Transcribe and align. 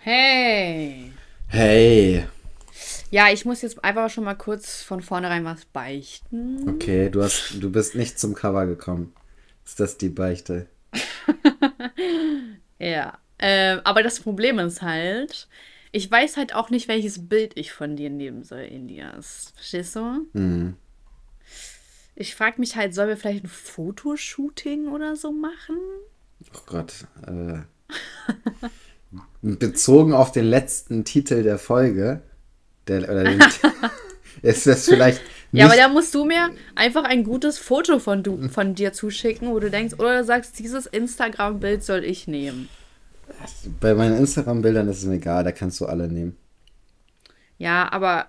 Hey. 0.00 1.12
Hey. 1.48 2.24
Ja, 3.10 3.30
ich 3.32 3.44
muss 3.44 3.62
jetzt 3.62 3.82
einfach 3.84 4.10
schon 4.10 4.24
mal 4.24 4.34
kurz 4.34 4.82
von 4.82 5.02
vornherein 5.02 5.44
was 5.44 5.64
beichten. 5.64 6.68
Okay, 6.68 7.10
du 7.10 7.22
hast, 7.22 7.54
du 7.60 7.70
bist 7.70 7.94
nicht 7.94 8.18
zum 8.18 8.34
Cover 8.34 8.66
gekommen. 8.66 9.12
Ist 9.64 9.80
das 9.80 9.98
die 9.98 10.08
Beichte? 10.08 10.66
Ja. 12.80 13.18
Ähm, 13.40 13.80
aber 13.82 14.04
das 14.04 14.20
Problem 14.20 14.60
ist 14.60 14.82
halt, 14.82 15.48
ich 15.90 16.08
weiß 16.08 16.36
halt 16.36 16.54
auch 16.54 16.70
nicht, 16.70 16.86
welches 16.86 17.28
Bild 17.28 17.56
ich 17.56 17.72
von 17.72 17.96
dir 17.96 18.08
nehmen 18.08 18.44
soll, 18.44 18.60
Elias. 18.60 19.52
Verstehst 19.56 19.96
du? 19.96 20.26
Mhm. 20.32 20.76
Ich 22.14 22.36
frage 22.36 22.60
mich 22.60 22.76
halt, 22.76 22.94
sollen 22.94 23.08
wir 23.08 23.16
vielleicht 23.16 23.44
ein 23.44 23.48
Fotoshooting 23.48 24.88
oder 24.88 25.16
so 25.16 25.32
machen? 25.32 25.76
Oh 26.54 26.60
Gott. 26.66 27.06
Äh, 27.26 27.62
bezogen 29.42 30.12
auf 30.12 30.32
den 30.32 30.44
letzten 30.44 31.04
Titel 31.04 31.42
der 31.42 31.58
Folge, 31.58 32.22
der, 32.86 33.04
oder 33.04 33.24
den, 33.24 33.40
ist 34.42 34.66
das 34.66 34.84
vielleicht 34.84 35.20
nicht, 35.52 35.60
Ja, 35.60 35.66
aber 35.66 35.76
da 35.76 35.88
musst 35.88 36.14
du 36.14 36.24
mir 36.24 36.50
einfach 36.74 37.04
ein 37.04 37.24
gutes 37.24 37.58
Foto 37.58 37.98
von, 37.98 38.22
du, 38.22 38.48
von 38.48 38.74
dir 38.74 38.92
zuschicken, 38.92 39.48
wo 39.50 39.58
du 39.60 39.70
denkst, 39.70 39.94
oder 39.98 40.18
du 40.18 40.24
sagst, 40.24 40.58
dieses 40.58 40.86
Instagram-Bild 40.86 41.82
soll 41.84 42.04
ich 42.04 42.26
nehmen. 42.26 42.68
bei 43.80 43.94
meinen 43.94 44.18
Instagram-Bildern 44.18 44.88
ist 44.88 44.98
es 44.98 45.04
mir 45.04 45.14
egal, 45.16 45.44
da 45.44 45.52
kannst 45.52 45.80
du 45.80 45.86
alle 45.86 46.08
nehmen. 46.08 46.36
Ja, 47.56 47.90
aber 47.90 48.28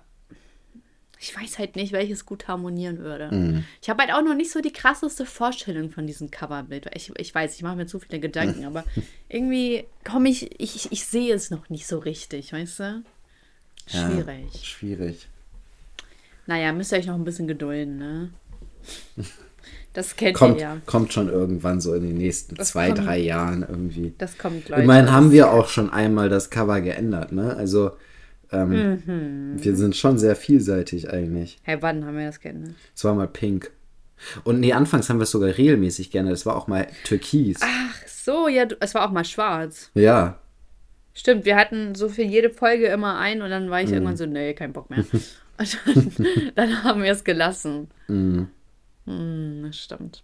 ich 1.22 1.36
weiß 1.36 1.58
halt 1.58 1.76
nicht, 1.76 1.92
welches 1.92 2.24
gut 2.24 2.48
harmonieren 2.48 2.98
würde. 2.98 3.30
Mhm. 3.30 3.64
Ich 3.82 3.90
habe 3.90 4.02
halt 4.02 4.12
auch 4.14 4.22
noch 4.22 4.34
nicht 4.34 4.50
so 4.50 4.60
die 4.60 4.72
krasseste 4.72 5.26
Vorstellung 5.26 5.90
von 5.90 6.06
diesem 6.06 6.30
Coverbild. 6.30 6.86
Ich, 6.94 7.12
ich 7.18 7.34
weiß, 7.34 7.54
ich 7.56 7.62
mache 7.62 7.76
mir 7.76 7.86
zu 7.86 8.00
viele 8.00 8.20
Gedanken, 8.20 8.64
aber 8.66 8.84
irgendwie 9.28 9.84
komme 10.04 10.30
ich, 10.30 10.58
ich, 10.60 10.90
ich 10.90 11.04
sehe 11.04 11.34
es 11.34 11.50
noch 11.50 11.68
nicht 11.68 11.86
so 11.86 11.98
richtig, 11.98 12.52
weißt 12.52 12.80
du? 12.80 13.02
Ja, 13.88 14.10
Schwierig. 14.10 14.66
schwierig. 14.66 15.28
Naja, 16.46 16.72
müsst 16.72 16.92
ihr 16.92 16.98
euch 16.98 17.06
noch 17.06 17.14
ein 17.16 17.24
bisschen 17.24 17.46
gedulden, 17.48 17.98
ne? 17.98 18.30
Das 19.92 20.14
kennt 20.14 20.36
Kommt, 20.36 20.54
ihr 20.58 20.62
ja. 20.62 20.76
kommt 20.86 21.12
schon 21.12 21.28
irgendwann 21.28 21.80
so 21.80 21.94
in 21.94 22.02
den 22.04 22.16
nächsten 22.16 22.54
Das 22.54 22.68
zwei, 22.68 22.92
kommt- 22.92 23.04
drei 23.06 23.18
Jahren 23.18 23.62
irgendwie. 23.68 24.14
Das 24.18 24.38
kommt, 24.38 24.68
Leute. 24.68 24.82
Immerhin 24.82 25.10
haben 25.10 25.32
wir 25.32 25.50
auch 25.50 25.66
schon 25.68 25.90
einmal 25.90 26.28
das 26.28 26.48
Cover 26.48 26.80
geändert, 26.80 27.32
ne? 27.32 27.56
Also, 27.56 27.90
ähm, 28.52 29.02
Mhm. 29.06 29.62
wir 29.62 29.76
sind 29.76 29.96
schon 29.96 30.18
sehr 30.18 30.36
vielseitig 30.36 31.10
eigentlich. 31.10 31.58
Hey, 31.62 31.78
wann 31.80 32.04
haben 32.04 32.16
wir 32.18 32.26
das 32.26 32.40
geändert? 32.40 32.74
Es 32.94 33.04
war 33.04 33.14
mal 33.14 33.28
pink. 33.28 33.70
Und 34.44 34.60
nee, 34.60 34.72
anfangs 34.72 35.08
haben 35.08 35.18
wir 35.18 35.22
es 35.24 35.30
sogar 35.30 35.56
regelmäßig 35.56 36.10
geändert. 36.10 36.34
Es 36.34 36.44
war 36.46 36.56
auch 36.56 36.66
mal 36.66 36.86
türkis. 37.04 37.58
Ach 37.62 38.06
so, 38.06 38.48
ja, 38.48 38.66
du, 38.66 38.76
es 38.80 38.94
war 38.94 39.06
auch 39.08 39.12
mal 39.12 39.24
schwarz. 39.24 39.90
Ja. 39.94 40.38
Stimmt, 41.14 41.44
wir 41.44 41.56
hatten 41.56 41.94
so 41.94 42.08
für 42.08 42.22
jede 42.22 42.50
Folge 42.50 42.86
immer 42.86 43.18
ein 43.18 43.42
und 43.42 43.50
dann 43.50 43.70
war 43.70 43.80
ich 43.80 43.88
Mhm. 43.88 43.94
irgendwann 43.94 44.16
so, 44.16 44.26
nee, 44.26 44.54
kein 44.54 44.72
Bock 44.72 44.90
mehr. 44.90 45.04
Und 45.58 45.78
dann, 45.84 46.12
dann 46.54 46.84
haben 46.84 47.02
wir 47.02 47.12
es 47.12 47.22
gelassen. 47.24 47.88
Mhm. 48.08 48.48
Hm, 49.06 49.62
das 49.66 49.76
stimmt. 49.76 50.22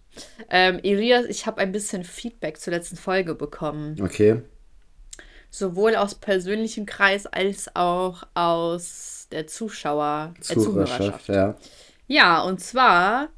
Ähm, 0.48 0.78
Elias, 0.82 1.26
ich 1.26 1.46
habe 1.46 1.58
ein 1.60 1.72
bisschen 1.72 2.04
Feedback 2.04 2.58
zur 2.58 2.72
letzten 2.72 2.96
Folge 2.96 3.34
bekommen. 3.34 3.96
Okay. 4.00 4.40
Sowohl 5.56 5.96
aus 5.96 6.14
persönlichem 6.14 6.84
Kreis 6.84 7.24
als 7.24 7.74
auch 7.74 8.24
aus 8.34 9.26
der 9.32 9.46
Zuschauer, 9.46 10.34
äh, 10.38 10.42
Zuhörerschaft, 10.42 11.24
Zuhörerschaft. 11.24 11.28
ja. 11.28 11.56
Ja, 12.08 12.42
und 12.42 12.60
zwar 12.60 13.30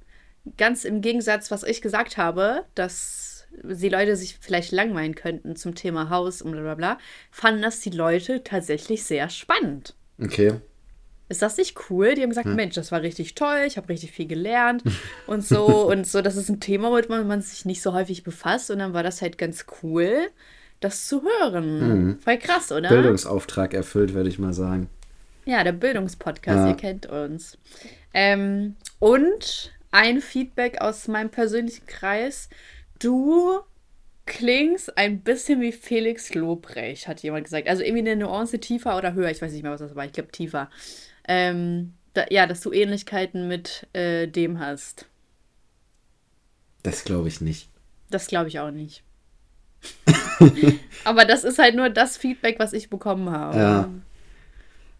ganz 0.56 0.84
im 0.84 1.00
Gegensatz, 1.00 1.52
was 1.52 1.62
ich 1.62 1.80
gesagt 1.80 2.16
habe, 2.16 2.64
dass 2.74 3.46
die 3.62 3.88
Leute 3.88 4.16
sich 4.16 4.36
vielleicht 4.40 4.72
langweilen 4.72 5.14
könnten 5.14 5.54
zum 5.54 5.76
Thema 5.76 6.10
Haus 6.10 6.42
und 6.42 6.50
bla 6.50 6.62
bla 6.62 6.74
bla, 6.74 6.98
fanden 7.30 7.62
das 7.62 7.78
die 7.78 7.90
Leute 7.90 8.42
tatsächlich 8.42 9.04
sehr 9.04 9.30
spannend. 9.30 9.94
Okay. 10.20 10.54
Ist 11.28 11.42
das 11.42 11.56
nicht 11.56 11.78
cool? 11.88 12.16
Die 12.16 12.22
haben 12.22 12.30
gesagt, 12.30 12.48
Mensch, 12.48 12.74
das 12.74 12.90
war 12.90 13.02
richtig 13.02 13.36
toll, 13.36 13.62
ich 13.64 13.76
habe 13.76 13.90
richtig 13.90 14.10
viel 14.10 14.26
gelernt 14.26 14.82
und 15.28 15.46
so 15.46 15.88
und 15.88 16.04
so. 16.04 16.20
Das 16.20 16.34
ist 16.34 16.48
ein 16.48 16.58
Thema, 16.58 16.90
womit 16.90 17.10
man, 17.10 17.28
man 17.28 17.42
sich 17.42 17.64
nicht 17.64 17.80
so 17.80 17.92
häufig 17.92 18.24
befasst 18.24 18.72
und 18.72 18.80
dann 18.80 18.92
war 18.92 19.04
das 19.04 19.22
halt 19.22 19.38
ganz 19.38 19.66
cool, 19.84 20.30
das 20.80 21.08
zu 21.08 21.22
hören. 21.22 22.18
Voll 22.22 22.38
krass, 22.38 22.70
oder? 22.72 22.88
Bildungsauftrag 22.88 23.74
erfüllt, 23.74 24.14
würde 24.14 24.28
ich 24.28 24.38
mal 24.38 24.52
sagen. 24.52 24.88
Ja, 25.44 25.64
der 25.64 25.72
Bildungspodcast, 25.72 26.56
Ja. 26.58 26.68
ihr 26.68 26.76
kennt 26.76 27.06
uns. 27.06 27.58
Ähm, 28.14 28.76
und 28.98 29.72
ein 29.90 30.20
Feedback 30.20 30.80
aus 30.80 31.08
meinem 31.08 31.30
persönlichen 31.30 31.86
Kreis. 31.86 32.48
Du 32.98 33.60
klingst 34.26 34.98
ein 34.98 35.20
bisschen 35.20 35.60
wie 35.62 35.72
Felix 35.72 36.34
Lobrecht, 36.34 37.08
hat 37.08 37.22
jemand 37.22 37.44
gesagt. 37.44 37.66
Also 37.68 37.82
irgendwie 37.82 38.10
eine 38.10 38.16
Nuance 38.24 38.58
tiefer 38.60 38.96
oder 38.98 39.14
höher. 39.14 39.30
Ich 39.30 39.40
weiß 39.40 39.52
nicht 39.52 39.62
mehr, 39.62 39.72
was 39.72 39.80
das 39.80 39.94
war. 39.94 40.04
Ich 40.04 40.12
glaube 40.12 40.30
tiefer. 40.30 40.68
Ähm, 41.26 41.94
da, 42.12 42.26
ja, 42.30 42.46
dass 42.46 42.60
du 42.60 42.70
Ähnlichkeiten 42.72 43.48
mit 43.48 43.86
äh, 43.94 44.26
dem 44.26 44.58
hast. 44.60 45.06
Das 46.82 47.04
glaube 47.04 47.28
ich 47.28 47.40
nicht. 47.40 47.68
Das 48.10 48.26
glaube 48.26 48.48
ich 48.48 48.60
auch 48.60 48.70
nicht. 48.70 49.02
Aber 51.04 51.24
das 51.24 51.44
ist 51.44 51.58
halt 51.58 51.74
nur 51.74 51.88
das 51.90 52.16
Feedback, 52.16 52.58
was 52.58 52.72
ich 52.72 52.90
bekommen 52.90 53.30
habe. 53.30 53.58
Ja. 53.58 53.88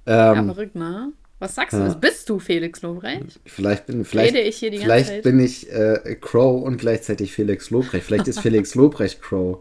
Ja, 0.06 0.32
Ähm, 0.32 0.46
verrückt, 0.46 0.74
ne? 0.74 1.12
Was 1.38 1.54
sagst 1.54 1.74
Ja. 1.74 1.80
du? 1.80 1.86
Was 1.86 2.00
bist 2.00 2.28
du, 2.28 2.38
Felix 2.38 2.82
Lobrecht? 2.82 3.40
vielleicht 3.46 3.86
bin, 3.86 4.04
vielleicht, 4.04 4.34
Rede 4.34 4.42
ich 4.46 4.56
hier 4.56 4.70
die 4.70 4.78
ganze 4.78 4.86
vielleicht 4.90 5.08
Zeit? 5.10 5.22
bin 5.22 5.38
ich 5.38 5.70
äh, 5.70 6.16
Crow 6.20 6.62
und 6.64 6.78
gleichzeitig 6.78 7.32
Felix 7.32 7.70
Lobrecht. 7.70 8.06
Vielleicht 8.06 8.26
ist 8.28 8.40
Felix 8.40 8.74
Lobrecht 8.74 9.20
Crow. 9.22 9.60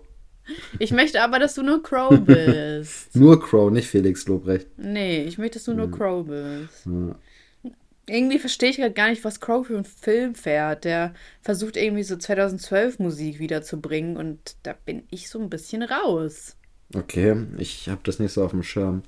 Ich 0.80 0.92
möchte 0.92 1.22
aber, 1.22 1.40
dass 1.40 1.56
du 1.56 1.62
nur 1.62 1.84
Crow 1.84 2.22
bist. 2.26 3.14
Nur 3.16 3.40
Crow, 3.42 3.70
nicht 3.70 3.90
Felix 3.90 4.26
Lobrecht. 4.28 4.68
nee, 4.78 5.24
ich 5.24 5.38
möchte, 5.38 5.56
dass 5.60 5.66
du 5.66 5.72
Hm. 5.72 5.78
nur 5.78 5.92
Crow 5.92 6.26
bist. 6.26 6.86
Ja. 6.86 7.16
Irgendwie 8.10 8.40
verstehe 8.40 8.70
ich 8.70 8.78
gerade 8.78 8.94
gar 8.94 9.10
nicht, 9.10 9.24
was 9.26 9.40
Crow 9.42 9.66
für 9.68 9.78
ein 9.78 9.84
Film 9.86 10.34
fährt. 10.36 10.86
Der 10.86 11.14
versucht 11.42 11.76
irgendwie 11.76 12.04
so 12.04 12.16
2012 12.16 13.00
Musik 13.00 13.40
wiederzubringen 13.40 14.16
und 14.18 14.56
da 14.64 14.74
bin 14.86 15.04
ich 15.12 15.30
so 15.30 15.40
ein 15.40 15.50
bisschen 15.50 15.84
raus. 15.84 16.56
Okay, 16.96 17.36
ich 17.58 17.90
habe 17.90 18.00
das 18.04 18.20
nicht 18.20 18.32
so 18.32 18.44
auf 18.46 18.52
dem 18.52 18.64
Schirm. 18.64 19.04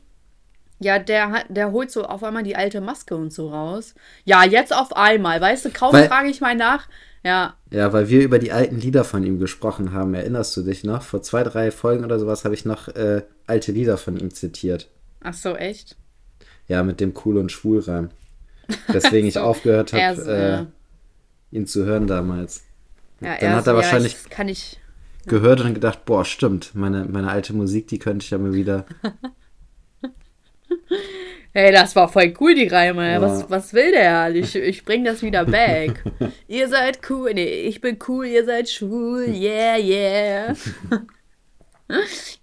Ja, 0.81 0.99
der, 0.99 1.31
hat, 1.31 1.45
der 1.49 1.71
holt 1.71 1.91
so 1.91 2.05
auf 2.05 2.23
einmal 2.23 2.43
die 2.43 2.55
alte 2.55 2.79
Maske 2.81 3.15
und 3.15 3.31
so 3.33 3.49
raus. 3.49 3.95
Ja, 4.25 4.43
jetzt 4.45 4.73
auf 4.75 4.95
einmal, 4.95 5.39
weißt 5.41 5.65
du, 5.65 5.69
kaum 5.71 5.93
Weil- 5.93 6.07
frage 6.07 6.29
ich 6.29 6.41
mal 6.41 6.55
nach. 6.55 6.87
Ja, 7.23 7.55
Ja, 7.69 7.91
weil 7.91 8.07
wir 8.07 8.21
über 8.21 8.39
die 8.39 8.53
alten 8.53 8.79
Lieder 8.79 9.03
von 9.03 9.25
ihm 9.25 9.39
gesprochen 9.39 9.91
haben. 9.91 10.13
Erinnerst 10.13 10.55
du 10.55 10.61
dich 10.61 10.85
noch? 10.85 11.01
Vor 11.01 11.21
zwei, 11.21 11.43
drei 11.43 11.69
Folgen 11.71 12.05
oder 12.05 12.17
sowas 12.17 12.45
habe 12.45 12.53
ich 12.55 12.63
noch 12.63 12.87
äh, 12.89 13.23
alte 13.45 13.73
Lieder 13.73 13.97
von 13.97 14.17
ihm 14.17 14.33
zitiert. 14.33 14.89
ach 15.21 15.33
so, 15.33 15.53
echt? 15.55 15.97
Ja, 16.67 16.81
mit 16.83 17.01
dem 17.01 17.13
Cool- 17.25 17.37
und 17.37 17.51
Schwulreim. 17.51 18.09
Deswegen 18.93 19.27
ich 19.27 19.33
So, 19.35 19.41
aufgehört 19.41 19.93
habe, 19.93 20.19
ist, 20.21 20.27
äh, 20.27 20.65
ihn 21.51 21.65
zu 21.67 21.85
hören 21.85 22.07
damals. 22.07 22.63
Ja, 23.21 23.35
Dann 23.39 23.55
hat 23.55 23.67
er 23.67 23.73
ja, 23.73 23.77
wahrscheinlich- 23.77 24.15
ich- 24.23 24.29
kann 24.29 24.47
ich. 24.47 24.79
Gehört 25.25 25.61
und 25.61 25.73
gedacht, 25.73 26.05
boah, 26.05 26.23
stimmt, 26.25 26.73
meine, 26.73 27.05
meine 27.05 27.29
alte 27.29 27.53
Musik, 27.53 27.87
die 27.87 27.99
könnte 27.99 28.23
ich 28.23 28.31
ja 28.31 28.37
mal 28.37 28.53
wieder. 28.53 28.85
Hey, 31.51 31.71
das 31.71 31.95
war 31.95 32.07
voll 32.09 32.31
cool, 32.39 32.53
die 32.53 32.67
Reime. 32.67 33.13
Ja. 33.13 33.21
Was, 33.21 33.49
was 33.49 33.73
will 33.73 33.91
der? 33.91 34.33
Ich, 34.35 34.55
ich 34.55 34.85
bring 34.85 35.03
das 35.03 35.23
wieder 35.23 35.45
back. 35.45 36.03
ihr 36.47 36.67
seid 36.67 36.99
cool. 37.09 37.33
Nee, 37.33 37.63
ich 37.63 37.81
bin 37.81 37.97
cool, 38.07 38.27
ihr 38.27 38.45
seid 38.45 38.69
schwul. 38.69 39.25
Yeah, 39.27 39.77
yeah. 39.77 40.53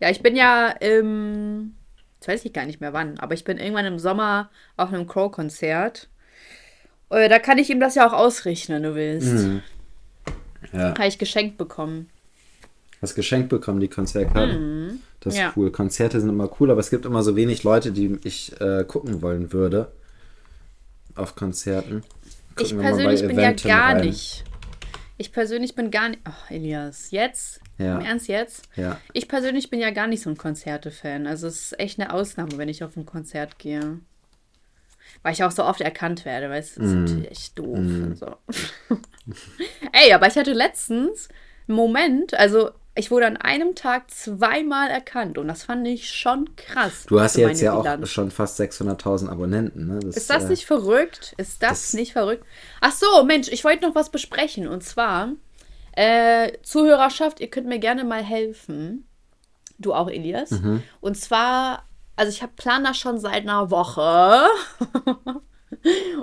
ja, 0.01 0.11
ich 0.11 0.21
bin 0.23 0.35
ja 0.35 0.69
im. 0.81 1.77
Jetzt 2.17 2.29
weiß 2.29 2.45
ich 2.47 2.53
gar 2.53 2.67
nicht 2.67 2.81
mehr 2.81 2.93
wann, 2.93 3.19
aber 3.21 3.35
ich 3.35 3.45
bin 3.45 3.59
irgendwann 3.59 3.87
im 3.87 4.01
Sommer 4.01 4.51
auf 4.77 4.93
einem 4.93 5.07
Crow-Konzert. 5.07 6.09
Äh, 7.11 7.29
Da 7.29 7.39
kann 7.39 7.59
ich 7.59 7.71
ihm 7.71 7.81
das 7.81 7.95
ja 7.95 8.07
auch 8.09 8.13
ausrichten, 8.13 8.75
wenn 8.75 8.83
du 8.83 8.95
willst. 8.95 9.33
Mhm. 9.33 9.63
Ja, 10.73 10.91
Habe 10.91 11.07
ich 11.07 11.19
geschenkt 11.19 11.59
bekommen. 11.59 12.11
hast 13.03 13.15
geschenkt 13.15 13.49
bekommen, 13.51 13.79
die 13.81 13.89
Konzertkarten. 13.89 15.03
Das 15.21 15.35
ist 15.35 15.39
Mhm. 15.39 15.45
Ja. 15.45 15.53
cool. 15.57 15.71
Konzerte 15.71 16.19
sind 16.21 16.29
immer 16.31 16.51
cool, 16.61 16.71
aber 16.71 16.81
es 16.81 16.91
gibt 16.91 17.05
immer 17.07 17.23
so 17.23 17.37
wenig 17.37 17.63
Leute, 17.63 17.93
die 17.93 18.19
ich 18.25 18.59
äh, 18.61 18.85
gucken 18.85 19.23
wollen 19.23 19.53
würde. 19.53 19.93
Auf 21.15 21.35
Konzerten. 21.37 22.03
Ich 22.59 22.71
Gucken 22.71 22.77
mal 22.79 22.83
persönlich 22.85 23.21
bin 23.21 23.37
ja 23.39 23.43
Eventim 23.45 23.69
gar 23.71 23.95
rein. 23.97 24.07
nicht. 24.07 24.45
Ich 25.19 25.33
persönlich 25.33 25.75
bin 25.75 25.91
gar 25.91 26.09
nicht. 26.11 26.21
Ach, 26.25 26.51
Elias, 26.51 27.11
jetzt? 27.11 27.61
Ja. 27.79 27.99
Im 27.99 28.05
Ernst 28.05 28.29
jetzt? 28.29 28.65
Ja. 28.77 28.99
Ich 29.13 29.29
persönlich 29.29 29.71
bin 29.71 29.81
ja 29.81 29.91
gar 29.91 30.07
nicht 30.09 30.23
so 30.23 30.29
ein 30.31 30.37
Konzerte-Fan. 30.37 31.27
Also 31.27 31.47
es 31.47 31.73
ist 31.73 31.79
echt 31.81 31.99
eine 32.01 32.13
Ausnahme, 32.13 32.57
wenn 32.57 32.69
ich 32.69 32.83
auf 32.85 32.97
ein 32.97 33.07
Konzert 33.07 33.59
gehe. 33.59 33.99
Weil 35.27 35.33
ich 35.33 35.43
auch 35.43 35.51
so 35.51 35.65
oft 35.65 35.81
erkannt 35.81 36.25
werde, 36.25 36.49
weißt 36.49 36.77
du, 36.77 36.83
das 36.83 36.91
ist 36.91 36.95
natürlich 36.99 37.31
echt 37.33 37.59
doof 37.59 37.77
und 37.79 38.17
so. 38.17 38.27
Ey, 39.93 40.13
aber 40.13 40.29
ich 40.29 40.37
hatte 40.37 40.53
letztens 40.53 41.29
einen 41.67 41.75
Moment, 41.77 42.35
also 42.35 42.71
ich 42.95 43.11
wurde 43.11 43.27
an 43.27 43.37
einem 43.37 43.75
Tag 43.75 44.09
zweimal 44.09 44.89
erkannt 44.89 45.37
und 45.37 45.49
das 45.49 45.65
fand 45.65 45.85
ich 45.89 46.09
schon 46.13 46.55
krass. 46.55 47.07
Du 47.09 47.19
hast 47.21 47.37
jetzt 47.37 47.61
ja 47.61 47.73
auch 47.73 48.07
schon 48.07 48.31
fast 48.31 48.61
600.000 48.61 49.29
Abonnenten, 49.29 49.89
ne? 49.89 49.99
Ist 50.11 50.31
das 50.31 50.45
äh, 50.45 50.49
nicht 50.51 50.65
verrückt? 50.65 51.35
Ist 51.39 51.61
das, 51.61 51.71
das- 51.71 51.93
nicht 51.95 52.13
verrückt? 52.13 52.45
Ach 52.81 52.93
so, 52.93 53.25
Mensch, 53.25 53.49
ich 53.49 53.65
wollte 53.65 53.85
noch 53.85 53.97
was 53.97 54.11
besprechen. 54.11 54.69
Und 54.69 54.85
zwar, 54.85 55.33
äh, 55.97 56.53
Zuhörerschaft, 56.63 57.41
ihr 57.41 57.51
könnt 57.51 57.67
mir 57.67 57.81
gerne 57.81 58.05
mal 58.05 58.23
helfen. 58.23 59.09
Du 59.79 59.93
auch, 59.93 60.09
Elias. 60.09 60.53
Mhm. 60.53 60.85
Und 61.01 61.17
zwar 61.17 61.86
also 62.17 62.31
ich 62.31 62.43
habe 62.43 62.53
plan 62.57 62.85
das 62.85 62.99
schon 62.99 63.19
seit 63.19 63.43
einer 63.43 63.71
Woche. 63.71 64.49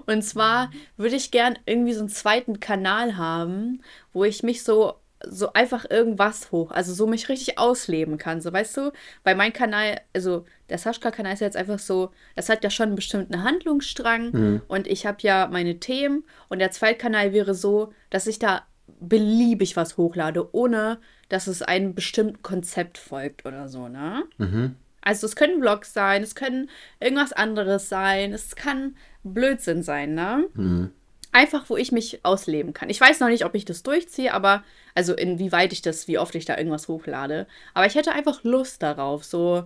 Und 0.05 0.23
zwar 0.23 0.71
würde 0.97 1.15
ich 1.15 1.31
gern 1.31 1.57
irgendwie 1.65 1.93
so 1.93 1.99
einen 2.01 2.09
zweiten 2.09 2.59
Kanal 2.59 3.17
haben, 3.17 3.81
wo 4.11 4.23
ich 4.23 4.43
mich 4.43 4.63
so 4.63 4.95
so 5.25 5.53
einfach 5.53 5.89
irgendwas 5.89 6.51
hoch, 6.51 6.71
also 6.71 6.93
so 6.93 7.07
mich 7.07 7.29
richtig 7.29 7.57
ausleben 7.57 8.17
kann, 8.17 8.41
so 8.41 8.51
weißt 8.51 8.75
du, 8.75 8.91
weil 9.23 9.35
mein 9.35 9.53
Kanal, 9.53 10.01
also 10.13 10.43
der 10.67 10.77
Sascha-Kanal 10.77 11.31
ist 11.31 11.39
ja 11.39 11.47
jetzt 11.47 11.55
einfach 11.55 11.79
so, 11.79 12.11
das 12.35 12.49
hat 12.49 12.61
ja 12.61 12.69
schon 12.69 12.87
einen 12.87 12.95
bestimmten 12.97 13.41
Handlungsstrang 13.41 14.31
Mhm. 14.33 14.61
und 14.67 14.85
ich 14.85 15.05
habe 15.05 15.19
ja 15.21 15.47
meine 15.49 15.79
Themen 15.79 16.25
und 16.49 16.59
der 16.59 16.71
Zweitkanal 16.71 17.31
wäre 17.31 17.55
so, 17.55 17.93
dass 18.09 18.27
ich 18.27 18.37
da 18.37 18.63
beliebig 18.99 19.77
was 19.77 19.95
hochlade, 19.95 20.53
ohne 20.53 20.99
dass 21.29 21.47
es 21.47 21.61
einem 21.61 21.95
bestimmten 21.95 22.41
Konzept 22.41 22.97
folgt 22.97 23.45
oder 23.45 23.69
so, 23.69 23.87
ne? 23.87 24.23
Mhm. 24.39 24.75
Also 25.03 25.27
es 25.27 25.35
können 25.35 25.59
Vlogs 25.61 25.93
sein, 25.93 26.23
es 26.23 26.33
können 26.35 26.69
irgendwas 26.99 27.33
anderes 27.33 27.89
sein, 27.89 28.33
es 28.33 28.55
kann 28.55 28.95
Blödsinn 29.23 29.83
sein, 29.83 30.13
ne? 30.15 30.45
Mhm. 30.53 30.91
Einfach, 31.31 31.65
wo 31.69 31.77
ich 31.77 31.91
mich 31.91 32.19
ausleben 32.23 32.73
kann. 32.73 32.89
Ich 32.89 33.01
weiß 33.01 33.19
noch 33.19 33.27
nicht, 33.27 33.43
ob 33.43 33.55
ich 33.55 33.65
das 33.65 33.81
durchziehe, 33.83 34.33
aber 34.33 34.63
also 34.93 35.13
inwieweit 35.13 35.73
ich 35.73 35.81
das, 35.81 36.07
wie 36.07 36.19
oft 36.19 36.35
ich 36.35 36.45
da 36.45 36.57
irgendwas 36.57 36.87
hochlade. 36.87 37.47
Aber 37.73 37.87
ich 37.87 37.95
hätte 37.95 38.11
einfach 38.11 38.43
Lust 38.43 38.83
darauf, 38.83 39.23
so 39.23 39.63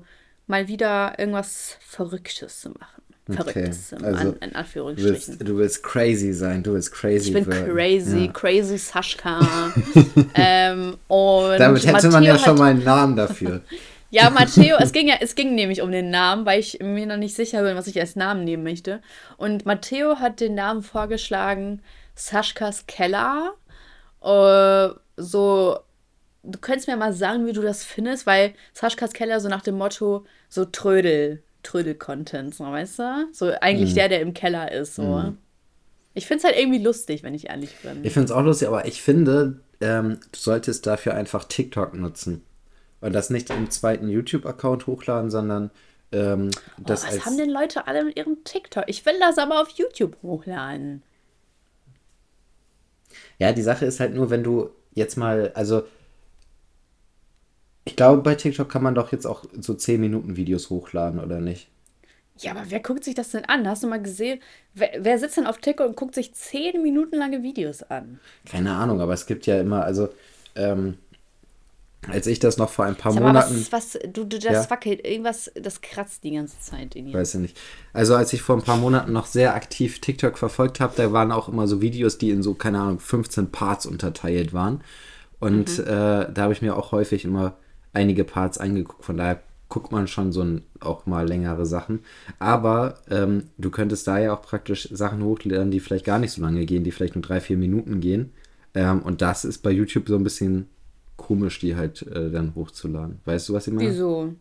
mal 0.47 0.69
wieder 0.69 1.15
irgendwas 1.19 1.77
Verrücktes 1.81 2.61
zu 2.61 2.69
machen. 2.69 3.03
Verrücktes 3.29 3.91
im 3.91 4.05
also 4.05 4.29
An, 4.29 4.35
in 4.39 4.49
Du 4.51 4.55
Anführungsstrichen. 4.55 5.27
willst, 5.27 5.41
du 5.49 5.57
willst 5.57 5.83
crazy 5.83 6.31
sein, 6.31 6.63
du 6.63 6.71
willst 6.71 6.93
crazy 6.93 7.27
Ich 7.27 7.33
bin 7.33 7.45
werden. 7.47 7.73
crazy, 7.75 8.25
Ja. 8.27 8.31
crazy 8.31 8.77
Sascha. 8.77 9.73
ähm, 10.35 10.95
Damit 11.09 11.85
hätte 11.85 12.09
man 12.09 12.23
ja 12.23 12.33
Matteo 12.33 12.45
schon 12.45 12.57
mal 12.57 12.71
einen 12.71 12.83
Namen 12.85 13.15
dafür. 13.17 13.61
Ja, 14.09 14.29
Matteo, 14.29 14.77
es 14.79 14.93
ging 14.93 15.07
ja, 15.07 15.15
es 15.19 15.35
ging 15.35 15.55
nämlich 15.55 15.81
um 15.81 15.91
den 15.91 16.09
Namen, 16.09 16.45
weil 16.45 16.59
ich 16.59 16.79
mir 16.81 17.05
noch 17.05 17.17
nicht 17.17 17.35
sicher 17.35 17.63
bin, 17.63 17.75
was 17.75 17.87
ich 17.87 17.99
als 17.99 18.15
Namen 18.15 18.43
nehmen 18.43 18.63
möchte. 18.63 19.01
Und 19.37 19.65
Matteo 19.65 20.19
hat 20.19 20.39
den 20.39 20.55
Namen 20.55 20.81
vorgeschlagen, 20.81 21.81
Saschkas 22.15 22.87
Keller. 22.87 23.53
Äh, 24.21 24.89
so, 25.17 25.79
du 26.43 26.59
könntest 26.59 26.87
mir 26.87 26.97
mal 26.97 27.13
sagen, 27.13 27.45
wie 27.45 27.53
du 27.53 27.61
das 27.61 27.83
findest, 27.83 28.25
weil 28.25 28.53
Saschkas 28.73 29.13
Keller 29.13 29.39
so 29.39 29.49
nach 29.49 29.61
dem 29.61 29.77
Motto, 29.77 30.25
so 30.49 30.65
Trödel, 30.65 31.43
Trödel-Content, 31.63 32.55
so, 32.55 32.63
weißt 32.63 32.99
du? 32.99 33.27
So 33.33 33.51
eigentlich 33.59 33.93
der, 33.93 34.09
der 34.09 34.21
im 34.21 34.33
Keller 34.33 34.71
ist, 34.71 34.95
so. 34.95 35.33
Ich 36.13 36.25
finde 36.25 36.39
es 36.39 36.43
halt 36.45 36.57
irgendwie 36.57 36.81
lustig, 36.81 37.21
wenn 37.21 37.35
ich 37.35 37.49
ehrlich 37.49 37.75
bin. 37.83 38.03
Ich 38.03 38.13
finde 38.13 38.25
es 38.25 38.31
auch 38.31 38.41
lustig, 38.43 38.67
aber 38.67 38.87
ich 38.87 39.03
finde, 39.03 39.59
ähm, 39.81 40.19
du 40.31 40.39
solltest 40.39 40.87
dafür 40.87 41.13
einfach 41.13 41.43
TikTok 41.43 41.93
nutzen. 41.93 42.43
Und 43.01 43.13
das 43.13 43.29
nicht 43.29 43.49
im 43.51 43.69
zweiten 43.69 44.09
YouTube-Account 44.09 44.87
hochladen, 44.87 45.29
sondern 45.29 45.71
ähm, 46.11 46.49
das 46.77 47.03
Oh, 47.03 47.07
was 47.07 47.13
als. 47.13 47.25
haben 47.25 47.37
denn 47.37 47.49
Leute 47.49 47.87
alle 47.87 48.05
mit 48.05 48.17
ihrem 48.17 48.43
TikTok? 48.43 48.85
Ich 48.87 49.05
will 49.05 49.19
das 49.19 49.37
aber 49.37 49.61
auf 49.61 49.69
YouTube 49.71 50.17
hochladen. 50.23 51.03
Ja, 53.39 53.53
die 53.53 53.61
Sache 53.61 53.85
ist 53.85 53.99
halt 53.99 54.13
nur, 54.13 54.29
wenn 54.29 54.43
du 54.43 54.69
jetzt 54.93 55.15
mal, 55.17 55.51
also 55.55 55.83
ich 57.85 57.95
glaube, 57.95 58.21
bei 58.21 58.35
TikTok 58.35 58.69
kann 58.69 58.83
man 58.83 58.93
doch 58.95 59.11
jetzt 59.11 59.25
auch 59.25 59.45
so 59.59 59.73
10 59.73 59.99
Minuten 60.01 60.35
Videos 60.35 60.69
hochladen, 60.69 61.19
oder 61.19 61.39
nicht? 61.39 61.69
Ja, 62.39 62.51
aber 62.51 62.69
wer 62.69 62.79
guckt 62.81 63.03
sich 63.03 63.15
das 63.15 63.31
denn 63.31 63.45
an? 63.45 63.67
Hast 63.67 63.81
du 63.83 63.87
mal 63.87 64.01
gesehen? 64.01 64.39
Wer, 64.75 64.91
wer 64.99 65.17
sitzt 65.17 65.37
denn 65.37 65.47
auf 65.47 65.57
TikTok 65.57 65.87
und 65.87 65.95
guckt 65.95 66.13
sich 66.15 66.33
zehn 66.35 66.83
Minuten 66.83 67.17
lange 67.17 67.41
Videos 67.41 67.81
an? 67.83 68.19
Keine 68.45 68.73
Ahnung, 68.75 69.01
aber 69.01 69.13
es 69.13 69.25
gibt 69.25 69.45
ja 69.47 69.59
immer, 69.59 69.83
also 69.83 70.09
ähm, 70.55 70.97
als 72.07 72.27
ich 72.27 72.39
das 72.39 72.57
noch 72.57 72.69
vor 72.69 72.85
ein 72.85 72.95
paar 72.95 73.11
Sag 73.11 73.21
mal, 73.21 73.27
Monaten. 73.29 73.67
was, 73.71 73.95
was, 73.95 73.99
du, 74.13 74.23
du, 74.23 74.39
das 74.39 74.43
Ja. 74.43 74.69
wackelt, 74.69 75.05
irgendwas, 75.05 75.51
das 75.55 75.81
kratzt 75.81 76.23
die 76.23 76.31
ganze 76.31 76.59
Zeit 76.59 76.95
in 76.95 77.07
dir. 77.07 77.13
Weiß 77.13 77.35
ich 77.35 77.41
nicht. 77.41 77.59
Also 77.93 78.15
als 78.15 78.31
ich 78.33 78.41
vor 78.41 78.55
ein 78.55 78.61
paar 78.63 78.77
Monaten 78.77 79.11
noch 79.11 79.25
sehr 79.25 79.55
aktiv 79.55 79.99
TikTok 79.99 80.37
verfolgt 80.37 80.79
habe, 80.79 80.93
da 80.95 81.11
waren 81.11 81.31
auch 81.31 81.49
immer 81.49 81.67
so 81.67 81.81
Videos, 81.81 82.17
die 82.17 82.29
in 82.29 82.43
so, 82.43 82.53
keine 82.53 82.79
Ahnung, 82.79 82.99
15 82.99 83.51
Parts 83.51 83.85
unterteilt 83.85 84.53
waren. 84.53 84.81
Und 85.39 85.77
Mhm. 85.79 85.83
äh, 85.85 85.87
da 86.31 86.33
habe 86.37 86.53
ich 86.53 86.61
mir 86.61 86.75
auch 86.77 86.91
häufig 86.91 87.25
immer 87.25 87.55
einige 87.93 88.23
Parts 88.23 88.57
angeguckt. 88.57 89.03
Von 89.03 89.17
daher 89.17 89.41
guckt 89.69 89.91
man 89.91 90.07
schon 90.07 90.31
so 90.31 90.41
ein, 90.43 90.61
auch 90.79 91.05
mal 91.07 91.27
längere 91.27 91.65
Sachen. 91.65 91.99
Aber 92.39 92.99
ähm, 93.09 93.49
du 93.57 93.69
könntest 93.69 94.07
da 94.07 94.17
ja 94.17 94.33
auch 94.33 94.41
praktisch 94.41 94.87
Sachen 94.91 95.21
hochladen, 95.23 95.71
die 95.71 95.79
vielleicht 95.81 96.05
gar 96.05 96.19
nicht 96.19 96.31
so 96.31 96.41
lange 96.41 96.65
gehen, 96.65 96.83
die 96.85 96.91
vielleicht 96.91 97.15
nur 97.15 97.21
drei, 97.21 97.41
vier 97.41 97.57
Minuten 97.57 97.99
gehen. 97.99 98.31
Ähm, 98.73 99.01
und 99.01 99.21
das 99.21 99.43
ist 99.45 99.59
bei 99.63 99.71
YouTube 99.71 100.07
so 100.07 100.15
ein 100.15 100.23
bisschen 100.23 100.69
komisch, 101.17 101.59
die 101.59 101.75
halt 101.75 102.03
äh, 102.03 102.31
dann 102.31 102.55
hochzuladen. 102.55 103.19
Weißt 103.25 103.49
du, 103.49 103.53
was 103.53 103.67
ich 103.67 103.73
meine? 103.73 103.89
Wieso? 103.89 104.35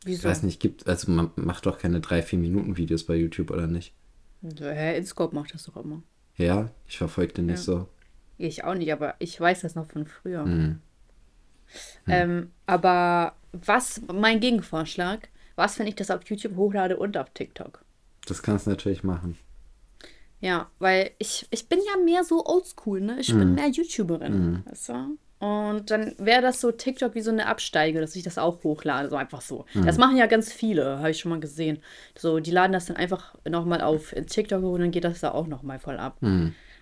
Ich 0.00 0.06
Wieso? 0.06 0.28
weiß 0.28 0.42
nicht, 0.42 0.60
gibt, 0.60 0.86
also 0.86 1.10
man 1.10 1.30
macht 1.36 1.66
doch 1.66 1.78
keine 1.78 2.00
3-4 2.00 2.36
Minuten 2.38 2.76
Videos 2.76 3.04
bei 3.04 3.14
YouTube, 3.16 3.50
oder 3.50 3.66
nicht? 3.66 3.94
Hä, 4.42 4.96
InScope 4.96 5.34
macht 5.34 5.54
das 5.54 5.64
doch 5.64 5.76
immer. 5.76 6.02
Ja, 6.36 6.70
ich 6.86 6.98
verfolge 6.98 7.34
den 7.34 7.46
nicht 7.46 7.58
so. 7.58 7.88
Ich 8.38 8.64
auch 8.64 8.74
nicht, 8.74 8.92
aber 8.92 9.14
ich 9.18 9.40
weiß 9.40 9.62
das 9.62 9.74
noch 9.74 9.86
von 9.86 10.06
früher. 10.06 10.44
Hm. 10.44 10.80
Ähm, 12.06 12.52
aber 12.66 13.34
was, 13.52 14.02
mein 14.12 14.40
Gegenvorschlag, 14.40 15.28
was, 15.56 15.78
wenn 15.78 15.86
ich 15.86 15.96
das 15.96 16.10
auf 16.10 16.22
YouTube 16.28 16.56
hochlade 16.56 16.96
und 16.96 17.16
auf 17.16 17.30
TikTok? 17.30 17.84
Das 18.26 18.42
kannst 18.42 18.66
du 18.66 18.70
natürlich 18.70 19.02
machen. 19.02 19.38
Ja, 20.40 20.70
weil 20.78 21.12
ich, 21.18 21.46
ich 21.50 21.68
bin 21.68 21.78
ja 21.78 22.02
mehr 22.04 22.22
so 22.22 22.44
oldschool, 22.44 23.00
ne? 23.00 23.18
Ich 23.20 23.32
bin 23.32 23.54
mehr 23.54 23.68
YouTuberin, 23.68 24.62
weißt 24.66 24.90
du? 24.90 25.18
Und 25.38 25.90
dann 25.90 26.14
wäre 26.18 26.40
das 26.40 26.62
so 26.62 26.72
TikTok 26.72 27.14
wie 27.14 27.20
so 27.20 27.30
eine 27.30 27.46
Absteige, 27.46 28.00
dass 28.00 28.16
ich 28.16 28.22
das 28.22 28.38
auch 28.38 28.64
hochlade, 28.64 29.10
so 29.10 29.16
einfach 29.16 29.42
so. 29.42 29.66
Das 29.84 29.98
machen 29.98 30.16
ja 30.16 30.26
ganz 30.26 30.50
viele, 30.50 30.98
habe 30.98 31.10
ich 31.10 31.18
schon 31.18 31.30
mal 31.30 31.40
gesehen. 31.40 31.78
So, 32.16 32.40
die 32.40 32.50
laden 32.50 32.72
das 32.72 32.86
dann 32.86 32.96
einfach 32.96 33.34
nochmal 33.46 33.82
auf 33.82 34.14
TikTok 34.14 34.62
hoch 34.62 34.72
und 34.72 34.80
dann 34.80 34.90
geht 34.92 35.04
das 35.04 35.20
da 35.20 35.32
auch 35.32 35.46
nochmal 35.46 35.78
voll 35.78 35.98
ab. 35.98 36.16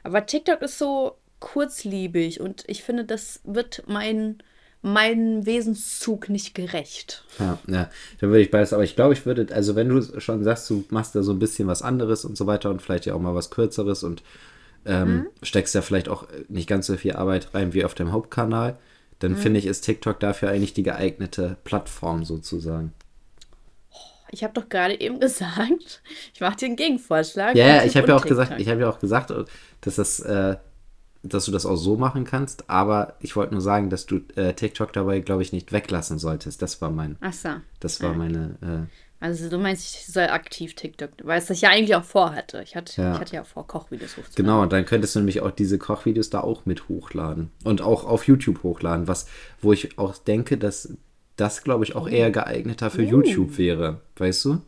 Aber 0.05 0.27
TikTok 0.27 0.63
ist 0.63 0.79
so 0.79 1.17
kurzliebig 1.41 2.41
und 2.41 2.65
ich 2.69 2.85
finde, 2.85 3.05
das 3.05 3.41
wird 3.45 3.83
mein, 3.87 4.39
meinem 4.83 5.45
Wesenszug 5.45 6.29
nicht 6.29 6.55
gerecht. 6.55 7.25
Ja, 7.41 7.59
ja, 7.67 7.91
dann 8.21 8.31
würde 8.31 8.43
ich 8.43 8.51
beides, 8.51 8.73
aber 8.73 8.85
ich 8.85 8.95
glaube, 8.95 9.15
ich 9.15 9.27
würde, 9.27 9.53
also 9.53 9.75
wenn 9.75 9.89
du 9.89 10.21
schon 10.21 10.45
sagst, 10.45 10.71
du 10.71 10.85
machst 10.91 11.15
da 11.17 11.23
so 11.23 11.33
ein 11.33 11.39
bisschen 11.39 11.67
was 11.67 11.83
anderes 11.83 12.25
und 12.25 12.37
so 12.37 12.47
weiter 12.47 12.71
und 12.71 12.81
vielleicht 12.81 13.07
ja 13.07 13.15
auch 13.15 13.21
mal 13.21 13.35
was 13.35 13.51
Kürzeres 13.51 14.05
und 14.05 14.23
ähm, 14.87 15.27
steckst 15.43 15.75
ja 15.75 15.83
vielleicht 15.83 16.09
auch 16.09 16.27
nicht 16.49 16.69
ganz 16.69 16.87
so 16.87 16.97
viel 16.97 17.15
Arbeit 17.15 17.55
rein 17.55 17.73
wie 17.73 17.85
auf 17.85 17.95
dem 17.95 18.13
Hauptkanal, 18.13 18.79
dann 19.19 19.37
finde 19.37 19.59
ich, 19.59 19.67
ist 19.67 19.83
TikTok 19.83 20.21
dafür 20.21 20.51
eigentlich 20.51 20.75
die 20.75 20.83
geeignete 20.83 21.57
Plattform 21.65 22.25
sozusagen. 22.25 22.93
Ich 24.31 24.43
habe 24.43 24.53
doch 24.53 24.69
gerade 24.69 25.01
eben 25.01 25.21
gesagt, 25.21 26.03
ich 26.35 26.41
mache 26.41 26.57
dir 26.57 26.67
einen 26.67 26.77
Gegenvorschlag. 26.77 27.55
Ja, 27.55 27.85
ich 27.85 27.97
habe 27.97 28.09
ja 28.09 28.17
auch 28.17 28.27
gesagt, 28.27 28.51
TikTok. 28.51 28.67
ich 28.67 28.71
habe 28.71 28.81
ja 28.83 28.91
auch 28.91 28.99
gesagt, 28.99 29.33
dass 29.81 29.95
das, 29.95 30.21
äh, 30.21 30.57
dass 31.23 31.47
du 31.47 31.53
das 31.53 31.65
auch 31.65 31.77
so 31.77 31.97
machen 31.97 32.25
kannst, 32.25 32.69
aber 32.69 33.15
ich 33.21 33.35
wollte 33.37 33.55
nur 33.55 33.63
sagen, 33.63 33.89
dass 33.89 34.07
du 34.07 34.21
äh, 34.37 34.53
TikTok 34.53 34.93
dabei, 34.93 35.21
glaube 35.21 35.43
ich, 35.43 35.53
nicht 35.53 35.73
weglassen 35.73 36.19
solltest. 36.19 36.61
Das 36.61 36.83
war 36.83 36.91
mein, 36.91 37.17
Ach 37.21 37.33
so. 37.33 37.51
das 37.81 38.03
war 38.03 38.13
meine, 38.13 38.59
äh, 38.61 39.04
Also 39.25 39.49
du 39.49 39.57
meinst, 39.59 39.83
ich 39.97 40.07
soll 40.13 40.25
aktiv 40.25 40.75
TikTok, 40.75 41.11
weil 41.23 41.39
es 41.39 41.47
das 41.47 41.63
ja 41.63 41.71
eigentlich 41.71 41.95
auch 41.95 42.05
vorhatte. 42.05 42.63
Ich 42.63 42.77
hatte, 42.77 43.01
Ja. 43.01 43.15
ich 43.15 43.21
hatte 43.21 43.37
ja 43.37 43.45
vor, 43.45 43.67
Kochvideos 43.67 44.11
hochzuladen. 44.19 44.35
genau, 44.37 44.61
und 44.63 44.71
dann 44.73 44.85
könntest 44.85 45.15
du 45.15 45.21
nämlich 45.21 45.41
auch 45.41 45.51
diese 45.51 45.79
Kochvideos 45.79 46.29
da 46.29 46.41
auch 46.41 46.67
mit 46.67 46.91
hochladen 46.91 47.51
und 47.65 47.81
auch 47.81 48.05
auf 48.05 48.27
YouTube 48.27 48.63
hochladen, 48.63 49.09
was, 49.09 49.27
wo 49.63 49.73
ich 49.73 49.99
auch 49.99 50.19
denke, 50.19 50.59
dass 50.59 50.93
das, 51.37 51.63
glaube 51.65 51.85
ich, 51.85 51.97
auch 51.97 52.07
eher 52.07 52.31
geeigneter 52.31 52.91
für 52.91 53.03
YouTube 53.03 53.57
wäre, 53.57 54.03
weißt 54.17 54.45
du? 54.45 54.61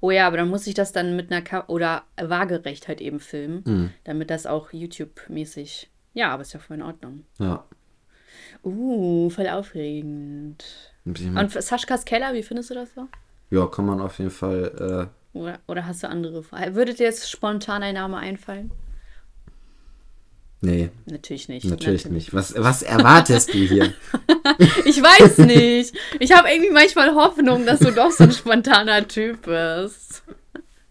Oh 0.00 0.10
ja, 0.10 0.26
aber 0.26 0.38
dann 0.38 0.48
muss 0.48 0.66
ich 0.66 0.72
das 0.74 0.92
dann 0.92 1.14
mit 1.14 1.30
einer 1.30 1.42
Ka 1.42 1.64
oder 1.68 2.04
waagerecht 2.16 2.88
halt 2.88 3.02
eben 3.02 3.20
filmen, 3.20 3.62
Mhm. 3.66 3.90
damit 4.04 4.30
das 4.30 4.46
auch 4.46 4.72
YouTube-mäßig. 4.72 5.90
Ja, 6.14 6.32
aber 6.32 6.42
ist 6.42 6.54
ja 6.54 6.60
voll 6.60 6.76
in 6.78 6.82
Ordnung. 6.82 7.24
Ja. 7.38 7.64
Uh, 8.64 9.28
voll 9.30 9.48
aufregend. 9.48 10.64
Und 11.04 11.52
Saschkas 11.52 12.04
Keller, 12.04 12.32
wie 12.32 12.42
findest 12.42 12.70
du 12.70 12.74
das 12.74 12.94
so? 12.94 13.06
Ja, 13.52 13.66
kann 13.66 13.84
man 13.84 14.00
auf 14.00 14.18
jeden 14.18 14.30
Fall, 14.30 15.10
äh, 15.34 15.38
Oder, 15.38 15.58
oder 15.68 15.86
hast 15.86 16.02
du 16.02 16.08
andere? 16.08 16.42
Würde 16.74 16.94
dir 16.94 17.04
jetzt 17.04 17.30
spontan 17.30 17.82
ein 17.82 17.94
Name 17.94 18.16
einfallen? 18.16 18.70
nee, 20.62 20.90
Natürlich 21.06 21.48
nicht. 21.48 21.64
natürlich 21.66 22.06
nicht. 22.06 22.32
Was, 22.32 22.54
was 22.56 22.82
erwartest 22.82 23.52
du 23.52 23.58
hier? 23.58 23.92
Ich 24.84 25.00
weiß 25.02 25.38
nicht. 25.38 25.94
Ich 26.20 26.32
habe 26.32 26.48
irgendwie 26.50 26.70
manchmal 26.70 27.14
Hoffnung, 27.14 27.64
dass 27.66 27.80
du 27.80 27.90
doch 27.92 28.10
so 28.10 28.24
ein 28.24 28.32
spontaner 28.32 29.06
Typ 29.06 29.42
bist. 29.42 30.22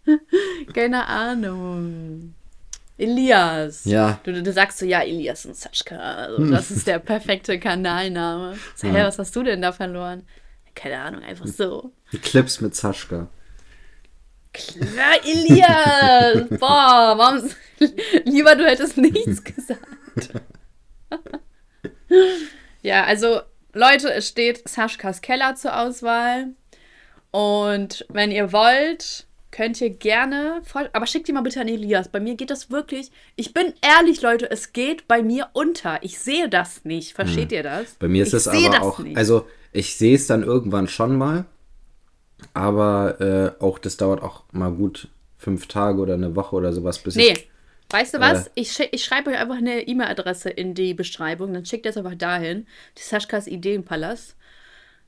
Keine 0.74 1.06
Ahnung. 1.08 2.34
Elias. 2.98 3.86
Ja. 3.86 4.20
Du, 4.24 4.42
du 4.42 4.52
sagst 4.54 4.80
so, 4.80 4.86
ja, 4.86 5.02
Elias 5.02 5.46
und 5.46 5.56
Saschka. 5.56 5.96
Also, 5.98 6.46
das 6.50 6.72
ist 6.72 6.88
der 6.88 7.00
perfekte 7.00 7.60
Kanalname. 7.60 8.56
So, 8.76 8.88
hä, 8.88 8.98
Ja. 9.00 9.08
was 9.08 9.20
hast 9.20 9.36
du 9.36 9.44
denn 9.44 9.62
da 9.62 9.72
verloren? 9.72 10.24
Keine 10.76 11.00
Ahnung, 11.00 11.24
einfach 11.24 11.48
so. 11.48 11.92
Die 12.12 12.20
Clips 12.20 12.62
mit 12.62 12.76
Saschka. 12.76 13.28
Klar, 14.54 15.16
Elias! 15.24 16.48
Boah, 16.60 17.14
warum. 17.18 17.50
Lieber, 18.26 18.56
du 18.56 18.66
hättest 18.66 18.98
nichts 18.98 19.44
gesagt. 19.46 20.34
ja, 22.82 23.06
also, 23.06 23.42
Leute, 23.74 24.14
es 24.14 24.28
steht 24.28 24.68
Saschkas 24.68 25.22
Keller 25.22 25.56
zur 25.56 25.80
Auswahl. 25.80 26.48
Und 27.32 28.06
wenn 28.10 28.32
ihr 28.32 28.52
wollt, 28.52 29.26
könnt 29.52 29.80
ihr 29.80 29.90
gerne, 29.90 30.62
aber 30.92 31.08
schickt 31.08 31.30
die 31.30 31.34
mal 31.34 31.42
bitte 31.42 31.62
an 31.62 31.70
Elias. 31.70 32.10
Bei 32.10 32.20
mir 32.20 32.36
geht 32.36 32.50
das 32.50 32.72
wirklich, 32.72 33.12
ich 33.38 33.54
bin 33.54 33.74
ehrlich, 33.82 34.22
Leute, 34.22 34.52
es 34.52 34.74
geht 34.74 35.08
bei 35.08 35.24
mir 35.24 35.50
unter. 35.54 36.04
Ich 36.04 36.20
sehe 36.20 36.50
das 36.50 36.84
nicht. 36.84 37.14
Versteht 37.14 37.54
ihr 37.54 37.64
das? 37.64 37.96
Bei 38.00 38.10
mir 38.10 38.24
ist 38.24 38.30
ich 38.30 38.34
es 38.34 38.48
aber 38.50 38.82
auch, 38.82 39.00
nicht. 39.00 39.18
also 39.18 39.48
ich 39.72 39.96
sehe 39.96 40.16
es 40.16 40.28
dann 40.28 40.44
irgendwann 40.44 40.90
schon 40.90 41.16
mal, 41.18 41.46
aber 42.54 43.22
äh, 43.60 43.64
auch 43.64 43.80
das 43.80 43.98
dauert 43.98 44.22
auch 44.22 44.44
mal 44.52 44.72
gut 44.72 45.08
fünf 45.38 45.68
Tage 45.68 46.00
oder 46.00 46.14
eine 46.16 46.36
Woche 46.36 46.56
oder 46.56 46.74
sowas, 46.74 47.00
bis 47.00 47.16
Nee. 47.16 47.32
ich. 47.34 47.50
Weißt 47.90 48.14
du 48.14 48.18
Äh. 48.20 48.22
was? 48.22 48.52
Ich, 48.56 48.72
schick- 48.72 48.90
ich 48.92 49.04
schreibe 49.04 49.32
euch 49.32 49.38
einfach 49.38 49.58
eine 49.58 49.88
E-Mail-Adresse 49.88 50.50
in 50.50 50.74
die 50.74 50.94
Beschreibung. 50.94 51.54
Dann 51.54 51.66
schickt 51.66 51.86
ihr 51.86 51.90
es 51.90 51.98
einfach 51.98 52.16
dahin. 52.16 52.66
Die 52.98 53.02
Saschkas 53.04 53.48
Ideenpalast. 53.48 54.36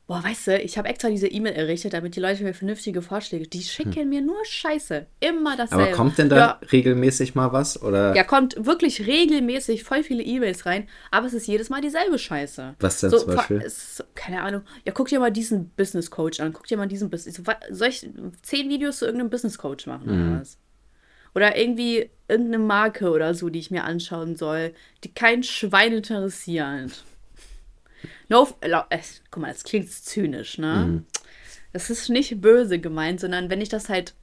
Boah, 0.06 0.22
weißt 0.22 0.48
du, 0.48 0.58
ich 0.62 0.78
habe 0.78 0.90
extra 0.90 1.10
diese 1.10 1.28
E-Mail 1.28 1.54
errichtet, 1.54 1.94
damit 1.94 2.18
die 2.18 2.20
Leute 2.20 2.44
mir 2.44 2.54
vernünftige 2.54 3.02
Vorschläge. 3.02 3.48
Die 3.48 3.62
schicken 3.64 4.10
mir 4.10 4.20
nur 4.20 4.44
Scheiße. 4.44 5.06
Immer 5.22 5.56
dasselbe. 5.56 5.84
Hm. 5.84 5.88
Aber 5.88 5.96
kommt 5.96 6.18
denn 6.18 6.28
da 6.28 6.36
Ja, 6.36 6.60
regelmäßig 6.74 7.36
mal 7.36 7.54
was? 7.54 7.82
Oder 7.82 8.14
ja, 8.14 8.26
kommt 8.26 8.66
wirklich 8.66 9.08
regelmäßig 9.08 9.86
voll 9.86 10.04
viele 10.04 10.22
E-Mails 10.22 10.66
rein, 10.66 10.90
aber 11.10 11.28
es 11.28 11.34
ist 11.34 11.48
jedes 11.48 11.70
Mal 11.70 11.80
dieselbe 11.80 12.20
Scheiße. 12.20 12.76
Was 12.82 13.00
denn 13.00 13.12
so, 13.12 13.20
zum 13.20 13.34
Beispiel? 13.36 13.62
Ist, 13.62 14.04
keine 14.14 14.42
Ahnung. 14.42 14.64
Ja, 14.86 14.92
guck 14.92 15.08
dir 15.08 15.22
mal 15.22 15.32
diesen 15.32 15.70
Business 15.70 16.12
Coach 16.12 16.42
an. 16.42 16.52
Guck 16.52 16.68
dir 16.68 16.76
mal 16.78 16.88
diesen 16.88 17.10
Business. 17.10 17.42
Soll 17.70 17.88
ich 17.88 18.06
zehn 18.42 18.70
Videos 18.70 19.00
zu 19.00 19.06
irgendeinem 19.06 19.30
Business 19.30 19.58
Coach 19.58 19.88
machen 19.88 20.08
Mhm. 20.08 20.32
oder 20.32 20.42
was? 20.42 20.58
Oder 21.34 21.58
irgendwie 21.58 22.10
irgendeine 22.28 22.60
Marke 22.60 23.10
oder 23.10 23.34
so, 23.34 23.48
die 23.50 23.60
ich 23.60 23.72
mir 23.72 23.86
anschauen 23.86 24.36
soll, 24.36 24.74
die 25.06 25.14
kein 25.14 25.44
Schwein 25.44 25.94
interessiert. 25.94 27.04
No, 28.30 28.48
äh, 28.62 29.00
guck 29.32 29.42
mal, 29.42 29.52
das 29.52 29.64
klingt 29.64 29.92
zynisch, 29.92 30.58
ne? 30.58 30.86
Mhm. 30.88 31.06
Das 31.72 31.90
ist 31.90 32.10
nicht 32.10 32.40
böse 32.42 32.80
gemeint, 32.80 33.20
sondern 33.20 33.50
wenn 33.50 33.62
ich 33.62 33.70
das 33.70 33.90
halt 33.90 34.14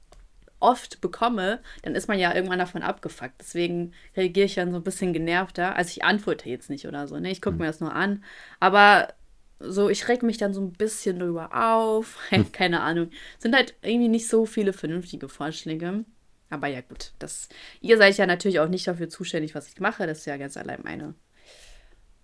oft 0.61 1.01
bekomme, 1.01 1.59
dann 1.81 1.95
ist 1.95 2.07
man 2.07 2.19
ja 2.19 2.33
irgendwann 2.33 2.59
davon 2.59 2.83
abgefuckt. 2.83 3.33
Deswegen 3.39 3.93
reagiere 4.15 4.45
ich 4.45 4.55
dann 4.55 4.71
so 4.71 4.77
ein 4.77 4.83
bisschen 4.83 5.11
genervter. 5.11 5.75
Also 5.75 5.89
ich 5.89 6.03
antworte 6.03 6.49
jetzt 6.49 6.69
nicht 6.69 6.87
oder 6.87 7.07
so, 7.07 7.19
ne? 7.19 7.31
Ich 7.31 7.41
gucke 7.41 7.57
mir 7.57 7.65
das 7.65 7.79
nur 7.81 7.93
an. 7.93 8.23
Aber 8.59 9.13
so, 9.59 9.89
ich 9.89 10.07
reg 10.07 10.23
mich 10.23 10.37
dann 10.37 10.53
so 10.53 10.61
ein 10.61 10.71
bisschen 10.71 11.19
drüber 11.19 11.49
auf. 11.53 12.17
Keine 12.51 12.81
Ahnung. 12.81 13.09
Sind 13.39 13.55
halt 13.55 13.75
irgendwie 13.81 14.09
nicht 14.09 14.27
so 14.27 14.45
viele 14.45 14.73
vernünftige 14.73 15.29
Vorschläge. 15.29 16.05
Aber 16.49 16.67
ja, 16.67 16.81
gut. 16.81 17.13
Das, 17.19 17.49
ihr 17.81 17.97
seid 17.97 18.17
ja 18.17 18.25
natürlich 18.25 18.59
auch 18.59 18.67
nicht 18.69 18.87
dafür 18.87 19.09
zuständig, 19.09 19.55
was 19.55 19.67
ich 19.67 19.79
mache. 19.79 20.07
Das 20.07 20.19
ist 20.19 20.25
ja 20.25 20.37
ganz 20.37 20.57
allein 20.57 20.81
meine, 20.83 21.15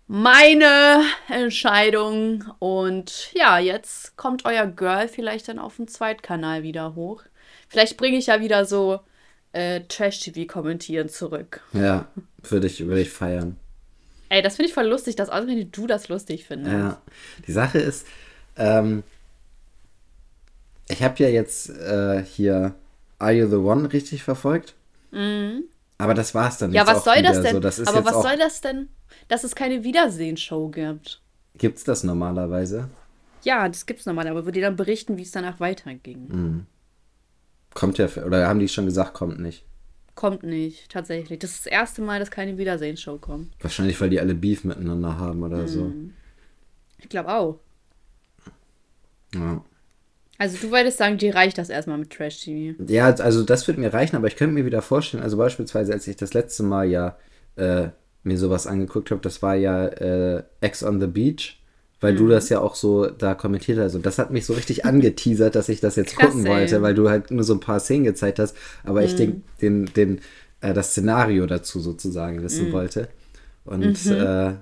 meine 0.07 1.03
Entscheidung. 1.29 2.45
Und 2.59 3.31
ja, 3.33 3.59
jetzt 3.59 4.17
kommt 4.17 4.45
euer 4.45 4.65
Girl 4.65 5.07
vielleicht 5.07 5.47
dann 5.47 5.59
auf 5.59 5.75
dem 5.75 5.87
Zweitkanal 5.87 6.63
wieder 6.63 6.95
hoch. 6.95 7.23
Vielleicht 7.69 7.97
bringe 7.97 8.17
ich 8.17 8.27
ja 8.27 8.39
wieder 8.39 8.65
so 8.65 8.99
äh, 9.51 9.81
Trash-TV-Kommentieren 9.81 11.09
zurück. 11.09 11.61
Ja, 11.73 12.07
würde 12.43 12.67
ich, 12.67 12.85
würde 12.85 13.01
ich 13.01 13.09
feiern. 13.09 13.57
Ey, 14.29 14.41
das 14.41 14.55
finde 14.55 14.69
ich 14.69 14.73
voll 14.73 14.87
lustig, 14.87 15.15
dass 15.15 15.29
ausgerechnet 15.29 15.75
du 15.75 15.87
das 15.87 16.09
lustig 16.09 16.45
findest. 16.45 16.73
Ja. 16.73 17.01
Die 17.45 17.51
Sache 17.51 17.79
ist, 17.79 18.05
ähm, 18.57 19.03
ich 20.89 21.01
habe 21.03 21.21
ja 21.23 21.29
jetzt 21.29 21.69
äh, 21.69 22.23
hier 22.23 22.75
Are 23.19 23.31
You 23.31 23.47
the 23.49 23.55
One 23.55 23.91
richtig 23.91 24.23
verfolgt. 24.23 24.73
Aber 25.97 26.13
das 26.13 26.35
war's 26.35 26.57
dann 26.57 26.69
Mhm. 26.69 26.75
Ja, 26.75 26.87
was 26.87 27.03
soll 27.03 27.21
das 27.21 27.41
denn? 27.41 27.53
So. 27.53 27.59
Das 27.59 27.79
Aber 27.87 28.05
was 28.05 28.21
soll 28.21 28.37
das 28.37 28.61
denn, 28.61 28.89
dass 29.27 29.43
es 29.43 29.55
keine 29.55 29.84
Wiedersehensshow 29.84 30.69
gibt? 30.69 31.22
Gibt's 31.57 31.84
das 31.84 32.03
normalerweise? 32.03 32.89
Ja, 33.43 33.67
das 33.67 33.86
gibt's 33.86 34.05
nochmal, 34.05 34.27
aber 34.27 34.46
würde 34.46 34.62
dann 34.62 34.75
berichten, 34.75 35.17
wie 35.17 35.24
es 35.24 35.31
danach 35.31 35.60
weiterging. 35.60 36.27
Mhm. 36.27 36.65
Kommt 37.74 37.98
ja, 37.98 38.07
oder 38.25 38.48
haben 38.48 38.60
die 38.60 38.67
schon 38.67 38.86
gesagt, 38.86 39.13
kommt 39.13 39.39
nicht? 39.39 39.63
Kommt 40.15 40.43
nicht, 40.43 40.89
tatsächlich. 40.89 41.39
Das 41.39 41.51
ist 41.51 41.65
das 41.65 41.72
erste 41.72 42.01
Mal, 42.01 42.19
dass 42.19 42.31
keine 42.31 42.57
Wiedersehensshow 42.57 43.17
kommt. 43.19 43.53
Wahrscheinlich, 43.62 44.01
weil 44.01 44.10
die 44.10 44.19
alle 44.19 44.34
Beef 44.34 44.63
miteinander 44.63 45.17
haben 45.19 45.43
oder 45.43 45.67
so. 45.67 45.84
Mhm. 45.84 46.13
Ich 46.98 47.10
glaube 47.10 47.29
auch. 47.29 47.60
Ja. 49.36 49.63
Also 50.39 50.57
du 50.57 50.72
wolltest 50.72 50.98
sagen, 50.98 51.17
dir 51.17 51.36
reicht 51.36 51.57
das 51.57 51.69
erstmal 51.69 51.98
mit 51.98 52.12
Trash 52.12 52.41
TV. 52.41 52.81
Ja, 52.88 53.05
also 53.05 53.43
das 53.43 53.67
wird 53.67 53.77
mir 53.77 53.93
reichen, 53.93 54.15
aber 54.15 54.27
ich 54.27 54.36
könnte 54.36 54.53
mir 54.53 54.65
wieder 54.65 54.81
vorstellen, 54.81 55.24
also 55.24 55.38
beispielsweise, 55.38 55.93
als 55.93 56.07
ich 56.07 56.15
das 56.15 56.34
letzte 56.34 56.63
Mal 56.63 56.89
ja 56.89 57.17
äh, 57.55 57.89
mir 58.27 58.38
sowas 58.38 58.67
angeguckt 58.67 59.12
habe, 59.12 59.22
das 59.22 59.41
war 59.41 59.55
ja 59.55 59.86
äh, 59.88 60.43
Ex 60.62 60.84
on 60.84 61.00
the 61.01 61.07
Beach, 61.07 61.62
weil 62.01 62.13
Mhm. 62.13 62.17
du 62.17 62.27
das 62.27 62.50
ja 62.50 62.60
auch 62.62 62.75
so 62.75 63.07
da 63.07 63.34
kommentiert 63.36 63.79
hast. 63.79 63.96
Und 63.96 64.05
das 64.05 64.19
hat 64.19 64.31
mich 64.31 64.46
so 64.46 64.53
richtig 64.53 64.86
angeteasert, 64.86 65.55
dass 65.55 65.69
ich 65.69 65.79
das 65.81 65.96
jetzt 65.96 66.15
Krass, 66.15 66.34
gucken 66.34 66.46
ey. 66.46 66.46
Mhm. 66.46 66.48
wollte, 66.50 66.81
weil 66.81 66.93
du 66.96 67.10
halt 67.10 67.31
nur 67.31 67.43
so 67.43 67.53
ein 67.53 67.60
paar 67.60 67.79
Szenen 67.79 68.03
gezeigt 68.05 68.39
hast, 68.39 68.55
aber 68.84 69.03
ich 69.03 69.15
den, 69.15 69.43
den, 69.62 69.86
den, 69.93 70.22
äh, 70.62 70.74
das 70.74 70.91
Szenario 70.91 71.46
dazu 71.48 71.79
sozusagen 71.79 72.41
Mhm. 72.41 72.43
wissen 72.43 72.72
wollte. 72.72 73.10
Und 73.65 74.12
äh, 74.12 74.53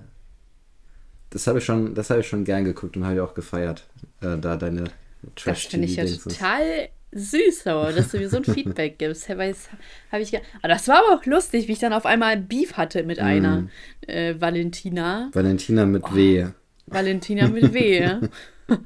das 1.30 1.48
habe 1.48 1.60
ich 1.60 1.66
schon, 1.66 1.94
das 1.96 2.10
habe 2.10 2.22
ich 2.22 2.28
schon 2.28 2.46
gern 2.46 2.66
geguckt 2.66 2.96
und 2.98 3.04
habe 3.04 3.16
ich 3.16 3.22
auch 3.22 3.34
gefeiert, 3.34 3.88
äh, 4.22 4.38
da 4.38 4.56
deine 4.58 4.92
Das 5.24 5.36
trash 5.36 5.68
finde 5.68 5.86
ich 5.88 5.96
ja 5.96 6.06
total 6.06 6.90
süß, 7.16 7.66
aber 7.68 7.92
dass 7.94 8.10
du 8.12 8.18
mir 8.20 8.30
so 8.30 8.38
ein 8.38 8.44
Feedback 8.44 9.00
gibst. 9.00 9.28
Weil 9.30 9.52
das 9.54 9.70
habe 10.12 10.22
ich. 10.22 10.36
Aber 10.36 10.68
das 10.68 10.88
war 10.88 10.98
aber 10.98 11.16
auch 11.20 11.26
lustig, 11.26 11.68
wie 11.68 11.72
ich 11.72 11.80
dann 11.80 11.94
auf 11.94 12.06
einmal 12.06 12.38
Beef 12.38 12.74
hatte 12.78 13.04
mit 13.04 13.18
Mhm. 13.20 13.24
einer 13.26 13.68
äh, 14.08 14.36
Valentina. 14.40 15.30
Valentina 15.34 15.86
mit 15.86 16.04
W. 16.14 16.48
Valentina 16.88 17.48
mit 17.48 17.74
W. 17.74 18.20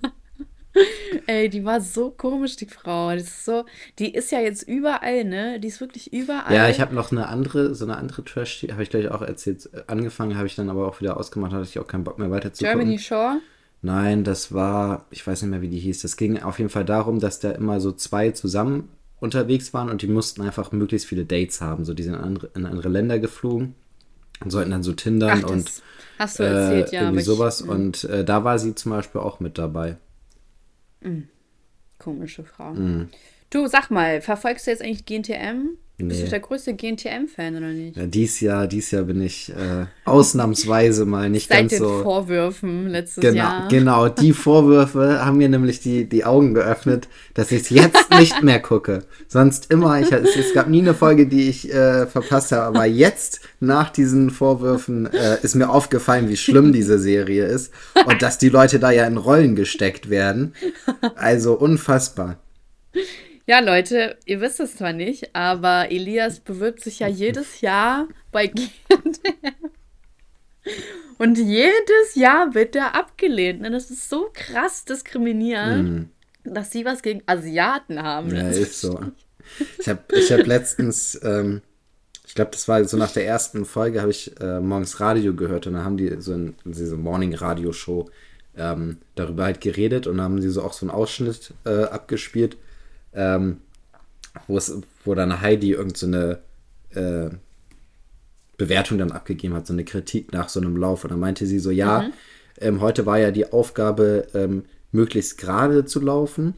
Ey, 1.25 1.49
die 1.49 1.65
war 1.65 1.81
so 1.81 2.11
komisch, 2.11 2.55
die 2.55 2.67
Frau. 2.67 3.11
Das 3.13 3.23
ist 3.23 3.43
so, 3.45 3.65
die 3.97 4.13
ist 4.13 4.31
ja 4.31 4.39
jetzt 4.39 4.63
überall, 4.67 5.25
ne? 5.25 5.59
Die 5.59 5.67
ist 5.67 5.81
wirklich 5.81 6.13
überall. 6.13 6.53
Ja, 6.55 6.69
ich 6.69 6.79
habe 6.79 6.95
noch 6.95 7.11
eine 7.11 7.27
andere, 7.27 7.73
so 7.75 7.85
eine 7.85 7.97
andere 7.97 8.23
Trash, 8.23 8.65
habe 8.71 8.83
ich 8.83 8.89
gleich 8.89 9.09
auch 9.09 9.21
erzählt. 9.21 9.67
Angefangen 9.87 10.37
habe 10.37 10.47
ich 10.47 10.55
dann 10.55 10.69
aber 10.69 10.87
auch 10.87 11.01
wieder 11.01 11.17
ausgemacht, 11.17 11.51
hatte 11.51 11.63
ich 11.67 11.79
auch 11.79 11.87
keinen 11.87 12.03
Bock 12.03 12.19
mehr 12.19 12.31
weiter 12.31 12.53
zu 12.53 12.63
Germany. 12.63 12.99
Shore. 12.99 13.39
Nein, 13.81 14.23
das 14.25 14.53
war, 14.53 15.05
ich 15.09 15.25
weiß 15.25 15.41
nicht 15.41 15.51
mehr, 15.51 15.61
wie 15.61 15.69
die 15.69 15.79
hieß. 15.79 16.01
Das 16.01 16.17
ging 16.17 16.37
auf 16.41 16.57
jeden 16.59 16.69
Fall 16.69 16.83
darum, 16.85 17.19
dass 17.19 17.39
da 17.39 17.51
immer 17.51 17.79
so 17.79 17.91
zwei 17.93 18.31
zusammen 18.31 18.89
unterwegs 19.19 19.73
waren 19.73 19.89
und 19.89 20.01
die 20.01 20.07
mussten 20.07 20.41
einfach 20.41 20.71
möglichst 20.71 21.07
viele 21.07 21.25
Dates 21.25 21.61
haben. 21.61 21.85
So, 21.85 21.93
die 21.93 22.03
sind 22.03 22.13
in 22.15 22.19
andere, 22.21 22.49
in 22.55 22.65
andere 22.65 22.89
Länder 22.89 23.19
geflogen 23.19 23.75
und 24.43 24.51
sollten 24.51 24.71
dann 24.71 24.83
so 24.83 24.93
tindern 24.93 25.43
Ach, 25.45 25.49
und 25.49 25.71
hast 26.17 26.39
du 26.39 26.43
erzählt, 26.43 26.89
äh, 26.91 26.95
ja. 26.95 27.01
irgendwie 27.03 27.07
aber 27.07 27.19
ich- 27.19 27.25
sowas. 27.25 27.61
Und 27.61 28.03
äh, 28.05 28.25
da 28.25 28.43
war 28.43 28.59
sie 28.59 28.75
zum 28.75 28.91
Beispiel 28.91 29.21
auch 29.21 29.39
mit 29.39 29.57
dabei. 29.57 29.97
Komische 31.97 32.43
Frau. 32.43 32.73
Mhm. 32.73 33.09
Du, 33.49 33.67
sag 33.67 33.89
mal, 33.89 34.21
verfolgst 34.21 34.67
du 34.67 34.71
jetzt 34.71 34.81
eigentlich 34.81 35.05
GNTM? 35.05 35.77
Bist 36.01 36.19
Nee. 36.19 36.23
du 36.25 36.29
der 36.29 36.39
größte 36.39 36.73
GNTM-Fan 36.75 37.57
oder 37.57 37.67
nicht? 37.73 37.97
Ja, 37.97 38.05
dies 38.07 38.39
Jahr, 38.39 38.67
dies 38.67 38.89
Jahr 38.91 39.03
bin 39.03 39.21
ich 39.21 39.49
äh, 39.49 39.85
ausnahmsweise 40.05 41.05
mal 41.05 41.29
nicht 41.29 41.49
Seit 41.49 41.59
ganz 41.59 41.71
den 41.73 41.79
so. 41.79 41.89
Vorwürfen 42.03 42.87
letztes 42.87 43.21
Genau, 43.21 43.35
Jahr. 43.35 43.67
genau, 43.67 44.07
die 44.07 44.31
Vorwürfe 44.45 45.25
haben 45.25 45.37
mir 45.37 45.49
nämlich 45.49 45.81
die, 45.81 46.07
die 46.07 46.23
Augen 46.23 46.53
geöffnet, 46.53 47.09
dass 47.33 47.51
ich 47.51 47.63
es 47.63 47.69
jetzt 47.69 48.11
nicht 48.17 48.41
mehr 48.43 48.61
gucke. 48.61 49.03
Sonst 49.27 49.71
immer, 49.71 49.99
ich, 49.99 50.09
es, 50.09 50.37
es 50.37 50.53
gab 50.53 50.69
nie 50.69 50.79
eine 50.79 50.93
Folge, 50.93 51.27
die 51.27 51.49
ich 51.49 51.69
äh, 51.73 52.07
verpasst 52.07 52.53
habe, 52.53 52.63
aber 52.63 52.85
jetzt 52.85 53.41
nach 53.59 53.89
diesen 53.89 54.29
Vorwürfen 54.29 55.05
äh, 55.11 55.37
ist 55.41 55.55
mir 55.55 55.69
aufgefallen, 55.69 56.29
wie 56.29 56.37
schlimm 56.37 56.71
diese 56.71 56.97
Serie 56.97 57.43
ist 57.45 57.73
und 58.05 58.21
dass 58.21 58.37
die 58.37 58.47
Leute 58.49 58.79
da 58.79 58.91
ja 58.91 59.05
in 59.05 59.17
Rollen 59.17 59.55
gesteckt 59.57 60.09
werden. 60.09 60.53
Also 61.15 61.55
unfassbar. 61.59 62.37
Ja, 63.49 63.61
Leute, 63.61 64.15
ihr 64.27 64.41
wisst 64.41 64.59
es 64.59 64.75
zwar 64.75 64.93
nicht, 64.93 65.35
aber 65.35 65.89
Elias 65.89 66.39
bewirbt 66.39 66.83
sich 66.83 66.99
ja 66.99 67.07
jedes 67.07 67.61
Jahr 67.61 68.07
bei 68.31 68.45
GNTM. 68.45 69.71
Und 71.17 71.35
jedes 71.39 72.13
Jahr 72.13 72.53
wird 72.53 72.75
er 72.75 72.93
abgelehnt. 72.93 73.65
Und 73.65 73.71
das 73.71 73.89
ist 73.89 74.07
so 74.07 74.29
krass 74.31 74.85
diskriminierend, 74.85 76.09
dass 76.43 76.69
sie 76.69 76.85
was 76.85 77.01
gegen 77.01 77.23
Asiaten 77.25 78.03
haben. 78.03 78.35
Ja, 78.35 78.49
ist 78.49 78.81
so. 78.81 78.99
Ich 79.79 79.89
habe 79.89 80.03
ich 80.13 80.31
hab 80.31 80.45
letztens, 80.45 81.19
ähm, 81.23 81.63
ich 82.27 82.35
glaube, 82.35 82.51
das 82.51 82.67
war 82.67 82.85
so 82.85 82.97
nach 82.97 83.13
der 83.13 83.25
ersten 83.25 83.65
Folge, 83.65 84.01
habe 84.01 84.11
ich 84.11 84.39
äh, 84.39 84.59
morgens 84.59 84.99
Radio 84.99 85.33
gehört 85.33 85.65
und 85.65 85.73
da 85.73 85.83
haben 85.83 85.97
die 85.97 86.21
so 86.21 86.35
in, 86.35 86.53
in 86.65 86.73
diese 86.73 86.97
Morning-Radio-Show 86.97 88.11
ähm, 88.57 88.99
darüber 89.15 89.45
halt 89.45 89.59
geredet 89.59 90.05
und 90.05 90.17
da 90.17 90.23
haben 90.25 90.39
sie 90.39 90.49
so 90.49 90.61
auch 90.61 90.73
so 90.73 90.85
einen 90.85 90.91
Ausschnitt 90.91 91.55
äh, 91.65 91.85
abgespielt, 91.85 92.55
ähm, 93.19 93.57
wo 94.47 94.57
es, 94.57 94.73
wo 95.03 95.13
dann 95.13 95.41
Heidi 95.41 95.73
irgend 95.73 95.97
so 95.97 96.07
eine 96.07 96.39
äh, 96.91 97.29
Bewertung 98.57 98.97
dann 98.97 99.11
abgegeben 99.11 99.53
hat, 99.53 99.67
so 99.67 99.73
eine 99.73 99.83
Kritik 99.83 100.31
nach 100.31 100.49
so 100.49 100.59
einem 100.59 100.77
Lauf. 100.77 101.03
Und 101.03 101.11
dann 101.11 101.19
meinte 101.19 101.45
sie 101.45 101.59
so, 101.59 101.69
ja, 101.69 102.09
ähm, 102.59 102.81
heute 102.81 103.05
war 103.05 103.19
ja 103.19 103.31
die 103.31 103.51
Aufgabe, 103.51 104.27
ähm, 104.33 104.63
möglichst 104.91 105.37
gerade 105.37 105.85
zu 105.85 105.99
laufen, 105.99 106.55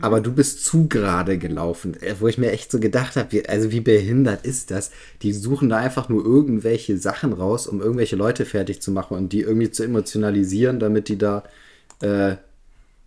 aber 0.00 0.20
du 0.20 0.32
bist 0.32 0.64
zu 0.64 0.88
gerade 0.88 1.38
gelaufen. 1.38 2.00
Äh, 2.02 2.16
Wo 2.18 2.28
ich 2.28 2.38
mir 2.38 2.52
echt 2.52 2.70
so 2.70 2.80
gedacht 2.80 3.16
habe, 3.16 3.32
wie, 3.32 3.48
also 3.48 3.70
wie 3.70 3.80
behindert 3.80 4.44
ist 4.44 4.70
das? 4.70 4.90
Die 5.22 5.32
suchen 5.32 5.68
da 5.68 5.76
einfach 5.76 6.08
nur 6.08 6.24
irgendwelche 6.24 6.98
Sachen 6.98 7.32
raus, 7.32 7.66
um 7.66 7.80
irgendwelche 7.80 8.16
Leute 8.16 8.44
fertig 8.44 8.82
zu 8.82 8.90
machen 8.90 9.16
und 9.16 9.32
die 9.32 9.40
irgendwie 9.40 9.70
zu 9.70 9.84
emotionalisieren, 9.84 10.80
damit 10.80 11.08
die 11.08 11.18
da 11.18 11.44
äh, 12.00 12.36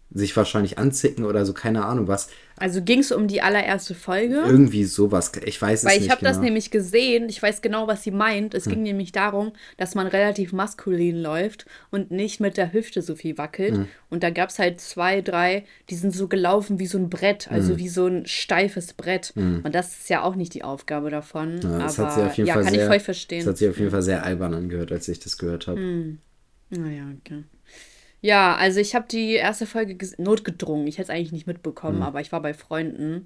sich 0.10 0.36
wahrscheinlich 0.38 0.78
anzicken 0.78 1.26
oder 1.26 1.46
so, 1.46 1.54
keine 1.54 1.86
Ahnung 1.86 2.08
was. 2.08 2.30
Also 2.56 2.82
ging 2.82 3.00
es 3.00 3.12
um 3.12 3.28
die 3.28 3.42
allererste 3.42 3.94
Folge? 3.94 4.36
Irgendwie 4.48 4.84
sowas. 4.86 5.32
Ich 5.46 5.62
weiß 5.62 5.80
es 5.82 5.86
Weil 5.86 5.98
nicht. 5.98 6.06
ich 6.06 6.12
habe 6.12 6.24
das 6.24 6.38
genau. 6.38 6.46
nämlich 6.46 6.72
gesehen. 6.72 7.30
Ich 7.30 7.44
weiß 7.44 7.62
genau, 7.62 7.88
was 7.88 8.04
sie 8.04 8.12
meint. 8.12 8.56
Es 8.56 8.66
ging 8.66 8.82
nämlich 8.84 9.12
darum, 9.12 9.52
dass 9.76 9.94
man 9.96 10.08
relativ 10.08 10.54
maskulin 10.54 11.22
läuft 11.22 11.66
und 11.92 12.10
nicht 12.10 12.40
mit 12.40 12.58
der 12.58 12.74
Hüfte 12.74 13.02
so 13.04 13.16
viel 13.16 13.38
wackelt. 13.38 13.76
Hm. 13.76 13.88
Und 14.10 14.24
da 14.24 14.30
gab 14.32 14.50
es 14.50 14.58
halt 14.60 14.80
zwei, 14.82 15.22
drei, 15.22 15.66
die 15.90 15.96
sind 15.96 16.16
so 16.16 16.28
gelaufen 16.28 16.80
wie 16.80 16.88
so 16.88 16.98
ein 16.98 17.10
Brett, 17.10 17.52
also 17.52 17.72
Hm. 17.74 17.78
wie 17.78 17.90
so 17.90 18.08
ein 18.08 18.26
steifes 18.26 18.94
Brett. 18.94 19.34
Und 19.36 19.76
das 19.76 19.90
ist 20.00 20.10
ja 20.10 20.24
auch 20.24 20.36
nicht 20.36 20.54
die 20.54 20.64
Aufgabe 20.64 21.10
davon. 21.12 21.60
Ja, 21.62 21.80
das 21.80 22.00
Aber 22.00 22.08
hat 22.08 22.16
sich 22.16 22.24
auf 22.24 22.38
jeden 22.38 22.48
ja, 22.48 22.54
Fall 22.56 22.64
kann 22.64 22.74
sehr, 22.74 22.82
ich 22.84 22.88
voll 22.88 22.96
Das 22.98 23.06
verstehen. 23.06 23.46
hat 23.46 23.58
sich 23.58 23.70
auf 23.70 23.78
jeden 23.78 23.92
Fall 23.92 24.02
sehr 24.02 24.24
albern 24.24 24.54
angehört, 24.56 24.92
als 24.92 25.08
ich 25.10 25.20
das 25.20 25.38
gehört 25.38 25.68
habe. 25.68 25.80
Naja, 26.70 27.04
okay. 27.20 27.44
Ja, 28.22 28.56
also 28.56 28.80
ich 28.80 28.96
habe 28.96 29.08
die 29.10 29.34
erste 29.34 29.66
Folge 29.66 29.98
notgedrungen. 30.18 30.88
Ich 30.88 30.98
hätte 30.98 31.12
es 31.12 31.16
eigentlich 31.16 31.32
nicht 31.32 31.48
mitbekommen, 31.48 32.02
aber 32.04 32.22
ich 32.22 32.32
war 32.32 32.42
bei 32.42 32.54
Freunden. 32.54 33.26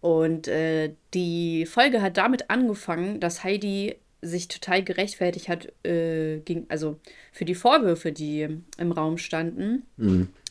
Und 0.00 0.48
äh, 0.48 0.94
die 1.12 1.66
Folge 1.66 2.00
hat 2.00 2.16
damit 2.16 2.48
angefangen, 2.48 3.20
dass 3.20 3.44
Heidi 3.44 3.96
sich 4.22 4.48
total 4.48 4.82
gerechtfertigt 4.82 5.48
hat, 5.48 5.72
äh, 5.84 6.38
gegen, 6.40 6.66
also 6.68 6.98
für 7.32 7.44
die 7.44 7.54
Vorwürfe, 7.54 8.12
die 8.12 8.48
im 8.78 8.92
Raum 8.92 9.18
standen. 9.18 9.86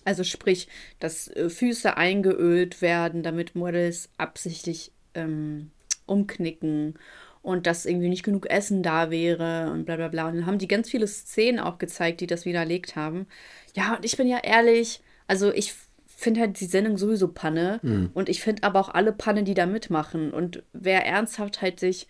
Also 0.06 0.24
sprich, 0.24 0.68
dass 1.00 1.28
äh, 1.30 1.50
Füße 1.50 1.98
eingeölt 1.98 2.82
werden, 2.82 3.22
damit 3.24 3.56
Models 3.56 4.10
absichtlich 4.18 4.92
ähm, 5.14 5.72
umknicken 6.06 6.96
und 7.42 7.68
dass 7.68 7.86
irgendwie 7.86 8.10
nicht 8.10 8.24
genug 8.24 8.50
Essen 8.50 8.84
da 8.84 9.10
wäre 9.12 9.72
und 9.72 9.86
bla 9.86 9.96
bla 9.96 10.08
bla. 10.10 10.28
Und 10.28 10.36
dann 10.36 10.46
haben 10.46 10.58
die 10.58 10.68
ganz 10.68 10.90
viele 10.90 11.08
Szenen 11.08 11.60
auch 11.60 11.78
gezeigt, 11.78 12.22
die 12.22 12.28
das 12.28 12.46
widerlegt 12.46 12.96
haben. 12.96 13.28
Ja, 13.76 13.96
und 13.96 14.06
ich 14.06 14.18
bin 14.18 14.28
ja 14.28 14.40
ehrlich, 14.40 15.02
also 15.28 15.52
ich 15.54 15.74
finde 16.06 16.42
halt 16.42 16.60
die 16.60 16.66
Sendung 16.66 16.98
sowieso 16.98 17.30
Panne 17.30 17.80
und 18.14 18.28
ich 18.28 18.42
finde 18.42 18.64
aber 18.64 18.80
auch 18.82 18.90
alle 18.90 19.14
Panne, 19.14 19.44
die 19.44 19.54
da 19.54 19.66
mitmachen. 19.66 20.32
Und 20.32 20.64
wer 20.74 21.06
ernsthaft 21.06 21.62
halt 21.62 21.80
sich 21.80 22.08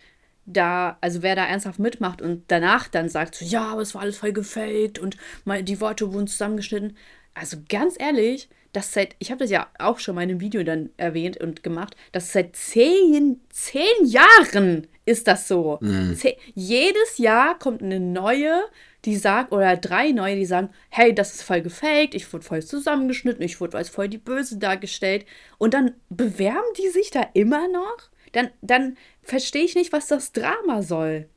da, 0.48 0.98
also 1.01 1.21
wer 1.21 1.36
da 1.36 1.45
ernsthaft 1.45 1.77
mitmacht 1.79 2.21
und 2.21 2.43
danach 2.48 2.88
dann 2.88 3.07
sagt, 3.07 3.36
so, 3.36 3.45
ja, 3.45 3.71
aber 3.71 3.81
es 3.81 3.93
war 3.93 4.01
alles 4.01 4.17
voll 4.17 4.33
gefaked 4.33 4.98
und 4.98 5.15
mal 5.45 5.63
die 5.63 5.79
Worte 5.79 6.12
wurden 6.12 6.27
zusammengeschnitten. 6.27 6.98
Also 7.36 7.57
ganz 7.69 7.95
ehrlich, 8.00 8.50
das 8.73 8.93
seit, 8.93 9.15
ich 9.19 9.31
habe 9.31 9.39
das 9.39 9.49
ja 9.49 9.67
auch 9.79 9.99
schon 9.99 10.15
mal 10.15 10.23
in 10.23 10.29
einem 10.29 10.41
Video 10.41 10.63
dann 10.63 10.89
erwähnt 10.97 11.38
und 11.38 11.63
gemacht, 11.63 11.95
dass 12.11 12.31
seit 12.33 12.55
zehn, 12.55 13.41
zehn 13.49 14.05
Jahren 14.05 14.88
ist 15.05 15.27
das 15.27 15.47
so. 15.47 15.79
Zehn, 16.15 16.35
jedes 16.53 17.17
Jahr 17.17 17.57
kommt 17.57 17.81
eine 17.81 17.99
neue, 17.99 18.61
die 19.05 19.15
sagt, 19.15 19.51
oder 19.51 19.75
drei 19.77 20.11
neue, 20.11 20.35
die 20.35 20.45
sagen, 20.45 20.69
hey, 20.89 21.15
das 21.15 21.33
ist 21.33 21.43
voll 21.43 21.61
gefaked, 21.61 22.13
ich 22.13 22.31
wurde 22.31 22.45
voll 22.45 22.61
zusammengeschnitten, 22.61 23.43
ich 23.43 23.59
wurde 23.59 23.77
als 23.77 23.89
voll 23.89 24.07
die 24.07 24.17
Böse 24.17 24.57
dargestellt. 24.57 25.25
Und 25.57 25.73
dann 25.73 25.93
bewerben 26.09 26.73
die 26.77 26.89
sich 26.89 27.09
da 27.09 27.25
immer 27.33 27.67
noch? 27.67 27.97
Dann, 28.33 28.49
dann 28.61 28.97
verstehe 29.23 29.63
ich 29.63 29.75
nicht, 29.75 29.93
was 29.93 30.07
das 30.07 30.31
Drama 30.31 30.83
soll. 30.83 31.27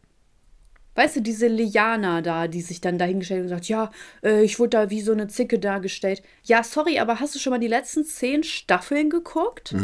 Weißt 0.95 1.17
du, 1.17 1.21
diese 1.23 1.47
Liana 1.49 2.21
da, 2.21 2.49
die 2.49 2.61
sich 2.61 2.81
dann 2.81 2.99
dahingestellt 2.99 3.41
hat 3.41 3.45
und 3.45 3.49
sagt, 3.49 3.69
ja, 3.69 3.91
äh, 4.23 4.43
ich 4.43 4.59
wurde 4.59 4.71
da 4.71 4.91
wie 4.91 5.01
so 5.01 5.13
eine 5.13 5.27
Zicke 5.29 5.59
dargestellt. 5.59 6.23
Ja, 6.43 6.63
sorry, 6.63 6.99
aber 6.99 7.19
hast 7.21 7.35
du 7.35 7.39
schon 7.39 7.51
mal 7.53 7.59
die 7.59 7.67
letzten 7.69 8.05
zehn 8.05 8.43
Staffeln 8.45 9.09
geguckt? 9.09 9.75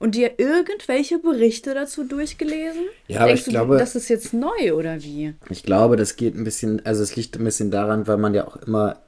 Und 0.00 0.14
dir 0.14 0.38
irgendwelche 0.38 1.18
Berichte 1.18 1.74
dazu 1.74 2.04
durchgelesen? 2.04 2.82
Ja, 3.06 3.18
aber 3.20 3.26
Denkst 3.28 3.40
ich 3.42 3.44
du, 3.44 3.50
glaube- 3.50 3.76
das 3.76 3.94
ist 3.94 4.08
jetzt 4.08 4.32
neu 4.32 4.72
oder 4.74 5.02
wie? 5.02 5.34
Ich 5.50 5.62
glaube, 5.62 5.96
das 5.96 6.16
geht 6.16 6.34
ein 6.34 6.42
bisschen, 6.44 6.84
also 6.86 7.02
es 7.02 7.14
liegt 7.16 7.36
ein 7.38 7.44
bisschen 7.44 7.70
daran, 7.70 8.06
weil 8.08 8.16
man 8.16 8.32
ja 8.34 8.46
auch 8.48 8.56
immer, 8.56 9.02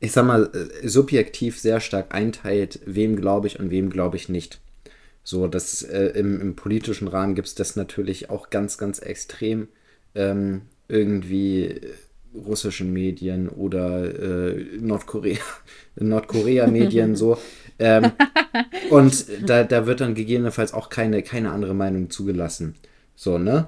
ich 0.00 0.12
sag 0.12 0.26
mal, 0.26 0.50
äh, 0.82 0.86
subjektiv 0.88 1.58
sehr 1.58 1.80
stark 1.80 2.14
einteilt, 2.14 2.80
wem 2.84 3.16
glaube 3.16 3.46
ich 3.46 3.58
und 3.58 3.70
wem 3.70 3.88
glaube 3.88 4.16
ich 4.16 4.28
nicht. 4.28 4.60
So, 5.22 5.48
das 5.48 5.82
äh, 5.82 6.08
im, 6.18 6.40
im 6.40 6.54
politischen 6.56 7.08
Rahmen 7.08 7.34
gibt 7.34 7.48
es 7.48 7.54
das 7.54 7.76
natürlich 7.76 8.30
auch 8.30 8.50
ganz, 8.50 8.78
ganz 8.78 8.98
extrem 8.98 9.68
ähm, 10.16 10.62
irgendwie 10.88 11.64
äh, 11.64 11.92
russischen 12.34 12.92
Medien 12.92 13.48
oder 13.48 14.04
äh, 14.04 14.78
Nordkorea, 14.78 15.38
Nordkorea-Medien 15.96 17.16
so. 17.16 17.38
Ähm, 17.78 18.12
und 18.88 19.26
da, 19.46 19.62
da 19.62 19.84
wird 19.84 20.00
dann 20.00 20.14
gegebenenfalls 20.14 20.72
auch 20.72 20.88
keine, 20.88 21.22
keine 21.22 21.50
andere 21.50 21.74
Meinung 21.74 22.08
zugelassen. 22.08 22.74
So, 23.14 23.36
ne? 23.36 23.66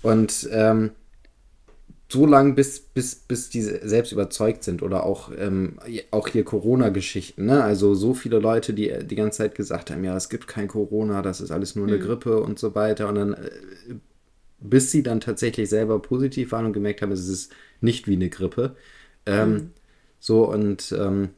Und 0.00 0.48
ähm, 0.52 0.92
so 2.10 2.24
lange, 2.24 2.54
bis, 2.54 2.80
bis, 2.80 3.16
bis 3.16 3.50
die 3.50 3.60
selbst 3.60 4.12
überzeugt 4.12 4.64
sind 4.64 4.82
oder 4.82 5.04
auch, 5.04 5.30
ähm, 5.36 5.78
auch 6.10 6.28
hier 6.28 6.44
Corona-Geschichten, 6.44 7.44
ne? 7.44 7.62
Also 7.62 7.94
so 7.94 8.14
viele 8.14 8.38
Leute, 8.38 8.72
die 8.72 8.92
die 9.02 9.14
ganze 9.14 9.38
Zeit 9.38 9.54
gesagt 9.54 9.90
haben, 9.90 10.04
ja, 10.04 10.16
es 10.16 10.30
gibt 10.30 10.46
kein 10.46 10.68
Corona, 10.68 11.20
das 11.20 11.40
ist 11.40 11.50
alles 11.50 11.76
nur 11.76 11.86
eine 11.86 11.98
Grippe 11.98 12.40
und 12.40 12.58
so 12.58 12.74
weiter. 12.74 13.08
Und 13.08 13.14
dann, 13.16 13.34
äh, 13.34 13.50
bis 14.60 14.90
sie 14.90 15.02
dann 15.02 15.20
tatsächlich 15.20 15.68
selber 15.68 16.00
positiv 16.00 16.52
waren 16.52 16.66
und 16.66 16.72
gemerkt 16.72 17.02
haben, 17.02 17.12
es 17.12 17.28
ist 17.28 17.52
nicht 17.80 18.08
wie 18.08 18.16
eine 18.16 18.28
Grippe. 18.28 18.76
Ähm, 19.26 19.70
So, 20.20 20.50
und 20.50 20.92
ähm, 20.98 21.30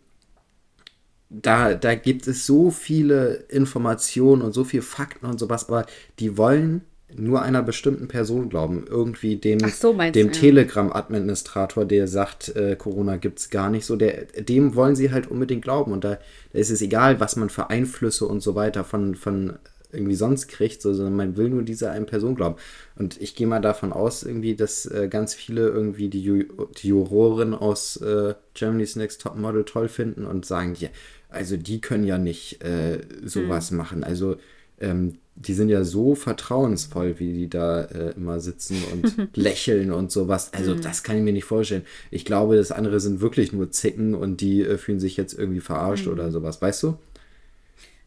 da, 1.28 1.74
da 1.74 1.94
gibt 1.94 2.26
es 2.26 2.46
so 2.46 2.70
viele 2.70 3.44
Informationen 3.48 4.42
und 4.42 4.52
so 4.52 4.64
viele 4.64 4.82
Fakten 4.82 5.26
und 5.26 5.38
sowas, 5.38 5.68
aber 5.68 5.86
die 6.18 6.36
wollen 6.36 6.82
nur 7.14 7.42
einer 7.42 7.62
bestimmten 7.62 8.08
Person 8.08 8.48
glauben. 8.48 8.84
Irgendwie 8.88 9.36
dem, 9.36 9.58
so, 9.68 9.92
dem 9.92 10.28
ja. 10.28 10.32
Telegram-Administrator, 10.32 11.84
der 11.84 12.08
sagt, 12.08 12.54
äh, 12.56 12.76
Corona 12.76 13.16
gibt 13.16 13.40
es 13.40 13.50
gar 13.50 13.68
nicht 13.68 13.84
so, 13.84 13.96
der, 13.96 14.26
dem 14.26 14.74
wollen 14.76 14.96
sie 14.96 15.10
halt 15.10 15.26
unbedingt 15.30 15.62
glauben. 15.62 15.92
Und 15.92 16.04
da, 16.04 16.18
da 16.52 16.58
ist 16.58 16.70
es 16.70 16.82
egal, 16.82 17.20
was 17.20 17.36
man 17.36 17.50
für 17.50 17.68
Einflüsse 17.68 18.26
und 18.26 18.40
so 18.40 18.54
weiter 18.54 18.84
von, 18.84 19.14
von 19.14 19.58
irgendwie 19.92 20.14
sonst 20.14 20.48
kriegt, 20.48 20.82
so, 20.82 20.92
sondern 20.94 21.16
man 21.16 21.36
will 21.36 21.50
nur 21.50 21.62
dieser 21.62 21.90
einen 21.92 22.06
Person 22.06 22.34
glauben. 22.34 22.56
Und 22.96 23.20
ich 23.20 23.34
gehe 23.34 23.46
mal 23.46 23.60
davon 23.60 23.92
aus, 23.92 24.22
irgendwie, 24.22 24.54
dass 24.54 24.86
äh, 24.86 25.08
ganz 25.08 25.34
viele 25.34 25.68
irgendwie 25.68 26.08
die, 26.08 26.22
Ju 26.22 26.44
die 26.82 26.88
Juroren 26.88 27.54
aus 27.54 27.96
äh, 27.98 28.34
Germany's 28.54 28.96
Next 28.96 29.20
Top 29.20 29.36
Model 29.36 29.64
toll 29.64 29.88
finden 29.88 30.26
und 30.26 30.46
sagen, 30.46 30.74
ja, 30.78 30.88
also 31.28 31.56
die 31.56 31.80
können 31.80 32.04
ja 32.04 32.18
nicht 32.18 32.62
äh, 32.62 33.00
sowas 33.24 33.70
machen. 33.70 34.04
Also 34.04 34.36
ähm, 34.80 35.18
die 35.36 35.54
sind 35.54 35.70
ja 35.70 35.84
so 35.84 36.14
vertrauensvoll, 36.14 37.18
wie 37.18 37.32
die 37.32 37.48
da 37.48 37.82
äh, 37.82 38.12
immer 38.16 38.40
sitzen 38.40 38.76
und 38.92 39.30
lächeln 39.36 39.90
und 39.90 40.10
sowas. 40.10 40.52
Also 40.52 40.74
das 40.74 41.02
kann 41.02 41.16
ich 41.16 41.22
mir 41.22 41.32
nicht 41.32 41.44
vorstellen. 41.44 41.84
Ich 42.10 42.24
glaube, 42.24 42.56
das 42.56 42.72
andere 42.72 43.00
sind 43.00 43.20
wirklich 43.20 43.52
nur 43.52 43.70
Zicken 43.70 44.14
und 44.14 44.40
die 44.40 44.62
äh, 44.62 44.76
fühlen 44.76 45.00
sich 45.00 45.16
jetzt 45.16 45.38
irgendwie 45.38 45.60
verarscht 45.60 46.08
oder 46.08 46.30
sowas, 46.30 46.60
weißt 46.60 46.82
du? 46.82 46.98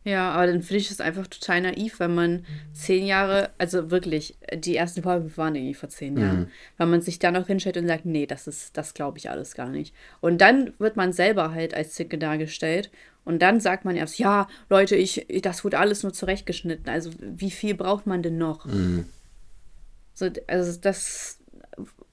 Ja, 0.05 0.31
aber 0.31 0.47
dann 0.47 0.61
finde 0.61 0.79
ich 0.81 0.91
es 0.91 0.99
einfach 0.99 1.27
total 1.27 1.61
naiv, 1.61 1.99
wenn 1.99 2.13
man 2.13 2.45
zehn 2.73 3.05
Jahre, 3.05 3.51
also 3.57 3.89
wirklich, 3.89 4.37
die 4.53 4.75
ersten 4.75 5.01
Folgen 5.01 5.35
waren 5.37 5.55
irgendwie 5.55 5.73
vor 5.73 5.87
zehn 5.87 6.17
Jahren, 6.17 6.51
wenn 6.77 6.89
man 6.89 7.01
sich 7.01 7.19
dann 7.19 7.35
noch 7.35 7.47
hinstellt 7.47 7.77
und 7.77 7.87
sagt, 7.87 8.05
nee, 8.05 8.25
das 8.25 8.47
ist, 8.47 8.75
das 8.75 8.93
glaube 8.93 9.17
ich 9.17 9.29
alles 9.29 9.55
gar 9.55 9.69
nicht. 9.69 9.95
Und 10.19 10.41
dann 10.41 10.73
wird 10.77 10.97
man 10.97 11.13
selber 11.13 11.53
halt 11.53 11.73
als 11.73 11.93
Zicke 11.93 12.17
dargestellt 12.17 12.91
und 13.23 13.41
dann 13.41 13.61
sagt 13.61 13.85
man 13.85 13.95
erst, 13.95 14.19
ja, 14.19 14.47
Leute, 14.69 14.97
ich, 14.97 15.25
das 15.41 15.63
wurde 15.63 15.79
alles 15.79 16.03
nur 16.03 16.11
zurechtgeschnitten. 16.11 16.89
Also 16.89 17.11
wie 17.19 17.51
viel 17.51 17.73
braucht 17.73 18.05
man 18.05 18.21
denn 18.21 18.37
noch? 18.37 18.65
So, 20.13 20.29
also 20.47 20.79
das 20.81 21.39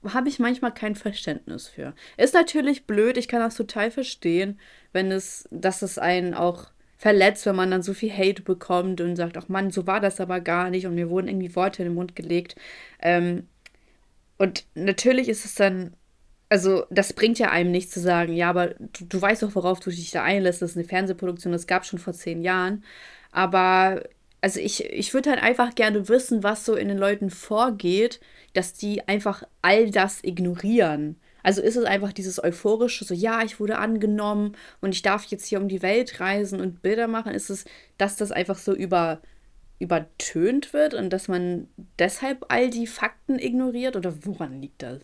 habe 0.07 0.29
ich 0.29 0.39
manchmal 0.39 0.73
kein 0.73 0.95
Verständnis 0.95 1.67
für. 1.67 1.93
Ist 2.17 2.33
natürlich 2.33 2.85
blöd, 2.85 3.17
ich 3.17 3.27
kann 3.27 3.41
das 3.41 3.55
total 3.55 3.91
verstehen, 3.91 4.59
wenn 4.93 5.11
es, 5.11 5.47
dass 5.51 5.81
es 5.81 5.97
einen 5.99 6.33
auch 6.33 6.71
verletzt, 7.01 7.47
wenn 7.47 7.55
man 7.55 7.71
dann 7.71 7.81
so 7.81 7.95
viel 7.95 8.13
Hate 8.15 8.43
bekommt 8.43 9.01
und 9.01 9.15
sagt, 9.15 9.35
ach 9.35 9.49
Mann, 9.49 9.71
so 9.71 9.87
war 9.87 9.99
das 9.99 10.19
aber 10.21 10.39
gar 10.39 10.69
nicht 10.69 10.85
und 10.85 10.93
mir 10.93 11.09
wurden 11.09 11.27
irgendwie 11.27 11.55
Worte 11.55 11.81
in 11.81 11.89
den 11.89 11.95
Mund 11.95 12.15
gelegt. 12.15 12.55
Ähm, 13.01 13.47
und 14.37 14.65
natürlich 14.75 15.27
ist 15.27 15.43
es 15.43 15.55
dann, 15.55 15.95
also 16.49 16.85
das 16.91 17.13
bringt 17.13 17.39
ja 17.39 17.49
einem 17.49 17.71
nichts 17.71 17.93
zu 17.93 18.01
sagen, 18.01 18.33
ja, 18.33 18.51
aber 18.51 18.75
du, 18.77 19.05
du 19.05 19.19
weißt 19.19 19.41
doch, 19.41 19.55
worauf 19.55 19.79
du 19.79 19.89
dich 19.89 20.11
da 20.11 20.23
einlässt, 20.23 20.61
das 20.61 20.71
ist 20.71 20.77
eine 20.77 20.87
Fernsehproduktion, 20.87 21.51
das 21.51 21.65
gab 21.65 21.85
schon 21.87 21.97
vor 21.97 22.13
zehn 22.13 22.43
Jahren. 22.43 22.83
Aber 23.31 24.03
also 24.41 24.59
ich, 24.59 24.85
ich 24.85 25.13
würde 25.15 25.31
halt 25.31 25.41
einfach 25.41 25.73
gerne 25.73 26.07
wissen, 26.07 26.43
was 26.43 26.65
so 26.65 26.75
in 26.75 26.87
den 26.87 26.99
Leuten 26.99 27.31
vorgeht, 27.31 28.19
dass 28.53 28.73
die 28.73 29.07
einfach 29.07 29.43
all 29.63 29.89
das 29.89 30.23
ignorieren. 30.23 31.15
Also 31.43 31.61
ist 31.61 31.75
es 31.75 31.85
einfach 31.85 32.13
dieses 32.13 32.43
euphorische, 32.43 33.05
so 33.05 33.13
ja, 33.13 33.43
ich 33.43 33.59
wurde 33.59 33.77
angenommen 33.77 34.55
und 34.81 34.93
ich 34.93 35.01
darf 35.01 35.25
jetzt 35.25 35.45
hier 35.45 35.59
um 35.59 35.67
die 35.67 35.81
Welt 35.81 36.19
reisen 36.19 36.59
und 36.61 36.81
Bilder 36.81 37.07
machen. 37.07 37.33
Ist 37.33 37.49
es, 37.49 37.65
dass 37.97 38.15
das 38.15 38.31
einfach 38.31 38.57
so 38.57 38.73
über, 38.73 39.21
übertönt 39.79 40.73
wird 40.73 40.93
und 40.93 41.09
dass 41.11 41.27
man 41.27 41.67
deshalb 41.99 42.45
all 42.49 42.69
die 42.69 42.87
Fakten 42.87 43.39
ignoriert 43.39 43.95
oder 43.95 44.13
woran 44.25 44.61
liegt 44.61 44.81
das? 44.83 45.01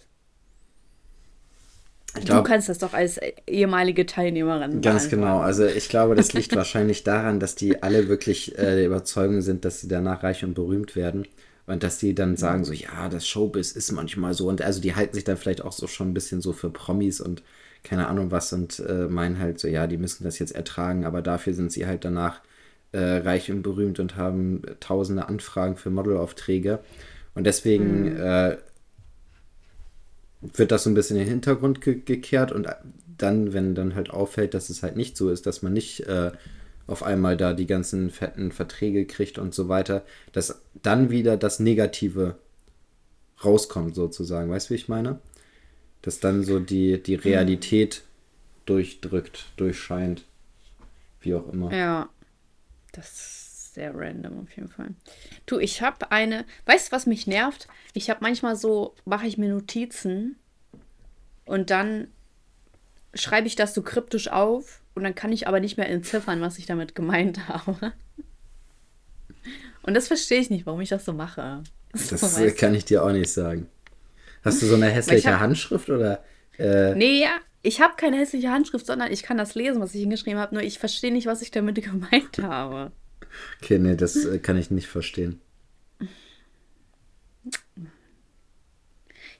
Ich 2.17 2.26
du 2.26 2.34
glaub- 2.34 2.45
kannst 2.45 2.69
das 2.69 2.78
doch 2.78 2.93
als 2.93 3.19
ehemalige 3.45 4.06
Teilnehmerin 4.06 4.82
Ganz 4.82 5.10
genau. 5.10 5.39
Also 5.39 5.65
ich 5.65 5.89
glaube, 5.89 6.15
das 6.15 6.34
liegt 6.34 6.56
wahrscheinlich 6.56 7.04
daran, 7.04 7.39
dass 7.39 7.56
die 7.56 7.84
alle 7.84 8.08
wirklich 8.08 8.58
äh, 8.58 8.76
der 8.76 8.86
Überzeugung 8.86 9.41
sind, 9.41 9.65
dass 9.65 9.82
sie 9.82 9.88
danach 9.88 10.23
reich 10.23 10.43
und 10.43 10.54
berühmt 10.54 10.95
werden. 10.95 11.28
Und 11.67 11.84
dass 11.84 11.99
die 11.99 12.15
dann 12.15 12.38
sagen 12.38 12.63
so, 12.63 12.71
ja, 12.71 13.10
das 13.10 13.27
Showbiz 13.27 13.73
ist 13.73 13.91
manchmal 13.91 14.34
so. 14.34 14.47
Und 14.47 14.62
also 14.62 14.82
die 14.82 14.95
halten 14.95 15.13
sich 15.13 15.25
dann 15.25 15.38
vielleicht 15.38 15.62
auch 15.62 15.73
so 15.73 15.86
schon 15.86 16.10
ein 16.10 16.13
bisschen 16.13 16.41
so 16.41 16.53
für 16.53 16.69
Promis 16.69 17.19
und 17.19 17.43
keine 17.84 18.08
Ahnung 18.08 18.32
was 18.32 18.51
und 18.53 18.80
äh, 18.80 19.08
meinen 19.08 19.38
halt 19.38 19.60
so, 19.60 19.67
ja, 19.67 19.86
die 19.86 19.97
müssen 19.97 20.23
das 20.23 20.39
jetzt 20.39 20.56
ertragen, 20.56 21.06
aber 21.06 21.21
dafür 21.21 21.53
sind 21.53 21.71
sie 21.71 21.86
halt 21.86 22.06
danach 22.06 22.41
äh, 22.93 23.17
reich 23.17 23.51
und 23.51 23.63
berühmt 23.63 23.99
und 23.99 24.15
haben 24.15 24.62
tausende 24.80 25.27
Anfragen 25.27 25.75
für 25.75 25.89
Modelaufträge. 25.89 26.80
Und 27.36 27.43
deswegen 27.43 28.13
mhm. 28.13 28.17
äh, 28.17 28.58
wird 30.41 30.71
das 30.71 30.84
so 30.84 30.89
ein 30.89 30.93
bisschen 30.93 31.17
in 31.17 31.23
den 31.23 31.30
Hintergrund 31.30 31.82
ge 31.82 31.99
gekehrt 32.03 32.51
und 32.53 32.67
dann, 33.17 33.51
wenn 33.51 33.75
dann 33.75 33.93
halt 33.93 34.10
auffällt, 34.10 34.53
dass 34.53 34.69
es 34.69 34.84
halt 34.84 34.95
nicht 34.95 35.17
so 35.17 35.30
ist, 35.30 35.45
dass 35.45 35.63
man 35.63 35.73
nicht 35.73 36.01
äh, 36.01 36.32
auf 36.88 37.04
einmal 37.04 37.38
da 37.38 37.54
die 37.54 37.67
ganzen 37.67 38.10
fetten 38.10 38.52
Verträge 38.52 39.06
kriegt 39.06 39.38
und 39.38 39.54
so 39.54 39.67
weiter, 39.67 40.06
dass 40.32 40.62
dann 40.82 41.10
wieder 41.10 41.38
das 41.38 41.60
Negative 41.60 42.38
rauskommt, 43.43 43.93
sozusagen. 43.93 44.50
Weißt 44.50 44.69
du, 44.69 44.73
wie 44.73 44.78
ich 44.78 44.88
meine? 44.88 45.19
Dass 46.02 46.19
dann 46.19 46.43
so 46.43 46.60
die, 46.60 47.02
die 47.04 47.15
Realität 47.15 48.04
mhm. 48.04 48.65
durchdrückt, 48.65 49.47
durchscheint. 49.58 50.26
Wie 51.19 51.36
auch 51.36 51.52
immer. 51.52 51.73
Ja. 51.73 52.10
Das 52.93 53.12
ist 53.12 53.73
sehr 53.76 53.93
random 53.93 54.39
auf 54.39 54.56
jeden 54.56 54.69
Fall. 54.69 54.89
Du, 55.45 55.60
ich 55.60 55.82
habe 55.82 56.12
eine. 56.12 56.45
Weißt 56.65 56.88
du, 56.88 56.91
was 56.93 57.06
mich 57.06 57.28
nervt? 57.28 57.67
Ich 57.93 58.10
habe 58.10 58.21
manchmal 58.21 58.56
so, 58.56 58.95
mache 59.06 59.28
ich 59.28 59.38
mir 59.38 59.50
Notizen 59.50 60.38
und 61.45 61.69
dann 61.69 62.08
schreibe 63.13 63.47
ich 63.47 63.56
das 63.56 63.73
so 63.73 63.84
kryptisch 63.84 64.30
auf 64.30 64.82
und 64.98 65.04
dann 65.04 65.16
kann 65.16 65.32
ich 65.32 65.48
aber 65.48 65.60
nicht 65.60 65.78
mehr 65.78 65.90
entziffern, 65.90 66.42
was 66.42 66.58
ich 66.58 66.66
damit 66.66 66.96
gemeint 66.96 67.48
habe. 67.48 67.94
Und 69.84 69.94
das 69.94 70.08
verstehe 70.08 70.42
ich 70.42 70.50
nicht, 70.50 70.66
warum 70.66 70.82
ich 70.82 70.90
das 70.90 71.06
so 71.06 71.14
mache. 71.14 71.64
Das 71.92 72.10
so, 72.36 72.52
kann 72.58 72.76
ich 72.76 72.84
dir 72.84 73.04
auch 73.04 73.12
nicht 73.12 73.32
sagen. 73.32 73.68
Hast 74.44 74.62
du 74.62 74.66
so 74.66 74.76
eine 74.76 74.90
hässliche 74.90 75.34
hab, 75.34 75.40
Handschrift 75.40 75.90
oder? 75.90 76.24
Äh, 76.58 76.96
nee, 76.96 77.22
ja, 77.22 77.38
ich 77.62 77.80
habe 77.80 77.94
keine 77.96 78.18
hässliche 78.18 78.52
Handschrift, 78.52 78.86
sondern 78.86 79.12
ich 79.12 79.24
kann 79.24 79.38
das 79.38 79.56
lesen, 79.56 79.82
was 79.82 79.94
ich 79.94 80.02
hingeschrieben 80.02 80.40
habe, 80.40 80.56
nur 80.56 80.64
ich 80.64 80.80
verstehe 80.80 81.14
nicht, 81.14 81.28
was 81.28 81.42
ich 81.42 81.52
damit 81.52 81.76
gemeint 81.84 82.40
habe. 82.42 82.92
Okay, 83.62 83.80
nee, 83.80 83.96
das 83.96 84.16
äh, 84.26 84.40
kann 84.40 84.58
ich 84.58 84.72
nicht 84.72 84.88
verstehen. 84.88 85.40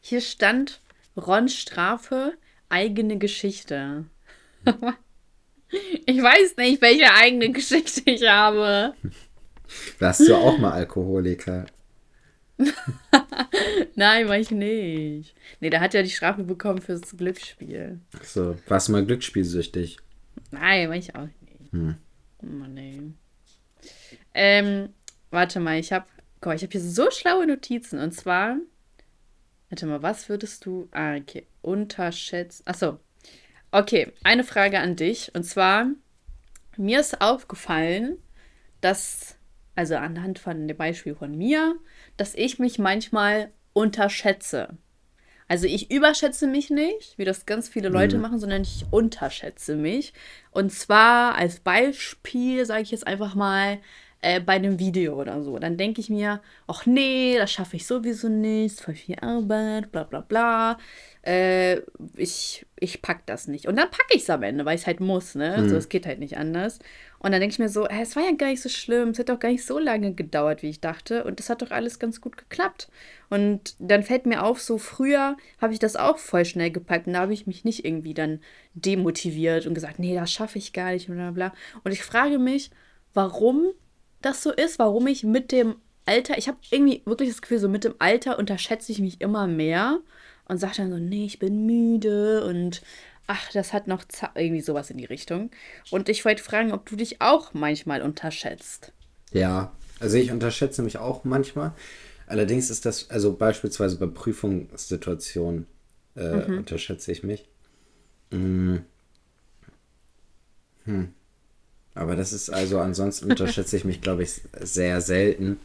Hier 0.02 0.22
stand 0.22 0.82
Ron 1.18 1.50
Strafe, 1.50 2.34
eigene 2.70 3.18
Geschichte. 3.18 4.06
Ich 6.06 6.22
weiß 6.22 6.58
nicht, 6.58 6.82
welche 6.82 7.12
eigene 7.14 7.52
Geschichte 7.52 8.02
ich 8.06 8.28
habe. 8.28 8.94
Warst 10.00 10.28
du 10.28 10.36
auch 10.36 10.58
mal 10.58 10.72
Alkoholiker? 10.72 11.66
Nein, 13.96 14.28
war 14.28 14.40
ich 14.40 14.52
nicht. 14.52 15.36
Nee, 15.60 15.70
der 15.70 15.80
hat 15.82 15.94
ja 15.94 16.02
die 16.02 16.10
Strafe 16.10 16.44
bekommen 16.44 16.82
fürs 16.82 17.16
Glücksspiel. 17.16 18.00
So, 18.24 18.56
warst 18.68 18.88
du 18.88 18.94
mal 18.94 19.06
glücksspielsüchtig? 19.06 19.98
Nein, 20.52 20.90
war 20.90 20.96
ich 20.96 21.16
auch 21.16 21.28
nicht. 21.42 21.72
Hm. 21.72 21.96
Oh, 22.42 22.68
nee. 22.68 23.02
Ähm, 24.34 24.90
warte 25.30 25.60
mal, 25.60 25.80
ich 25.80 25.92
habe 25.92 26.06
guck, 26.42 26.54
ich 26.56 26.62
habe 26.64 26.72
hier 26.72 26.82
so 26.82 27.12
schlaue 27.12 27.46
Notizen 27.48 28.00
und 28.00 28.12
zwar 28.14 28.58
Warte 29.70 29.86
mal, 29.86 30.02
was 30.02 30.30
würdest 30.30 30.66
du 30.66 30.88
Ah, 30.92 31.16
okay, 31.18 31.46
unterschätzen. 31.62 32.64
Achso. 32.66 33.00
Okay, 33.72 34.14
eine 34.24 34.44
Frage 34.44 34.80
an 34.80 34.96
dich 34.96 35.32
und 35.36 35.44
zwar 35.44 35.88
mir 36.78 37.00
ist 37.00 37.22
aufgefallen, 37.22 38.18
dass 38.82 39.38
also 39.76 39.96
anhand 39.96 40.40
von 40.40 40.68
dem 40.68 40.76
Beispiel 40.76 41.16
von 41.16 41.38
mir, 41.38 41.76
dass 42.18 42.34
ich 42.34 42.58
mich 42.58 42.80
manchmal 42.80 43.52
unterschätze. 43.74 44.78
Also 45.48 45.66
ich 45.68 45.92
überschätze 45.92 46.48
mich 46.48 46.70
nicht, 46.70 47.18
wie 47.18 47.26
das 47.26 47.46
ganz 47.46 47.70
viele 47.70 47.90
Leute 47.90 48.18
mhm. 48.18 48.24
machen, 48.24 48.40
sondern 48.40 48.64
ich 48.64 48.86
unterschätze 48.90 49.76
mich. 49.76 50.14
Und 50.52 50.72
zwar 50.72 51.36
als 51.36 51.60
Beispiel 51.60 52.66
sage 52.66 52.82
ich 52.82 52.92
jetzt 52.92 53.08
einfach 53.08 53.36
mal 53.36 53.80
äh, 54.22 54.42
bei 54.42 54.54
einem 54.54 54.80
Video 54.80 55.20
oder 55.22 55.44
so. 55.44 55.58
Dann 55.60 55.78
denke 55.78 56.02
ich 56.02 56.10
mir, 56.10 56.42
ach 56.68 56.86
nee, 56.86 57.38
das 57.38 57.52
schaffe 57.52 57.78
ich 57.78 57.86
sowieso 57.86 58.30
nicht, 58.30 58.82
voll 58.82 58.96
viel 58.96 59.20
Arbeit, 59.20 59.92
bla 59.92 60.04
bla 60.04 60.22
bla. 60.22 60.78
Äh, 61.28 61.82
ich, 62.16 62.66
ich 62.80 63.02
pack 63.02 63.26
das 63.26 63.48
nicht. 63.48 63.68
Und 63.68 63.76
dann 63.76 63.92
packe 63.92 64.16
ich 64.16 64.22
es 64.22 64.30
am 64.30 64.44
Ende, 64.44 64.64
weil 64.64 64.76
ich 64.76 64.82
es 64.82 64.88
halt 64.88 65.02
muss, 65.02 65.36
ne? 65.36 65.50
Mhm. 65.58 65.64
Also 65.64 65.76
es 65.76 65.90
geht 65.90 66.06
halt 66.06 66.20
nicht 66.20 66.38
anders. 66.38 66.80
Und 67.20 67.34
dann 67.34 67.42
denke 67.42 67.52
ich 67.52 67.60
mir 67.60 67.68
so, 67.68 67.86
es 67.86 68.16
war 68.16 68.24
ja 68.24 68.32
gar 68.32 68.48
nicht 68.48 68.62
so 68.62 68.70
schlimm, 68.70 69.10
es 69.10 69.20
hat 69.20 69.28
doch 69.28 69.40
gar 69.40 69.50
nicht 69.50 69.66
so 69.66 69.78
lange 69.78 70.14
gedauert, 70.14 70.64
wie 70.64 70.70
ich 70.70 70.80
dachte. 70.80 71.26
Und 71.26 71.40
das 71.40 71.50
hat 71.50 71.62
doch 71.62 71.72
alles 71.72 72.00
ganz 72.00 72.22
gut 72.22 72.38
geklappt. 72.38 72.88
Und 73.30 73.76
dann 73.80 74.04
fällt 74.04 74.26
mir 74.26 74.42
auf, 74.42 74.62
so 74.62 74.78
früher 74.78 75.36
habe 75.60 75.74
ich 75.74 75.80
das 75.80 75.98
auch 75.98 76.18
voll 76.18 76.46
schnell 76.46 76.72
gepackt. 76.72 77.08
Und 77.08 77.14
da 77.14 77.20
habe 77.20 77.34
ich 77.34 77.46
mich 77.46 77.66
nicht 77.66 77.84
irgendwie 77.84 78.14
dann 78.14 78.40
demotiviert 78.74 79.68
und 79.68 79.74
gesagt, 79.74 80.00
nee, 80.00 80.16
das 80.16 80.32
schaffe 80.32 80.60
ich 80.60 80.72
gar 80.72 80.92
nicht, 80.92 81.08
bla 81.08 81.32
bla. 81.32 81.54
Und 81.84 81.92
ich 81.92 82.04
frage 82.04 82.40
mich, 82.40 82.72
warum 83.14 83.66
das 84.22 84.44
so 84.44 84.54
ist, 84.54 84.80
warum 84.80 85.08
ich 85.08 85.24
mit 85.26 85.52
dem 85.52 85.76
Alter, 86.06 86.38
ich 86.38 86.48
habe 86.48 86.60
irgendwie 86.72 87.02
wirklich 87.04 87.30
das 87.30 87.42
Gefühl, 87.42 87.60
so 87.60 87.68
mit 87.68 87.84
dem 87.84 87.96
Alter 88.00 88.40
unterschätze 88.40 88.94
ich 88.94 89.00
mich 89.00 89.20
immer 89.20 89.46
mehr 89.46 90.00
und 90.48 90.58
sage 90.58 90.76
dann 90.78 90.92
so, 90.92 90.98
nee, 90.98 91.26
ich 91.26 91.40
bin 91.40 91.66
müde 91.66 92.44
und 92.46 92.82
ach, 93.28 93.52
das 93.52 93.74
hat 93.74 93.88
noch 93.88 94.04
irgendwie 94.36 94.62
sowas 94.62 94.90
in 94.90 94.98
die 94.98 95.06
Richtung. 95.06 95.52
Und 95.92 96.10
ich 96.10 96.24
wollte 96.26 96.44
fragen, 96.44 96.72
ob 96.72 96.90
du 96.90 96.96
dich 96.96 97.22
auch 97.22 97.54
manchmal 97.54 98.02
unterschätzt. 98.02 98.94
Ja, 99.32 99.72
also 100.00 100.18
ich 100.18 100.32
unterschätze 100.32 100.82
mich 100.82 100.98
auch 100.98 101.24
manchmal. 101.24 101.74
Allerdings 102.28 102.70
ist 102.70 102.86
das, 102.86 103.10
also 103.10 103.34
beispielsweise 103.34 103.98
bei 103.98 104.06
Prüfungssituationen 104.08 105.66
äh, 106.16 106.48
mhm. 106.48 106.58
unterschätze 106.60 107.12
ich 107.12 107.24
mich. 107.24 107.48
Mhm. 108.32 108.84
Hm. 110.86 111.14
Aber 111.96 112.16
das 112.16 112.32
ist 112.32 112.50
also, 112.50 112.80
ansonsten 112.80 113.26
unterschätze 113.32 113.76
ich 113.76 113.86
mich, 113.86 114.02
glaube 114.02 114.24
ich, 114.24 114.42
sehr 114.62 115.02
selten. 115.02 115.60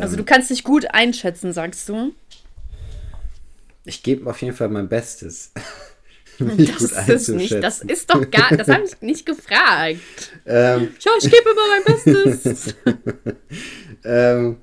Also 0.00 0.16
du 0.16 0.24
kannst 0.24 0.50
dich 0.50 0.62
gut 0.62 0.86
einschätzen, 0.92 1.52
sagst 1.52 1.88
du? 1.88 2.12
Ich 3.84 4.02
gebe 4.02 4.28
auf 4.28 4.40
jeden 4.42 4.54
Fall 4.54 4.68
mein 4.68 4.88
Bestes. 4.88 5.52
das 6.38 7.08
ist 7.08 7.28
nicht, 7.28 7.52
das 7.52 7.80
ist 7.80 8.10
doch 8.12 8.30
gar, 8.30 8.56
das 8.56 8.68
habe 8.68 8.84
ich 8.84 9.00
nicht 9.02 9.26
gefragt. 9.26 9.98
Ähm, 10.46 10.88
ja, 11.00 11.12
ich 11.18 11.30
gebe 11.30 11.50
immer 11.50 11.68
mein 11.68 11.84
Bestes. 11.84 12.74
ähm, 14.04 14.56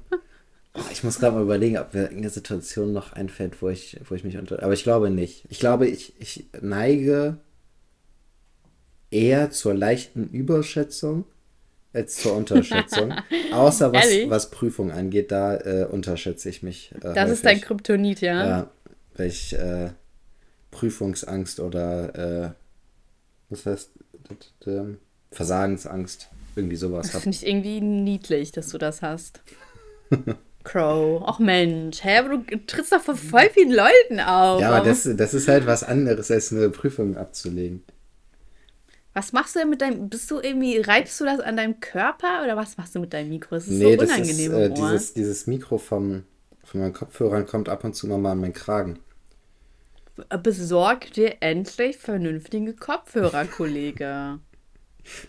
ich 0.92 1.04
muss 1.04 1.20
gerade 1.20 1.36
mal 1.36 1.44
überlegen, 1.44 1.78
ob 1.78 1.94
mir 1.94 2.04
irgendeine 2.04 2.30
Situation 2.30 2.94
noch 2.94 3.14
einfällt, 3.14 3.62
wo 3.62 3.70
ich, 3.70 4.00
wo 4.08 4.16
ich 4.16 4.24
mich 4.24 4.38
unter. 4.38 4.62
Aber 4.62 4.74
ich 4.74 4.84
glaube 4.84 5.10
nicht. 5.10 5.46
Ich 5.50 5.60
glaube, 5.60 5.88
ich, 5.88 6.14
ich 6.20 6.46
neige 6.62 7.38
eher 9.10 9.52
zur 9.52 9.74
leichten 9.74 10.30
Überschätzung 10.30 11.26
als 11.94 12.18
zur 12.18 12.36
Unterschätzung. 12.36 13.14
Außer 13.52 13.92
was, 13.92 14.06
was 14.28 14.52
Prüfung 14.52 14.92
angeht, 14.92 15.32
da 15.32 15.58
äh, 15.58 15.88
unterschätze 15.90 16.50
ich 16.50 16.62
mich. 16.62 16.92
Äh, 16.96 17.00
das 17.00 17.16
häufig. 17.16 17.34
ist 17.34 17.46
dein 17.46 17.62
Kryptonit, 17.62 18.22
ja? 18.22 18.46
Ja, 18.46 18.72
weil 19.18 19.28
ich 19.28 19.54
äh, 19.54 19.92
Prüfungsangst 20.72 21.60
oder 21.60 22.46
äh, 22.46 22.52
was 23.50 23.66
heißt 23.66 23.92
ähm, 24.66 25.00
Versagensangst, 25.32 26.30
irgendwie 26.56 26.76
sowas 26.76 27.08
habe. 27.08 27.14
Das 27.14 27.24
finde 27.24 27.38
ich 27.38 27.48
irgendwie 27.48 27.82
niedlich, 27.82 28.52
dass 28.52 28.70
du 28.70 28.78
das 28.78 29.02
hast. 29.02 29.42
Crow. 30.64 31.24
Ach 31.26 31.40
Mensch, 31.40 32.04
hä, 32.04 32.18
aber 32.18 32.38
du 32.38 32.66
trittst 32.66 32.92
doch 32.92 33.02
vor 33.02 33.16
voll 33.16 33.50
vielen 33.54 33.72
Leuten 33.72 34.20
auf. 34.20 34.60
Ja, 34.60 34.72
aber 34.72 34.86
das, 34.86 35.08
das 35.16 35.34
ist 35.34 35.48
halt 35.48 35.66
was 35.66 35.84
anderes, 35.84 36.30
als 36.30 36.52
eine 36.52 36.70
Prüfung 36.70 37.16
abzulegen. 37.16 37.84
Was 39.14 39.34
machst 39.34 39.56
du 39.56 39.60
denn 39.60 39.70
mit 39.70 39.82
deinem, 39.82 40.10
bist 40.10 40.30
du 40.30 40.40
irgendwie, 40.40 40.78
reibst 40.78 41.20
du 41.20 41.26
das 41.26 41.40
an 41.40 41.58
deinem 41.58 41.80
Körper 41.80 42.44
oder 42.44 42.56
was 42.56 42.78
machst 42.78 42.94
du 42.96 43.00
mit 43.00 43.14
deinem 43.14 43.30
Mikro? 43.30 43.56
Das 43.56 43.64
ist 43.64 43.72
nee, 43.72 43.96
so 43.96 44.04
unangenehm 44.04 44.52
das 44.52 44.62
ist, 44.62 44.70
äh, 44.70 44.74
dieses, 44.74 45.14
dieses 45.14 45.48
Mikro 45.48 45.78
vom, 45.78 46.24
von 46.64 46.82
meinen 46.82 46.94
Kopfhörern 46.94 47.48
kommt 47.48 47.70
ab 47.70 47.84
und 47.84 47.96
zu 47.96 48.06
mal 48.08 48.32
an 48.32 48.40
meinen 48.40 48.54
Kragen. 48.54 49.00
Besorg 50.42 51.14
dir 51.14 51.38
endlich 51.42 51.98
vernünftige 51.98 52.74
Kopfhörer, 52.74 53.46
Kollege. 53.46 54.40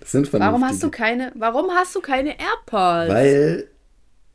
Das 0.01 0.13
sind 0.13 0.29
vernünftige. 0.29 0.41
Warum 0.41 0.65
hast 0.65 0.83
du 0.83 0.91
keine, 0.91 1.33
warum 1.35 1.71
hast 1.71 1.95
du 1.95 2.01
keine 2.01 2.31
AirPods? 2.31 3.13
Weil 3.13 3.69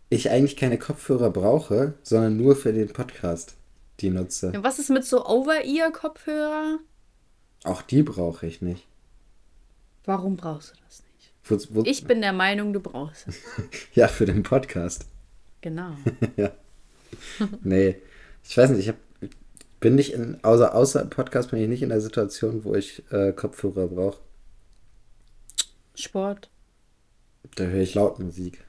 ich 0.10 0.30
eigentlich 0.30 0.56
keine 0.56 0.78
Kopfhörer 0.78 1.32
brauche, 1.32 1.96
sondern 2.04 2.38
nur 2.38 2.56
für 2.56 2.72
den 2.72 2.90
Podcast 2.90 3.56
die 4.00 4.10
nutze. 4.10 4.52
Ja, 4.54 4.64
was 4.64 4.80
ist 4.80 4.90
mit 4.90 5.06
so 5.06 5.26
Over-Ear-Kopfhörer? 5.26 6.80
Auch 7.64 7.82
die 7.82 8.04
brauche 8.04 8.46
ich 8.46 8.62
nicht. 8.62 8.86
Warum 10.06 10.36
brauchst 10.36 10.72
du 10.72 10.76
das 10.86 11.04
nicht? 11.16 11.34
Wo, 11.46 11.76
wo, 11.76 11.84
ich 11.86 12.06
bin 12.06 12.22
der 12.22 12.34
Meinung, 12.34 12.74
du 12.74 12.80
brauchst 12.80 13.28
es. 13.28 13.42
ja, 13.94 14.08
für 14.08 14.26
den 14.26 14.44
Podcast. 14.44 15.06
Genau. 15.62 15.96
ja. 16.38 16.52
nee, 17.62 17.96
ich 18.44 18.58
weiß 18.58 18.72
nicht, 18.72 18.82
ich 18.82 18.90
hab, 18.90 18.98
bin 19.84 19.96
nicht 19.96 20.14
in, 20.14 20.42
außer, 20.44 20.74
außer 20.74 21.06
Podcast 21.06 21.52
bin 21.52 21.62
ich 21.62 21.68
nicht 21.68 21.84
in 21.84 21.90
der 21.90 22.00
Situation, 22.00 22.64
wo 22.64 22.74
ich 22.74 23.04
äh, 23.12 23.34
Kopfhörer 23.34 23.88
brauche. 23.88 24.18
Sport. 25.94 26.50
Da 27.58 27.66
höre 27.66 27.82
ich 27.82 27.94
laut 27.94 28.18
Musik. 28.18 28.64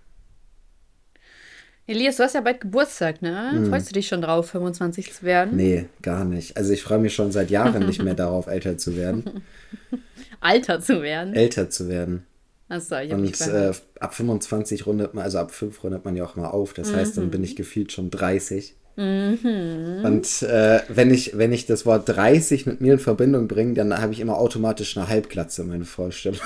Elias, 1.86 2.16
du 2.16 2.24
hast 2.24 2.34
ja 2.34 2.40
bald 2.40 2.60
Geburtstag, 2.60 3.22
ne? 3.22 3.64
Freust 3.68 3.90
du 3.90 3.92
dich 3.92 4.08
schon 4.08 4.22
drauf, 4.22 4.50
25 4.50 5.12
zu 5.12 5.22
werden? 5.22 5.54
Nee, 5.56 5.86
gar 6.02 6.24
nicht. 6.24 6.56
Also 6.56 6.72
ich 6.72 6.82
freue 6.82 6.98
mich 6.98 7.14
schon 7.14 7.30
seit 7.30 7.48
Jahren 7.48 7.86
nicht 7.86 8.02
mehr 8.02 8.14
darauf, 8.14 8.48
älter 8.48 8.76
zu 8.76 8.96
werden. 8.96 9.42
Alter 10.40 10.80
zu 10.80 11.00
werden? 11.00 11.34
Älter 11.34 11.70
zu 11.70 11.88
werden. 11.88 12.26
Achso, 12.68 12.96
ich 12.96 13.12
hab 13.12 13.20
mich 13.20 13.40
Und 13.40 13.52
äh, 13.52 13.72
ab 14.00 14.14
25 14.14 14.86
rundet 14.86 15.14
man, 15.14 15.22
also 15.22 15.38
ab 15.38 15.52
5 15.52 15.84
rundet 15.84 16.04
man 16.04 16.16
ja 16.16 16.24
auch 16.24 16.34
mal 16.34 16.48
auf. 16.48 16.72
Das 16.72 16.92
heißt, 16.92 17.18
dann 17.18 17.30
bin 17.30 17.44
ich 17.44 17.54
gefühlt 17.54 17.92
schon 17.92 18.10
30. 18.10 18.74
Und 18.96 20.42
äh, 20.42 20.80
wenn, 20.88 21.10
ich, 21.10 21.36
wenn 21.36 21.52
ich 21.52 21.66
das 21.66 21.84
Wort 21.84 22.08
30 22.08 22.66
mit 22.66 22.80
mir 22.80 22.94
in 22.94 22.98
Verbindung 22.98 23.48
bringe, 23.48 23.74
dann 23.74 24.00
habe 24.00 24.12
ich 24.12 24.20
immer 24.20 24.38
automatisch 24.38 24.96
eine 24.96 25.08
Halbglatze 25.08 25.62
in 25.62 25.68
meine 25.68 25.84
Vorstellung. 25.84 26.40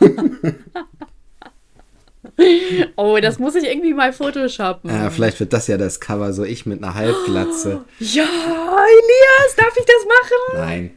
Oh, 2.96 3.18
das 3.20 3.38
muss 3.38 3.54
ich 3.54 3.64
irgendwie 3.64 3.94
mal 3.94 4.12
photoshoppen. 4.12 4.90
Ja, 4.90 5.10
vielleicht 5.10 5.38
wird 5.38 5.52
das 5.52 5.66
ja 5.66 5.76
das 5.76 6.00
Cover, 6.00 6.32
so 6.32 6.44
ich 6.44 6.66
mit 6.66 6.82
einer 6.82 6.94
Halbglatze. 6.94 7.84
Ja, 7.98 8.24
Elias, 8.24 9.56
darf 9.56 9.76
ich 9.76 9.84
das 9.84 10.06
machen? 10.06 10.66
Nein. 10.66 10.90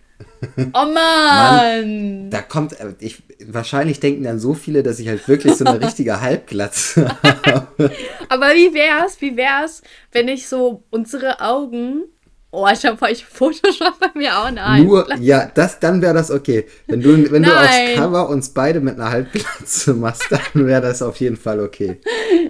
Oh 0.73 0.85
Mann! 0.93 2.29
Da 2.29 2.41
kommt, 2.41 2.79
äh, 2.79 2.93
ich, 2.99 3.23
wahrscheinlich 3.45 3.99
denken 3.99 4.23
dann 4.23 4.39
so 4.39 4.53
viele, 4.53 4.83
dass 4.83 4.99
ich 4.99 5.07
halt 5.07 5.27
wirklich 5.27 5.55
so 5.55 5.65
eine 5.65 5.81
richtige 5.85 6.21
Halbglatze 6.21 7.15
habe. 7.23 7.67
Aber 8.29 8.47
wie 8.53 8.73
wär's, 8.73 9.21
wie 9.21 9.35
wär's, 9.37 9.81
wenn 10.11 10.27
ich 10.27 10.47
so 10.47 10.83
unsere 10.89 11.41
Augen. 11.41 12.03
Oh, 12.51 12.65
ich 12.71 12.85
hab 12.85 13.01
euch 13.01 13.25
Photoshop 13.25 13.99
bei 13.99 14.11
mir 14.13 14.37
auch 14.39 14.45
eine 14.45 14.81
Nur, 14.81 15.13
ja, 15.19 15.51
das, 15.53 15.77
dann 15.81 16.01
wäre 16.01 16.13
das 16.13 16.31
okay. 16.31 16.65
Wenn 16.87 17.01
du, 17.01 17.29
wenn 17.29 17.43
du 17.43 17.53
aufs 17.53 17.67
Nein. 17.67 17.95
Cover 17.97 18.29
uns 18.29 18.47
beide 18.47 18.79
mit 18.79 18.95
einer 18.95 19.11
Halbglatze 19.11 19.93
machst, 19.93 20.23
dann 20.29 20.65
wäre 20.65 20.81
das 20.81 21.01
auf 21.01 21.17
jeden 21.17 21.35
Fall 21.35 21.59
okay. 21.59 21.99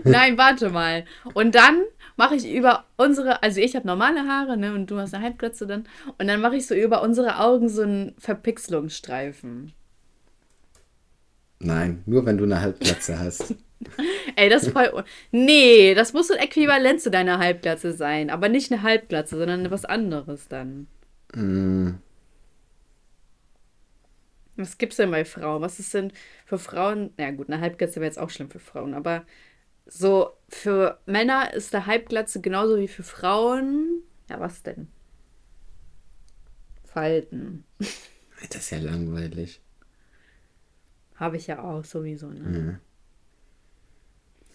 Nein, 0.03 0.37
warte 0.37 0.69
mal. 0.69 1.05
Und 1.33 1.55
dann 1.55 1.81
mache 2.17 2.35
ich 2.35 2.49
über 2.51 2.85
unsere, 2.97 3.43
also 3.43 3.59
ich 3.61 3.75
habe 3.75 3.87
normale 3.87 4.27
Haare, 4.27 4.57
ne, 4.57 4.73
und 4.73 4.89
du 4.91 4.99
hast 4.99 5.13
eine 5.13 5.23
Halbglatze 5.23 5.67
dann. 5.67 5.87
Und 6.17 6.27
dann 6.27 6.41
mache 6.41 6.55
ich 6.55 6.67
so 6.67 6.75
über 6.75 7.01
unsere 7.01 7.39
Augen 7.39 7.69
so 7.69 7.81
einen 7.83 8.15
Verpixelungsstreifen. 8.19 9.73
Nein, 11.59 12.03
nur 12.05 12.25
wenn 12.25 12.37
du 12.37 12.43
eine 12.43 12.61
Halbglatze 12.61 13.19
hast. 13.19 13.55
Ey, 14.35 14.49
das 14.49 14.63
ist 14.63 14.73
voll. 14.73 15.03
Nee, 15.31 15.93
das 15.95 16.13
muss 16.13 16.27
so 16.27 16.33
ein 16.33 16.39
Äquivalent 16.39 17.01
zu 17.01 17.11
deiner 17.11 17.39
Halbglatze 17.39 17.93
sein. 17.93 18.29
Aber 18.29 18.49
nicht 18.49 18.71
eine 18.71 18.83
Halbglatze, 18.83 19.37
sondern 19.37 19.69
was 19.71 19.85
anderes 19.85 20.47
dann. 20.47 20.87
Mm, 21.33 21.95
Was 24.57 24.77
gibt's 24.77 24.97
denn 24.97 25.11
bei 25.11 25.25
Frauen? 25.25 25.61
Was 25.61 25.79
ist 25.79 25.93
denn 25.93 26.11
für 26.45 26.57
Frauen? 26.57 27.13
Ja, 27.19 27.31
gut, 27.31 27.49
eine 27.49 27.59
Halbglatze 27.61 27.95
wäre 27.95 28.05
jetzt 28.05 28.19
auch 28.19 28.29
schlimm 28.29 28.49
für 28.49 28.59
Frauen, 28.59 28.93
aber 28.93 29.25
so 29.85 30.31
für 30.49 30.99
Männer 31.05 31.53
ist 31.53 31.73
eine 31.75 31.85
Halbglatze 31.85 32.41
genauso 32.41 32.77
wie 32.77 32.87
für 32.87 33.03
Frauen. 33.03 34.01
Ja, 34.29 34.39
was 34.39 34.63
denn? 34.63 34.87
Falten. 36.83 37.65
das 38.49 38.55
ist 38.63 38.69
ja 38.71 38.79
langweilig. 38.79 39.61
Habe 41.15 41.37
ich 41.37 41.47
ja 41.47 41.63
auch 41.63 41.83
sowieso, 41.83 42.27
ne? 42.27 42.39
Mhm. 42.39 42.79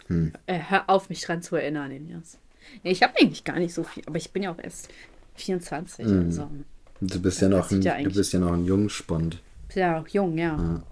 Hm. 0.07 0.33
Äh, 0.45 0.59
hör 0.67 0.89
auf, 0.89 1.09
mich 1.09 1.21
dran 1.21 1.41
zu 1.41 1.55
erinnern, 1.55 1.91
Elias. 1.91 2.37
Nee, 2.83 2.91
ich 2.91 3.01
habe 3.01 3.13
eigentlich 3.19 3.43
gar 3.43 3.57
nicht 3.57 3.73
so 3.73 3.83
viel, 3.83 4.03
aber 4.05 4.17
ich 4.17 4.31
bin 4.31 4.43
ja 4.43 4.51
auch 4.51 4.59
erst 4.59 4.89
24, 5.35 6.05
Mhm. 6.05 6.19
also. 6.25 6.51
Du 6.99 7.19
bist 7.21 7.41
ja 7.41 7.49
noch 7.49 7.71
ein, 7.71 7.81
ja 7.81 7.97
du 8.01 8.11
bist 8.13 8.33
ja 8.33 8.39
noch 8.39 8.51
ein 8.53 8.65
Jungspund. 8.65 9.41
Ja 9.73 10.01
auch 10.01 10.07
jung, 10.09 10.37
ja. 10.37 10.55
Ja. 10.57 10.83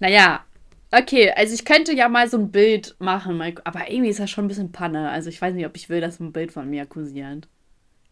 Naja, 0.00 0.45
okay, 0.90 1.30
also 1.30 1.54
ich 1.54 1.64
könnte 1.64 1.94
ja 1.94 2.08
mal 2.08 2.28
so 2.28 2.38
ein 2.38 2.50
Bild 2.50 2.96
machen, 2.98 3.40
aber 3.64 3.90
irgendwie 3.90 4.10
ist 4.10 4.20
das 4.20 4.30
schon 4.30 4.46
ein 4.46 4.48
bisschen 4.48 4.72
Panne. 4.72 5.10
Also 5.10 5.28
ich 5.28 5.40
weiß 5.40 5.54
nicht, 5.54 5.66
ob 5.66 5.76
ich 5.76 5.88
will, 5.88 6.00
dass 6.00 6.20
ein 6.20 6.32
Bild 6.32 6.52
von 6.52 6.68
mir 6.68 6.86
kursiert. 6.86 7.48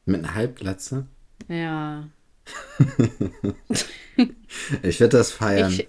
Mit 0.04 0.24
einer 0.24 0.34
Halbglatze? 0.34 1.06
Ja. 1.48 2.08
Ich 4.82 5.00
würde 5.00 5.18
das 5.18 5.32
feiern. 5.32 5.72
Ich, 5.72 5.88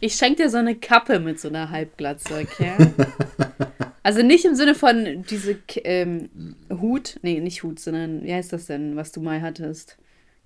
ich 0.00 0.14
schenke 0.14 0.42
dir 0.42 0.50
so 0.50 0.58
eine 0.58 0.74
Kappe 0.76 1.20
mit 1.20 1.40
so 1.40 1.48
einer 1.48 1.70
Halbglatze, 1.70 2.40
okay? 2.42 2.74
also 4.02 4.22
nicht 4.22 4.44
im 4.44 4.54
Sinne 4.54 4.74
von 4.74 5.24
diese 5.28 5.58
ähm, 5.84 6.56
Hut, 6.70 7.18
nee, 7.22 7.40
nicht 7.40 7.62
Hut, 7.62 7.80
sondern 7.80 8.22
wie 8.24 8.34
heißt 8.34 8.52
das 8.52 8.66
denn, 8.66 8.96
was 8.96 9.12
du 9.12 9.20
mal 9.20 9.40
hattest? 9.40 9.96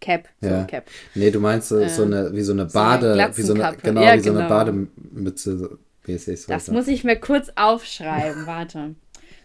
Cap, 0.01 0.29
so 0.41 0.49
ja. 0.49 0.65
Cap. 0.65 0.87
Nee, 1.15 1.31
du 1.31 1.41
meinst 1.41 1.69
so, 1.69 1.87
so 1.89 2.05
eine, 2.05 2.33
wie 2.35 2.43
so 2.43 2.53
eine 2.53 2.63
Äh, 2.63 2.69
so 2.69 2.79
eine 2.79 3.01
Bade, 3.01 3.37
wie 3.37 3.43
so 3.43 3.55
eine, 3.55 3.77
genau, 3.77 4.03
Ja, 4.03 4.15
wie 4.17 4.21
so 4.21 4.31
eine 4.31 4.39
genau. 4.41 4.49
Bademütze, 4.49 5.59
so 5.59 5.79
mäßig. 6.07 6.43
So 6.43 6.53
Das 6.53 6.69
muss 6.69 6.89
ich 6.89 7.05
mir 7.05 7.17
kurz 7.17 7.51
aufschreiben, 7.57 8.47
warte. 8.47 8.95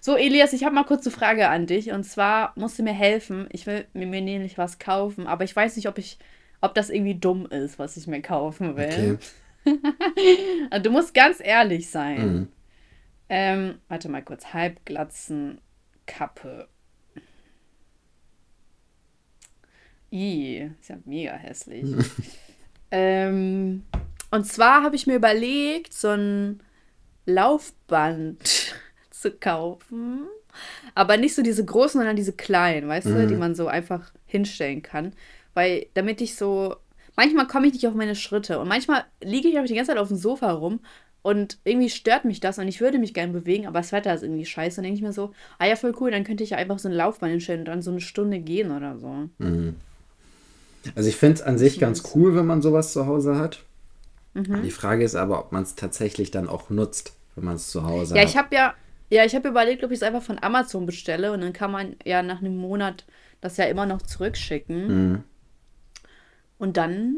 So, 0.01 0.15
Elias, 0.15 0.53
ich 0.53 0.63
habe 0.63 0.75
mal 0.75 0.83
kurz 0.83 1.05
eine 1.05 1.15
Frage 1.15 1.49
an 1.49 1.65
dich. 1.65 1.91
Und 1.91 2.03
zwar 2.03 2.53
musst 2.55 2.77
du 2.77 2.83
mir 2.83 2.93
helfen. 2.93 3.47
Ich 3.51 3.65
will 3.65 3.85
mir, 3.93 4.05
mir 4.05 4.21
nämlich 4.21 4.57
was 4.57 4.79
kaufen, 4.79 5.27
aber 5.27 5.43
ich 5.43 5.55
weiß 5.55 5.75
nicht, 5.77 5.87
ob 5.87 5.97
ich, 5.97 6.19
ob 6.61 6.75
das 6.75 6.89
irgendwie 6.89 7.15
dumm 7.15 7.47
ist, 7.47 7.79
was 7.79 7.97
ich 7.97 8.07
mir 8.07 8.21
kaufen 8.21 8.77
will. 8.77 9.17
Okay. 9.65 9.65
Du 10.83 10.91
musst 10.91 11.15
ganz 11.15 11.39
ehrlich 11.43 11.89
sein. 11.89 12.33
Mhm. 12.33 12.47
Ähm, 13.29 13.75
warte 13.87 14.09
mal 14.09 14.21
kurz. 14.21 14.53
Halbglatzenkappe. 14.53 16.67
I, 20.15 20.71
ist 20.79 20.89
ja 20.89 20.97
mega 21.05 21.33
hässlich. 21.33 21.85
ähm, 22.91 23.83
und 24.31 24.45
zwar 24.45 24.83
habe 24.83 24.95
ich 24.95 25.07
mir 25.07 25.15
überlegt, 25.15 25.93
so 25.93 26.09
ein 26.09 26.61
Laufband 27.25 28.73
zu 29.11 29.31
kaufen. 29.31 30.21
Aber 30.93 31.17
nicht 31.17 31.35
so 31.35 31.41
diese 31.41 31.65
großen, 31.65 31.99
sondern 31.99 32.15
diese 32.15 32.31
kleinen, 32.31 32.87
weißt 32.87 33.07
du, 33.07 33.27
die 33.27 33.35
man 33.35 33.55
so 33.55 33.67
einfach 33.67 34.13
hinstellen 34.25 34.81
kann. 34.81 35.13
Weil, 35.53 35.87
damit 35.93 36.21
ich 36.21 36.35
so. 36.35 36.75
Manchmal 37.17 37.47
komme 37.47 37.67
ich 37.67 37.73
nicht 37.73 37.87
auf 37.87 37.93
meine 37.93 38.15
Schritte 38.15 38.59
und 38.59 38.67
manchmal 38.67 39.05
liege 39.23 39.47
ich 39.47 39.57
auch 39.57 39.63
die 39.63 39.73
ganze 39.73 39.91
Zeit 39.91 39.97
auf 39.97 40.09
dem 40.09 40.17
Sofa 40.17 40.51
rum 40.51 40.81
und 41.21 41.59
irgendwie 41.63 41.89
stört 41.89 42.25
mich 42.25 42.41
das 42.41 42.59
und 42.59 42.67
ich 42.67 42.81
würde 42.81 42.99
mich 42.99 43.13
gerne 43.13 43.31
bewegen, 43.31 43.67
aber 43.67 43.79
das 43.79 43.93
Wetter 43.93 44.13
ist 44.13 44.21
irgendwie 44.21 44.45
scheiße. 44.45 44.75
Dann 44.75 44.83
denke 44.83 44.97
ich 44.97 45.01
mir 45.01 45.13
so, 45.13 45.31
ah 45.57 45.65
ja, 45.65 45.77
voll 45.77 45.95
cool, 45.99 46.11
dann 46.11 46.25
könnte 46.25 46.43
ich 46.43 46.51
ja 46.51 46.57
einfach 46.57 46.77
so 46.77 46.89
ein 46.89 46.93
Laufband 46.93 47.31
hinstellen 47.31 47.61
und 47.61 47.67
dann 47.69 47.81
so 47.81 47.89
eine 47.89 48.01
Stunde 48.01 48.39
gehen 48.39 48.69
oder 48.69 48.99
so. 48.99 49.29
Also 50.93 51.09
ich 51.09 51.15
finde 51.15 51.35
es 51.35 51.41
an 51.41 51.57
sich 51.57 51.79
ganz 51.79 52.03
cool, 52.15 52.35
wenn 52.35 52.45
man 52.45 52.61
sowas 52.61 52.93
zu 52.93 53.05
Hause 53.07 53.37
hat. 53.37 53.63
Mhm. 54.33 54.63
Die 54.63 54.71
Frage 54.71 55.03
ist 55.03 55.15
aber, 55.15 55.39
ob 55.39 55.51
man 55.51 55.63
es 55.63 55.75
tatsächlich 55.75 56.31
dann 56.31 56.49
auch 56.49 56.69
nutzt, 56.69 57.13
wenn 57.35 57.45
man 57.45 57.55
es 57.55 57.69
zu 57.69 57.83
Hause 57.83 58.15
Ja, 58.15 58.21
hat. 58.21 58.29
ich 58.29 58.37
habe 58.37 58.55
ja, 58.55 58.73
ja, 59.09 59.25
ich 59.25 59.35
habe 59.35 59.49
überlegt, 59.49 59.83
ob 59.83 59.91
ich 59.91 59.97
es 59.99 60.03
einfach 60.03 60.23
von 60.23 60.41
Amazon 60.41 60.85
bestelle 60.85 61.31
und 61.33 61.41
dann 61.41 61.53
kann 61.53 61.71
man 61.71 61.95
ja 62.05 62.23
nach 62.23 62.39
einem 62.39 62.57
Monat 62.57 63.05
das 63.41 63.57
ja 63.57 63.65
immer 63.65 63.85
noch 63.85 64.01
zurückschicken. 64.01 65.13
Mhm. 65.13 65.23
Und 66.57 66.77
dann, 66.77 67.15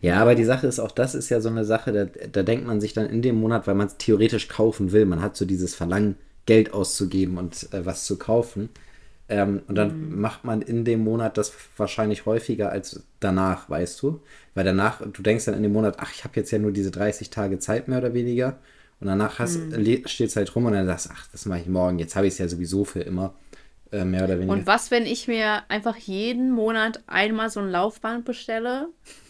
Ja, 0.00 0.20
aber 0.20 0.34
die 0.34 0.44
Sache 0.44 0.66
ist, 0.66 0.80
auch 0.80 0.90
das 0.90 1.14
ist 1.14 1.28
ja 1.28 1.40
so 1.40 1.48
eine 1.48 1.64
Sache, 1.64 1.92
da, 1.92 2.04
da 2.28 2.42
denkt 2.42 2.66
man 2.66 2.80
sich 2.80 2.92
dann 2.94 3.06
in 3.06 3.22
dem 3.22 3.36
Monat, 3.36 3.66
weil 3.66 3.74
man 3.74 3.86
es 3.86 3.96
theoretisch 3.98 4.48
kaufen 4.48 4.92
will, 4.92 5.04
man 5.06 5.22
hat 5.22 5.36
so 5.36 5.44
dieses 5.44 5.74
Verlangen, 5.74 6.16
Geld 6.44 6.72
auszugeben 6.72 7.38
und 7.38 7.72
äh, 7.72 7.86
was 7.86 8.04
zu 8.04 8.18
kaufen. 8.18 8.68
Ähm, 9.32 9.62
und 9.66 9.76
dann 9.76 9.94
Mhm. 10.00 10.20
macht 10.20 10.44
man 10.44 10.62
in 10.62 10.84
dem 10.84 11.04
Monat 11.04 11.38
das 11.38 11.52
wahrscheinlich 11.78 12.26
häufiger 12.26 12.70
als 12.70 13.02
danach, 13.20 13.70
weißt 13.70 14.02
du? 14.02 14.20
Weil 14.54 14.64
danach, 14.64 15.00
du 15.00 15.22
denkst 15.22 15.46
dann 15.46 15.54
in 15.54 15.62
dem 15.62 15.72
Monat, 15.72 15.96
ach, 16.00 16.12
ich 16.14 16.24
habe 16.24 16.34
jetzt 16.36 16.50
ja 16.50 16.58
nur 16.58 16.72
diese 16.72 16.90
30 16.90 17.30
Tage 17.30 17.58
Zeit 17.58 17.88
mehr 17.88 17.98
oder 17.98 18.14
weniger. 18.14 18.58
Und 19.00 19.06
danach 19.08 19.40
Mhm. 19.40 20.02
steht 20.06 20.28
es 20.28 20.36
halt 20.36 20.54
rum 20.54 20.66
und 20.66 20.74
dann 20.74 20.86
sagst 20.86 21.06
du, 21.06 21.10
ach, 21.14 21.26
das 21.32 21.46
mache 21.46 21.60
ich 21.60 21.66
morgen, 21.68 21.98
jetzt 21.98 22.14
habe 22.14 22.26
ich 22.26 22.34
es 22.34 22.38
ja 22.38 22.48
sowieso 22.48 22.84
für 22.84 23.00
immer, 23.00 23.34
äh, 23.92 24.04
mehr 24.04 24.24
oder 24.24 24.38
weniger. 24.38 24.52
und 24.54 24.66
was, 24.66 24.90
wenn 24.90 25.06
ich 25.06 25.28
mir 25.28 25.62
einfach 25.70 25.96
jeden 25.96 26.50
Monat 26.52 27.02
einmal 27.06 27.50
so 27.50 27.60
ein 27.60 27.70
Laufband 27.70 28.24
bestelle, 28.24 28.88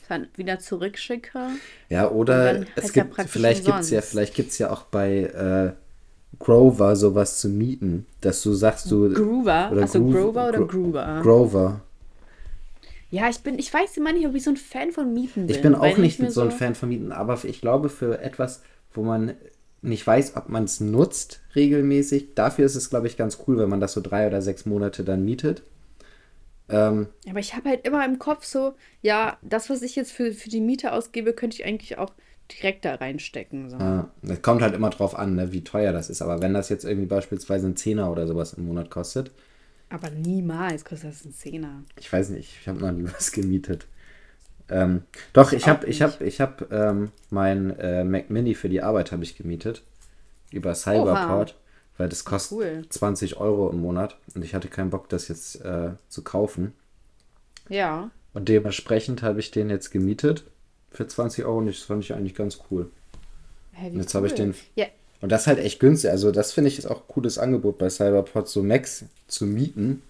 dann 0.09 0.29
wieder 0.37 0.59
zurückschicke? 0.59 1.61
Ja, 1.89 2.11
oder 2.11 2.61
es 2.77 2.93
ja 2.95 3.05
gibt, 3.05 3.15
praktisch 3.15 3.33
vielleicht 3.33 3.65
gibt 3.65 3.81
es 3.81 3.91
ja, 3.91 3.97
umsonst. 3.97 4.11
vielleicht 4.11 4.35
gibt's 4.35 4.59
ja 4.59 4.71
auch 4.71 4.83
bei 4.85 5.23
äh, 5.25 5.73
Grover 6.39 6.97
sowas 6.97 7.39
zu 7.41 7.49
mieten, 7.49 8.07
dass 8.21 8.43
du 8.43 8.53
sagst, 8.53 8.91
du. 8.91 9.13
Groover? 9.13 9.71
oder 9.73 9.83
Also 9.83 9.99
Groove- 10.01 10.13
Grover 10.13 10.49
oder 10.49 10.59
Gro- 10.59 10.67
Groover? 10.67 11.21
Grover. 11.23 11.81
ja, 13.11 13.29
ich 13.29 13.41
bin, 13.41 13.59
ich 13.59 13.73
weiß 13.73 13.97
immer 13.99 14.13
nicht, 14.13 14.27
ob 14.27 14.35
ich 14.35 14.43
so 14.43 14.51
ein 14.51 14.57
Fan 14.57 14.91
von 14.93 15.13
Mieten 15.13 15.47
bin. 15.47 15.55
Ich 15.55 15.63
bin 15.63 15.75
auch 15.75 15.97
nicht 15.99 16.19
so 16.33 16.41
ein 16.43 16.51
Fan 16.51 16.75
von 16.75 16.89
Mieten, 16.89 17.13
aber 17.13 17.39
ich 17.45 17.61
glaube, 17.61 17.89
für 17.89 18.21
etwas, 18.21 18.63
wo 18.95 19.03
man 19.03 19.35
nicht 19.83 20.07
weiß, 20.07 20.37
ob 20.37 20.49
man 20.49 20.65
es 20.65 20.81
nutzt 20.81 21.41
regelmäßig, 21.55 22.35
dafür 22.35 22.65
ist 22.67 22.77
es, 22.77 22.89
glaube 22.89 23.07
ich, 23.09 23.17
ganz 23.17 23.39
cool, 23.47 23.59
wenn 23.59 23.69
man 23.69 23.81
das 23.81 23.93
so 23.93 24.01
drei 24.01 24.27
oder 24.27 24.41
sechs 24.41 24.65
Monate 24.65 25.05
dann 25.05 25.25
mietet. 25.25 25.63
Ähm, 26.69 27.09
Aber 27.29 27.41
ich 27.41 27.55
habe 27.55 27.69
halt 27.69 27.85
immer 27.87 28.05
im 28.05 28.19
Kopf 28.19 28.45
so, 28.45 28.75
ja, 29.03 29.37
das, 29.43 29.69
was 29.69 29.83
ich 29.83 29.97
jetzt 29.97 30.13
für, 30.13 30.33
für 30.33 30.49
die 30.49 30.61
Miete 30.61 30.93
ausgebe, 30.93 31.33
könnte 31.33 31.57
ich 31.59 31.65
eigentlich 31.67 31.99
auch 31.99 32.13
direkt 32.57 32.85
da 32.85 32.95
reinstecken. 32.95 33.71
So. 33.71 33.77
ja, 33.79 34.11
das 34.23 34.43
kommt 34.43 34.63
halt 34.63 34.75
immer 34.75 34.91
drauf 34.91 35.19
an, 35.19 35.35
ne, 35.37 35.53
wie 35.53 35.65
teuer 35.65 35.93
das 35.93 36.11
ist. 36.11 36.23
Aber 36.23 36.41
wenn 36.43 36.55
das 36.55 36.69
jetzt 36.69 36.85
irgendwie 36.85 37.07
beispielsweise 37.07 37.67
ein 37.67 37.77
Zehner 37.77 38.11
oder 38.11 38.27
sowas 38.27 38.55
im 38.55 38.67
Monat 38.67 38.91
kostet, 38.91 39.31
Aber 39.91 40.11
niemals 40.11 40.85
kostet 40.85 41.11
das 41.11 41.25
ein 41.25 41.33
Zehner. 41.33 41.83
Ich 41.99 42.13
weiß 42.13 42.31
nicht, 42.31 42.57
ich 42.61 42.69
habe 42.69 42.81
noch 42.81 42.93
nie 42.93 43.05
was 43.13 43.33
gemietet. 43.33 43.87
Ähm, 44.69 45.03
doch, 45.33 45.53
ich 45.53 45.69
habe 45.69 45.87
ich 45.87 46.01
hab, 46.03 46.21
ich 46.23 46.41
hab, 46.41 46.73
ähm, 46.73 47.11
mein 47.31 47.71
äh, 47.79 48.05
Mac 48.05 48.31
Mini 48.31 48.55
für 48.55 48.69
die 48.69 48.83
Arbeit 48.83 49.13
habe 49.13 49.23
ich 49.25 49.37
gemietet. 49.37 49.83
Über 50.51 50.75
Cyberport. 50.75 51.57
weil 51.99 52.09
das 52.09 52.25
kostet 52.25 52.59
Cool. 52.59 52.85
20 52.89 53.37
Euro 53.39 53.71
im 53.71 53.81
Monat 53.81 54.17
und 54.35 54.45
ich 54.45 54.55
hatte 54.55 54.69
keinen 54.69 54.91
Bock, 54.91 55.09
das 55.09 55.29
jetzt 55.29 55.63
äh, 55.65 55.91
zu 56.09 56.23
kaufen. 56.23 56.73
Ja. 57.69 58.11
Und 58.35 58.49
dementsprechend 58.49 59.23
habe 59.23 59.41
ich 59.41 59.51
den 59.51 59.69
jetzt 59.71 59.91
gemietet 59.91 60.45
für 60.93 61.07
20 61.07 61.45
Euro 61.45 61.59
und 61.59 61.67
das 61.67 61.79
fand 61.79 62.05
ich 62.05 62.13
eigentlich 62.15 62.35
ganz 62.35 62.59
cool. 62.71 62.91
Hä, 63.73 63.89
Und 63.89 63.97
jetzt 64.01 64.15
habe 64.15 64.27
ich 64.27 64.33
cool. 64.35 64.39
den. 64.39 64.55
Ja, 64.77 64.87
Und 65.21 65.31
das 65.33 65.43
ist 65.43 65.47
halt 65.47 65.59
echt 65.59 65.81
günstig. 65.81 66.11
Also, 66.11 66.31
das 66.31 66.53
finde 66.53 66.69
ich 66.69 66.79
ist 66.79 66.87
auch 66.87 67.03
ein 67.03 67.09
cooles 67.09 67.39
Angebot 67.39 67.79
bei 67.79 67.89
Cyberport, 67.91 68.49
so 68.49 68.63
Macs 68.63 69.05
zu 69.29 69.47
mieten. 69.47 70.03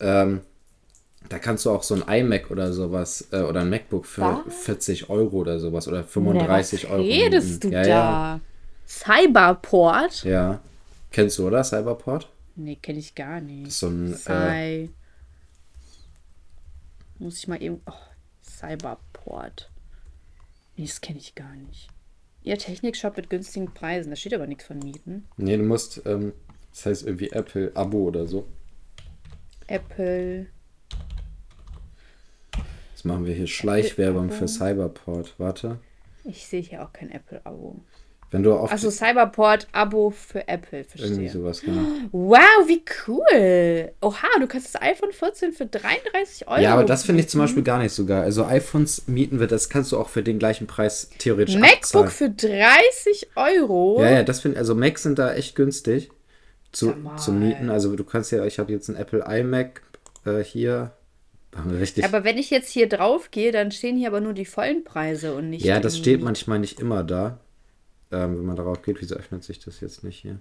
Ähm, 0.00 0.40
da 1.28 1.38
kannst 1.38 1.66
du 1.66 1.70
auch 1.70 1.82
so 1.82 1.94
ein 1.94 2.02
iMac 2.08 2.50
oder 2.50 2.72
sowas 2.72 3.26
äh, 3.32 3.40
oder 3.40 3.60
ein 3.62 3.68
MacBook 3.70 4.06
für 4.06 4.22
Was? 4.46 4.54
40 4.64 5.10
Euro 5.10 5.38
oder 5.38 5.58
sowas 5.60 5.86
oder 5.88 5.98
Na, 5.98 6.02
35 6.04 6.84
was 6.84 6.90
Euro. 6.90 7.02
redest 7.02 7.64
du 7.64 7.68
mieten. 7.68 7.72
ja, 7.72 7.82
da? 7.82 7.88
Ja, 7.88 8.40
Cyberport? 8.86 10.24
ja. 10.24 10.60
Kennst 11.10 11.38
du, 11.38 11.46
oder? 11.46 11.64
Cyberport? 11.64 12.28
Nee, 12.56 12.76
kenne 12.76 12.98
ich 12.98 13.14
gar 13.14 13.40
nicht. 13.40 13.66
Das 13.66 13.72
ist 13.74 13.80
so 13.80 13.86
ein. 13.88 14.12
Äh, 14.26 14.86
Cy 14.86 14.90
Muss 17.18 17.38
ich 17.38 17.48
mal 17.48 17.62
eben. 17.62 17.80
Oh, 17.86 17.92
Cyberport. 18.42 19.70
Nee, 20.78 20.86
das 20.86 21.00
kenne 21.00 21.18
ich 21.18 21.34
gar 21.34 21.54
nicht. 21.56 21.88
Ihr 22.44 22.56
Technikshop 22.56 23.16
mit 23.16 23.28
günstigen 23.28 23.74
Preisen. 23.74 24.10
Da 24.10 24.16
steht 24.16 24.32
aber 24.32 24.46
nichts 24.46 24.64
von 24.64 24.78
Mieten. 24.78 25.26
nee, 25.36 25.56
du 25.56 25.64
musst. 25.64 26.00
Ähm, 26.06 26.32
das 26.70 26.86
heißt 26.86 27.06
irgendwie 27.06 27.30
Apple 27.30 27.72
Abo 27.74 28.04
oder 28.04 28.26
so. 28.26 28.46
Apple. 29.66 30.46
Jetzt 32.92 33.04
machen 33.04 33.26
wir 33.26 33.34
hier 33.34 33.48
Schleichwerbung 33.48 34.26
Abo. 34.26 34.34
für 34.34 34.46
Cyberport. 34.48 35.34
Warte. 35.38 35.80
Ich 36.24 36.46
sehe 36.46 36.62
hier 36.62 36.84
auch 36.84 36.92
kein 36.92 37.10
Apple-Abo. 37.10 37.80
Wenn 38.30 38.42
du 38.42 38.52
auf 38.52 38.70
Also 38.70 38.90
Cyberport-Abo 38.90 40.10
für 40.10 40.46
Apple, 40.48 40.80
irgendwie 40.96 41.28
verstehe. 41.28 41.30
sowas, 41.30 41.62
genau. 41.62 41.80
Wow, 42.12 42.40
wie 42.66 42.82
cool. 43.06 43.90
Oha, 44.02 44.26
du 44.38 44.46
kannst 44.46 44.74
das 44.74 44.82
iPhone 44.82 45.12
14 45.12 45.52
für 45.52 45.64
33 45.64 46.46
Euro. 46.46 46.60
Ja, 46.60 46.74
aber 46.74 46.84
das 46.84 47.04
finde 47.04 47.22
ich 47.22 47.28
zum. 47.30 47.40
Beispiel 47.40 47.62
gar 47.62 47.78
nicht 47.78 47.92
so 47.92 48.04
geil. 48.04 48.22
Also 48.22 48.44
iPhones 48.44 49.06
mieten 49.08 49.40
wir, 49.40 49.46
das 49.46 49.70
kannst 49.70 49.92
du 49.92 49.98
auch 49.98 50.08
für 50.10 50.22
den 50.22 50.38
gleichen 50.38 50.66
Preis 50.66 51.08
theoretisch 51.18 51.56
MacBook 51.56 52.06
abzahlen. 52.06 52.10
für 52.10 52.30
30 52.30 53.28
Euro. 53.36 54.02
Ja, 54.02 54.10
ja, 54.10 54.22
das 54.22 54.40
finde 54.40 54.58
also 54.58 54.74
Macs 54.74 55.02
sind 55.04 55.18
da 55.18 55.32
echt 55.32 55.54
günstig 55.54 56.10
zu, 56.72 56.92
zu 57.16 57.32
mieten. 57.32 57.70
Also 57.70 57.96
du 57.96 58.04
kannst 58.04 58.30
ja, 58.32 58.44
ich 58.44 58.58
habe 58.58 58.72
jetzt 58.72 58.90
einen 58.90 58.98
Apple 58.98 59.24
iMac 59.26 59.80
äh, 60.26 60.44
hier. 60.44 60.92
Richtig. 61.80 62.04
Aber 62.04 62.24
wenn 62.24 62.36
ich 62.36 62.50
jetzt 62.50 62.68
hier 62.70 62.88
drauf 62.90 63.30
gehe, 63.30 63.52
dann 63.52 63.70
stehen 63.72 63.96
hier 63.96 64.08
aber 64.08 64.20
nur 64.20 64.34
die 64.34 64.44
vollen 64.44 64.84
Preise 64.84 65.34
und 65.34 65.48
nicht. 65.48 65.64
ja, 65.64 65.80
das 65.80 65.94
irgendwie- 65.94 66.10
steht 66.10 66.22
manchmal 66.22 66.58
nicht 66.58 66.78
immer 66.78 67.02
da. 67.02 67.40
Ähm, 68.10 68.38
wenn 68.38 68.46
man 68.46 68.56
darauf 68.56 68.82
geht, 68.82 69.00
wieso 69.00 69.14
öffnet 69.16 69.44
sich 69.44 69.58
das 69.58 69.80
jetzt 69.80 70.02
nicht 70.04 70.18
hier? 70.18 70.38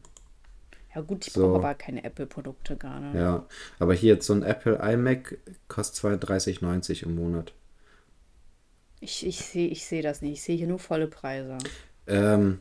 Ja, 0.96 1.02
gut, 1.02 1.28
ich 1.28 1.34
So. 1.34 1.42
brauche 1.42 1.56
aber 1.58 1.76
keine 1.76 2.04
Apple-Produkte 2.04 2.76
gerade. 2.78 3.18
Ja, 3.18 3.46
aber 3.80 3.94
hier 3.94 4.14
jetzt 4.16 4.26
so 4.26 4.34
ein 4.34 4.44
Apple 4.44 4.80
iMac 4.82 5.38
kostet 5.68 6.04
32,90 6.06 7.04
im 7.04 7.16
Monat. 7.16 7.54
Ich, 9.00 9.26
ich 9.26 9.38
sehe 9.46 9.68
ich 9.68 9.86
seh 9.86 10.02
das 10.02 10.22
nicht. 10.22 10.34
Ich 10.34 10.44
sehe 10.44 10.58
hier 10.58 10.68
nur 10.68 10.80
volle 10.80 11.08
Preise. 11.08 11.58
Ähm, 12.08 12.60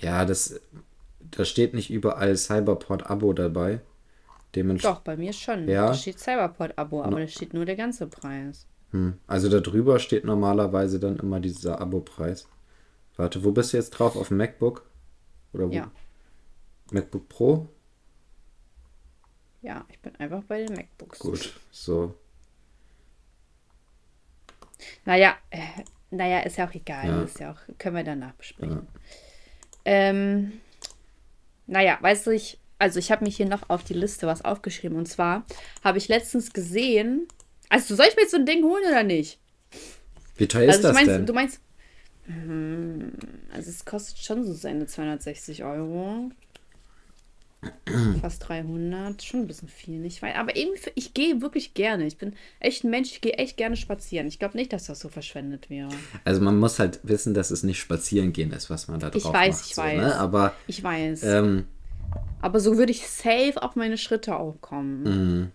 ja, 0.00 0.24
das, 0.24 0.60
da 1.20 1.44
steht 1.44 1.74
nicht 1.74 1.90
überall 1.90 2.36
Cyberport-Abo 2.36 3.32
dabei. 3.32 3.80
Dementsprechend. 4.54 4.98
Doch, 4.98 5.02
bei 5.04 5.16
mir 5.16 5.32
schon. 5.32 5.68
Ja. 5.68 5.88
Da 5.88 5.94
steht 5.94 6.18
Cyberport-Abo, 6.18 7.02
aber 7.02 7.20
da 7.20 7.28
steht 7.28 7.54
nur 7.54 7.64
der 7.64 7.76
ganze 7.76 8.06
Preis. 8.06 8.66
Hm. 8.90 9.14
Also 9.26 9.48
da 9.50 9.60
drüber 9.60 9.98
steht 9.98 10.24
normalerweise 10.24 10.98
dann 10.98 11.16
immer 11.18 11.38
dieser 11.40 11.80
Abo-Preis. 11.80 12.48
Warte, 13.18 13.42
wo 13.44 13.50
bist 13.50 13.72
du 13.72 13.76
jetzt 13.76 13.90
drauf? 13.90 14.16
Auf 14.16 14.28
dem 14.28 14.38
MacBook? 14.38 14.88
Oder 15.52 15.68
wo? 15.68 15.72
Ja. 15.72 15.90
MacBook 16.92 17.28
Pro? 17.28 17.68
Ja, 19.60 19.84
ich 19.90 19.98
bin 19.98 20.14
einfach 20.16 20.44
bei 20.44 20.64
den 20.64 20.74
MacBooks. 20.74 21.18
Gut, 21.18 21.60
so. 21.72 22.14
Naja, 25.04 25.36
äh, 25.50 25.58
naja, 26.10 26.40
ist 26.40 26.58
ja 26.58 26.68
auch 26.68 26.74
egal. 26.74 27.08
Ja. 27.08 27.22
Ist 27.22 27.40
ja 27.40 27.52
auch, 27.52 27.58
können 27.76 27.96
wir 27.96 28.04
danach 28.04 28.34
besprechen. 28.34 28.86
Ja. 28.86 29.00
Ähm, 29.84 30.60
naja, 31.66 31.98
weißt 32.00 32.28
du, 32.28 32.30
ich, 32.30 32.60
also 32.78 33.00
ich 33.00 33.10
habe 33.10 33.24
mich 33.24 33.36
hier 33.36 33.48
noch 33.48 33.68
auf 33.68 33.82
die 33.82 33.94
Liste 33.94 34.28
was 34.28 34.44
aufgeschrieben. 34.44 34.96
Und 34.96 35.06
zwar 35.06 35.44
habe 35.82 35.98
ich 35.98 36.06
letztens 36.06 36.52
gesehen. 36.52 37.26
Also, 37.68 37.96
soll 37.96 38.06
ich 38.06 38.14
mir 38.14 38.22
jetzt 38.22 38.30
so 38.30 38.36
ein 38.36 38.46
Ding 38.46 38.62
holen 38.62 38.84
oder 38.88 39.02
nicht? 39.02 39.40
Wie 40.36 40.46
teuer 40.46 40.68
ist 40.68 40.76
also, 40.76 40.82
du 40.82 40.88
das 40.88 40.94
meinst, 40.94 41.10
denn? 41.10 41.26
du 41.26 41.32
meinst. 41.32 41.60
Hm, 42.28 43.12
Also, 43.52 43.70
es 43.70 43.84
kostet 43.84 44.18
schon 44.18 44.44
so 44.44 44.52
seine 44.52 44.86
260 44.86 45.64
Euro. 45.64 46.30
Fast 48.20 48.48
300. 48.48 49.20
Schon 49.20 49.40
ein 49.40 49.46
bisschen 49.48 49.66
viel, 49.68 49.98
nicht? 49.98 50.22
Weil, 50.22 50.34
aber 50.34 50.54
irgendwie, 50.56 50.92
ich 50.94 51.12
gehe 51.12 51.40
wirklich 51.42 51.74
gerne. 51.74 52.06
Ich 52.06 52.16
bin 52.16 52.34
echt 52.60 52.84
ein 52.84 52.90
Mensch, 52.90 53.10
ich 53.10 53.20
gehe 53.20 53.32
echt 53.32 53.56
gerne 53.56 53.76
spazieren. 53.76 54.28
Ich 54.28 54.38
glaube 54.38 54.56
nicht, 54.56 54.72
dass 54.72 54.86
das 54.86 55.00
so 55.00 55.08
verschwendet 55.08 55.68
wäre. 55.68 55.88
Also 56.24 56.40
man 56.40 56.56
muss 56.58 56.78
halt 56.78 57.00
wissen, 57.02 57.34
dass 57.34 57.50
es 57.50 57.64
nicht 57.64 57.80
spazieren 57.80 58.32
gehen 58.32 58.52
ist, 58.52 58.70
was 58.70 58.86
man 58.86 59.00
da 59.00 59.10
drauf 59.10 59.16
Ich 59.24 59.24
weiß, 59.32 59.56
macht. 59.56 59.66
ich 59.66 59.74
so, 59.74 59.82
weiß. 59.82 59.96
Ne? 59.96 60.16
Aber 60.16 60.54
Ich 60.68 60.84
weiß. 60.84 61.24
ähm, 61.24 61.64
Aber 62.40 62.60
so 62.60 62.76
würde 62.76 62.92
ich 62.92 63.08
safe 63.08 63.60
auf 63.60 63.74
meine 63.74 63.98
Schritte 63.98 64.36
auch 64.36 64.60
kommen. 64.60 65.50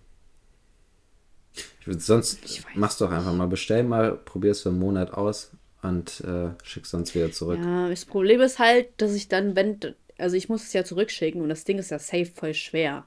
ich 1.80 1.88
würd, 1.88 2.02
sonst 2.02 2.44
Ich 2.44 2.66
weiß 2.66 2.72
mach's 2.76 2.98
doch 2.98 3.12
einfach 3.12 3.34
mal. 3.34 3.48
Bestell 3.48 3.84
mal, 3.84 4.12
probier's 4.18 4.62
für 4.62 4.70
einen 4.70 4.80
Monat 4.80 5.14
aus 5.14 5.52
und 5.84 6.22
äh, 6.22 6.50
schick's 6.64 6.90
sonst 6.92 7.14
wieder 7.14 7.32
zurück. 7.32 7.60
Ja, 7.64 7.90
das 7.90 8.06
Problem 8.06 8.42
ist 8.42 8.58
halt, 8.60 8.90
dass 8.98 9.14
ich 9.14 9.28
dann, 9.28 9.56
wenn, 9.56 9.80
also 10.18 10.36
ich 10.36 10.50
muss 10.50 10.64
es 10.64 10.74
ja 10.74 10.84
zurückschicken 10.84 11.42
und 11.42 11.50
das 11.50 11.64
Ding 11.66 11.78
ist 11.78 11.92
ja 11.92 12.00
safe 12.00 12.26
voll 12.26 12.54
schwer, 12.54 13.06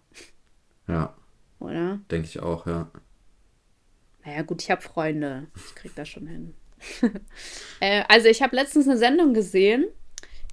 Ja, 0.87 1.15
oder? 1.59 2.01
denke 2.11 2.29
ich 2.29 2.41
auch, 2.41 2.67
ja. 2.67 2.91
Naja, 4.25 4.43
gut, 4.43 4.63
ich 4.63 4.71
habe 4.71 4.83
Freunde. 4.83 5.47
Ich 5.57 5.75
krieg 5.75 5.93
das 5.95 6.09
schon 6.09 6.27
hin. 6.27 6.55
äh, 7.81 8.03
also 8.09 8.29
ich 8.29 8.43
habe 8.43 8.55
letztens 8.57 8.87
eine 8.87 8.99
Sendung 8.99 9.35
gesehen, 9.35 9.87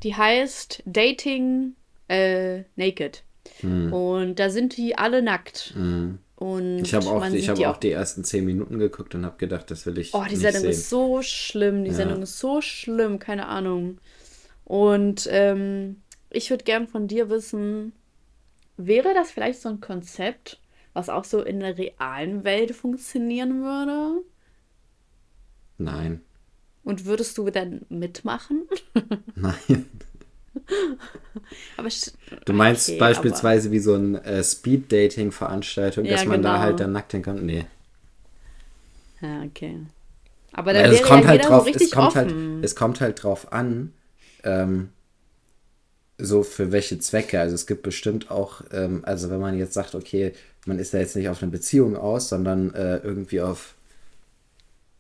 die 0.04 0.16
heißt 0.16 0.84
Dating 0.86 1.76
äh, 2.08 2.64
Naked. 2.76 3.24
Und 3.62 4.36
da 4.40 4.50
sind 4.50 4.78
die 4.78 4.98
alle 4.98 5.22
nackt. 5.22 5.76
Und. 6.44 6.80
Ich 6.80 6.94
habe 6.94 7.10
auch, 7.10 7.26
ich 7.32 7.50
hab 7.50 7.56
die 7.56 7.68
auch 7.68 7.78
die 7.78 7.92
ersten 7.92 8.24
zehn 8.24 8.46
Minuten 8.46 8.78
geguckt 8.80 9.16
und 9.16 9.26
habe 9.26 9.38
gedacht, 9.38 9.72
das 9.72 9.86
will 9.86 9.98
ich 9.98 10.14
Oh, 10.14 10.24
die 10.30 10.36
Sendung 10.36 10.62
sehen. 10.64 10.72
ist 10.72 10.90
so 10.90 11.22
schlimm. 11.22 11.84
Die 11.84 11.92
Sendung 11.92 12.22
ist 12.22 12.40
so 12.40 12.62
schlimm, 12.62 13.20
keine 13.20 13.48
Ahnung. 13.48 14.00
Und 14.66 15.28
ähm, 15.32 16.02
ich 16.30 16.50
würde 16.50 16.64
gern 16.64 16.88
von 16.88 17.08
dir 17.08 17.30
wissen, 17.30 17.94
wäre 18.78 19.14
das 19.14 19.32
vielleicht 19.32 19.62
so 19.62 19.70
ein 19.70 19.82
Konzept, 19.82 20.60
was 20.94 21.10
auch 21.10 21.26
so 21.26 21.42
in 21.44 21.60
der 21.62 21.78
realen 21.78 22.44
Welt 22.44 22.76
funktionieren 22.76 23.64
würde? 23.64 24.24
Nein, 25.78 26.22
Und 26.84 27.06
würdest 27.06 27.38
du 27.38 27.50
dann 27.50 27.86
mitmachen? 27.90 28.68
nein. 29.36 29.86
Aber 31.78 31.90
Du 32.46 32.54
meinst 32.54 32.90
Okay, 32.90 33.00
beispielsweise 33.00 33.72
wie 33.72 33.80
so 33.80 33.96
ein 33.96 34.16
äh, 34.16 34.44
Speed-Dating-Veranstaltung, 34.44 36.06
Ja, 36.06 36.12
dass 36.14 36.26
man 36.26 36.42
da 36.42 36.54
genau. 36.54 36.62
halt 36.64 36.80
dann 36.80 36.92
nackt 36.92 37.12
hinkommt? 37.12 37.44
Nee. 37.44 37.66
Ja, 39.22 39.42
okay. 39.44 39.80
Aber 40.52 40.74
dann 40.74 40.84
Also 40.84 40.96
es 40.96 41.00
wäre 41.02 41.10
kommt 41.10 41.24
ja 41.24 41.30
halt 41.30 41.46
drauf, 41.46 41.62
so 41.64 41.66
richtig 41.66 41.88
es 41.88 41.92
kommt 41.92 42.16
halt, 42.16 42.28
offen. 42.28 42.64
es 42.64 42.76
kommt 42.76 43.02
halt 43.02 43.24
drauf 43.24 43.52
an, 43.52 43.94
ähm, 44.44 44.90
so 46.18 46.44
für 46.44 46.72
welche 46.72 47.00
Zwecke. 47.00 47.40
Also 47.40 47.56
es 47.56 47.66
gibt 47.66 47.84
bestimmt 47.84 48.30
auch, 48.30 48.62
ähm, 48.72 49.02
also 49.06 49.30
wenn 49.30 49.40
man 49.40 49.58
jetzt 49.58 49.74
sagt, 49.74 49.96
okay, 49.96 50.34
man 50.66 50.80
ist 50.80 50.94
da 50.94 51.00
jetzt 51.00 51.16
nicht 51.16 51.30
auf 51.30 51.42
eine 51.42 51.52
Beziehung 51.52 51.98
aus, 51.98 52.30
sondern 52.30 52.74
äh, 52.76 52.98
irgendwie 52.98 53.42
auf 53.42 53.76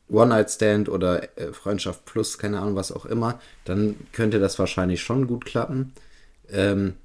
One-Night-Stand 0.09 0.89
oder 0.89 1.37
äh, 1.37 1.53
Freundschaft 1.53 2.05
plus, 2.05 2.37
keine 2.37 2.59
Ahnung, 2.59 2.75
was 2.75 2.91
auch 2.91 3.05
immer, 3.05 3.39
dann 3.65 3.95
könnte 4.11 4.39
das 4.39 4.59
wahrscheinlich 4.59 5.01
schon 5.01 5.27
gut 5.27 5.45
klappen. 5.45 5.93
Ähm, 6.49 6.95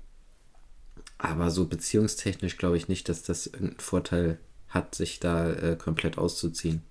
aber 1.18 1.50
so 1.50 1.66
beziehungstechnisch 1.66 2.56
glaube 2.58 2.76
ich 2.76 2.88
nicht, 2.88 3.08
dass 3.08 3.22
das 3.22 3.46
irgendeinen 3.46 3.80
Vorteil 3.80 4.38
hat, 4.68 4.94
sich 4.94 5.20
da 5.20 5.50
äh, 5.52 5.76
komplett 5.76 6.18
auszuziehen. 6.18 6.82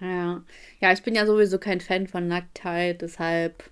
Ja. 0.00 0.42
ja, 0.80 0.92
ich 0.92 1.02
bin 1.02 1.14
ja 1.14 1.26
sowieso 1.26 1.58
kein 1.58 1.80
Fan 1.80 2.06
von 2.06 2.26
Nacktheit, 2.26 3.02
deshalb 3.02 3.70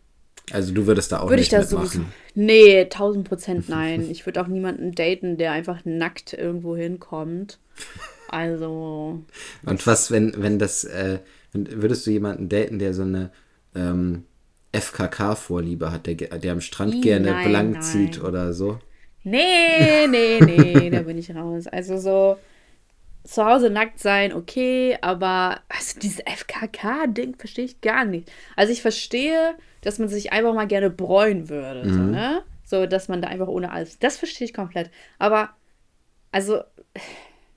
Also 0.53 0.73
du 0.75 0.87
würdest 0.87 1.13
da 1.13 1.21
auch 1.21 1.31
würde 1.31 1.43
ich 1.43 1.51
nicht 1.51 1.53
das 1.53 1.71
mitmachen. 1.71 1.89
sowieso. 1.89 2.13
Nee, 2.35 2.83
1000 2.83 3.29
Prozent 3.29 3.69
nein. 3.69 4.11
Ich 4.11 4.27
würde 4.27 4.41
auch 4.43 4.47
niemanden 4.49 4.95
daten, 4.95 5.37
der 5.39 5.53
einfach 5.53 5.85
nackt 5.85 6.33
irgendwo 6.35 6.77
hinkommt. 6.77 7.59
Also, 8.29 9.25
Und 9.65 9.87
was, 9.87 10.11
wenn, 10.11 10.35
wenn 10.37 10.59
das, 10.59 10.85
äh, 10.85 11.21
würdest 11.53 12.07
du 12.07 12.11
jemanden 12.11 12.49
daten, 12.49 12.79
der 12.79 12.95
so 12.95 13.03
eine 13.03 13.31
ähm, 13.75 14.25
FKK-Vorliebe 14.73 15.91
hat, 15.93 16.07
der, 16.07 16.15
der 16.17 16.53
am 16.53 16.61
Strand 16.61 16.95
Ih, 16.97 17.01
gerne 17.01 17.31
nein, 17.33 17.49
blank 17.49 17.73
nein. 17.75 17.83
zieht 17.83 18.23
oder 18.23 18.53
so? 18.53 18.79
nee, 19.25 20.07
nee, 20.09 20.41
nee, 20.41 20.91
da 20.91 21.03
bin 21.03 21.19
ich 21.19 21.35
raus. 21.35 21.67
Also 21.67 21.99
so 21.99 22.39
zu 23.25 23.45
Hause 23.45 23.69
nackt 23.71 23.99
sein, 24.01 24.33
okay, 24.33 24.97
aber 25.03 25.61
also 25.69 26.01
dieses 26.01 26.21
FKK-Ding 26.21 27.37
verstehe 27.37 27.67
ich 27.67 27.81
gar 27.81 28.05
nicht. 28.05 28.31
Also 28.57 28.73
ich 28.73 28.81
verstehe, 28.83 29.55
dass 29.83 29.99
man 29.99 30.09
sich 30.09 30.33
einfach 30.33 30.55
mal 30.55 30.67
gerne 30.67 30.91
bräunen 30.91 31.49
würde, 31.49 31.89
so, 31.93 32.01
ne? 32.01 32.43
So, 32.65 32.87
dass 32.87 33.09
man 33.09 33.23
da 33.23 33.29
einfach 33.29 33.49
ohne 33.49 33.71
alles. 33.73 33.99
Das 33.99 34.17
verstehe 34.19 34.47
ich 34.47 34.55
komplett. 34.55 34.91
Aber, 35.19 35.51
also, 36.33 36.63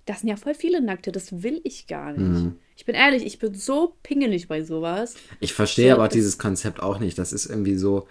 das 0.05 0.21
sind 0.21 0.29
ja 0.29 0.35
voll 0.35 0.53
viele 0.55 0.81
Nackte, 0.81 1.11
das 1.11 1.43
will 1.43 1.61
ich 1.63 1.87
gar 1.87 2.11
nicht. 2.13 2.43
Mhm. 2.43 2.55
Ich 2.75 2.85
bin 2.85 2.95
ehrlich, 2.95 3.25
ich 3.25 3.37
bin 3.39 3.53
so 3.53 3.95
pingelig 4.03 4.47
bei 4.47 4.63
sowas. 4.63 5.15
Ich 5.39 5.53
verstehe 5.53 5.91
So, 5.91 5.95
aber 5.97 6.07
dieses 6.07 6.37
Konzept 6.37 6.81
auch 6.81 6.99
nicht. 6.99 7.17
Das 7.17 7.31
ist 7.33 7.45
irgendwie 7.45 7.75
so, 7.75 8.07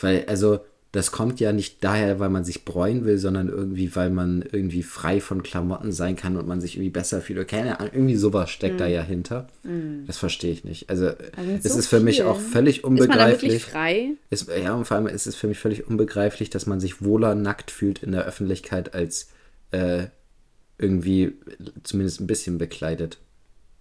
weil, 0.00 0.24
also, 0.26 0.60
das 0.92 1.10
kommt 1.10 1.40
ja 1.40 1.52
nicht 1.52 1.82
daher, 1.82 2.20
weil 2.20 2.28
man 2.30 2.44
sich 2.44 2.64
bräunen 2.64 3.04
will, 3.04 3.18
sondern 3.18 3.48
irgendwie, 3.48 3.94
weil 3.96 4.10
man 4.10 4.44
irgendwie 4.52 4.84
frei 4.84 5.20
von 5.20 5.42
Klamotten 5.42 5.90
sein 5.90 6.14
kann 6.14 6.36
und 6.36 6.46
man 6.46 6.60
sich 6.60 6.76
irgendwie 6.76 6.90
besser 6.90 7.20
fühlt. 7.20 7.40
Oder 7.40 7.46
keine 7.46 7.80
Ahnung, 7.80 7.92
irgendwie 7.94 8.14
sowas 8.14 8.48
steckt 8.48 8.78
da 8.78 8.86
ja 8.86 9.02
hinter. 9.02 9.48
Das 10.06 10.18
verstehe 10.18 10.52
ich 10.52 10.62
nicht. 10.62 10.88
Also, 10.90 11.08
sind 11.08 11.64
es 11.64 11.72
so 11.72 11.78
ist 11.80 11.88
für 11.88 11.98
mich 11.98 12.16
viel. 12.18 12.26
auch 12.26 12.38
völlig 12.38 12.78
Ist 12.78 12.84
man 12.84 12.96
da 12.96 13.02
wirklich 13.04 13.14
unbegreiflich. 13.24 13.64
frei? 13.64 14.10
Ist, 14.30 14.48
ja, 14.48 14.72
und 14.74 14.84
vor 14.84 14.96
allem 14.96 15.08
ist 15.08 15.26
es 15.26 15.34
für 15.34 15.48
mich 15.48 15.58
völlig 15.58 15.86
unbegreiflich, 15.88 16.48
dass 16.48 16.66
man 16.66 16.78
sich 16.78 17.02
wohler 17.02 17.34
nackt 17.34 17.72
fühlt 17.72 18.00
in 18.02 18.12
der 18.12 18.24
Öffentlichkeit 18.24 18.94
als 18.94 19.30
äh, 19.72 20.04
irgendwie 20.78 21.34
zumindest 21.82 22.20
ein 22.20 22.26
bisschen 22.26 22.58
bekleidet. 22.58 23.18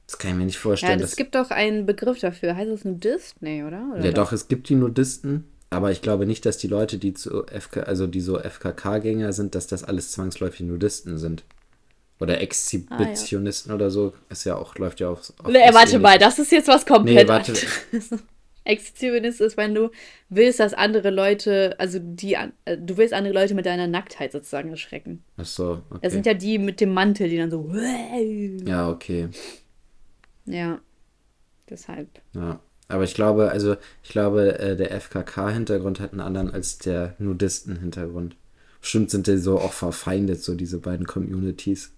Das 0.08 0.18
kann 0.18 0.32
ich 0.32 0.38
mir 0.38 0.46
nicht 0.46 0.56
Ja, 0.56 0.62
vorstellen. 0.62 1.00
es 1.00 1.12
dass, 1.12 1.16
gibt 1.16 1.36
doch 1.36 1.50
einen 1.50 1.86
Begriff 1.86 2.20
dafür. 2.20 2.56
Heißt 2.56 2.70
das 2.72 2.86
Nudist? 2.86 3.36
Nee, 3.42 3.64
oder? 3.64 3.90
oder 3.94 4.06
ja, 4.06 4.12
doch, 4.12 4.32
es 4.32 4.48
gibt 4.48 4.70
die 4.70 4.76
Nudisten, 4.76 5.46
aber 5.70 5.92
ich 5.92 6.02
glaube 6.02 6.26
nicht, 6.26 6.46
dass 6.46 6.58
die 6.58 6.68
Leute, 6.68 6.98
die 6.98 7.14
zu 7.14 7.46
FK, 7.48 7.84
also 7.84 8.06
die 8.06 8.22
so 8.22 8.38
FKK-Gänger 8.40 9.34
sind, 9.34 9.56
dass 9.56 9.68
das 9.68 9.84
alles 9.84 10.12
zwangsläufig 10.12 10.62
Nudisten 10.68 11.18
sind. 11.18 11.44
Oder 12.20 12.40
Exhibitionisten 12.42 13.72
oder 13.74 13.90
so. 13.90 14.14
Ist 14.30 14.44
ja 14.46 14.56
auch, 14.56 14.76
läuft 14.78 15.00
ja 15.00 15.10
auch. 15.10 15.20
auf 15.20 15.32
Nee, 15.48 15.54
warte 15.56 15.78
ähnliches. 15.96 16.02
mal, 16.02 16.20
das 16.20 16.40
ist 16.40 16.52
jetzt 16.52 16.68
was 16.68 16.86
komplett 16.86 17.24
Nee, 17.24 17.28
warte. 17.28 17.54
Exhibitionist 18.66 19.42
ist, 19.42 19.58
wenn 19.58 19.76
du 19.76 19.90
willst, 20.30 20.60
dass 20.60 20.74
andere 20.74 21.10
Leute, 21.10 21.76
also 21.80 22.00
die, 22.02 22.38
an- 22.38 22.54
äh, 22.66 22.78
du 22.78 22.98
willst 22.98 23.14
andere 23.14 23.34
Leute 23.34 23.56
mit 23.56 23.66
deiner 23.66 23.88
Nacktheit 23.88 24.32
sozusagen 24.32 24.70
erschrecken. 24.70 25.24
Ach 25.38 25.46
so, 25.46 25.82
okay. 25.90 26.00
Das 26.02 26.14
sind 26.14 26.26
ja 26.26 26.34
die 26.34 26.58
mit 26.60 26.80
dem 26.82 26.94
Mantel, 26.94 27.30
die 27.30 27.38
dann 27.38 27.52
so. 27.52 27.70
ja, 28.66 28.90
okay. 28.90 29.30
Ja. 30.46 30.80
Deshalb. 31.70 32.10
Ja, 32.36 32.60
aber 32.90 33.04
ich 33.06 33.14
glaube, 33.14 33.50
also 33.50 33.78
ich 34.04 34.10
glaube, 34.10 34.60
äh, 34.60 34.76
der 34.76 34.92
FKK-Hintergrund 34.92 36.00
hat 36.00 36.12
einen 36.12 36.20
anderen 36.22 36.52
als 36.52 36.78
der 36.78 37.16
Nudisten-Hintergrund. 37.20 38.36
Bestimmt 38.82 39.10
sind 39.12 39.28
die 39.28 39.38
so 39.38 39.60
auch 39.60 39.72
verfeindet, 39.72 40.44
so 40.44 40.56
diese 40.56 40.80
beiden 40.80 41.06
Communities. 41.08 41.94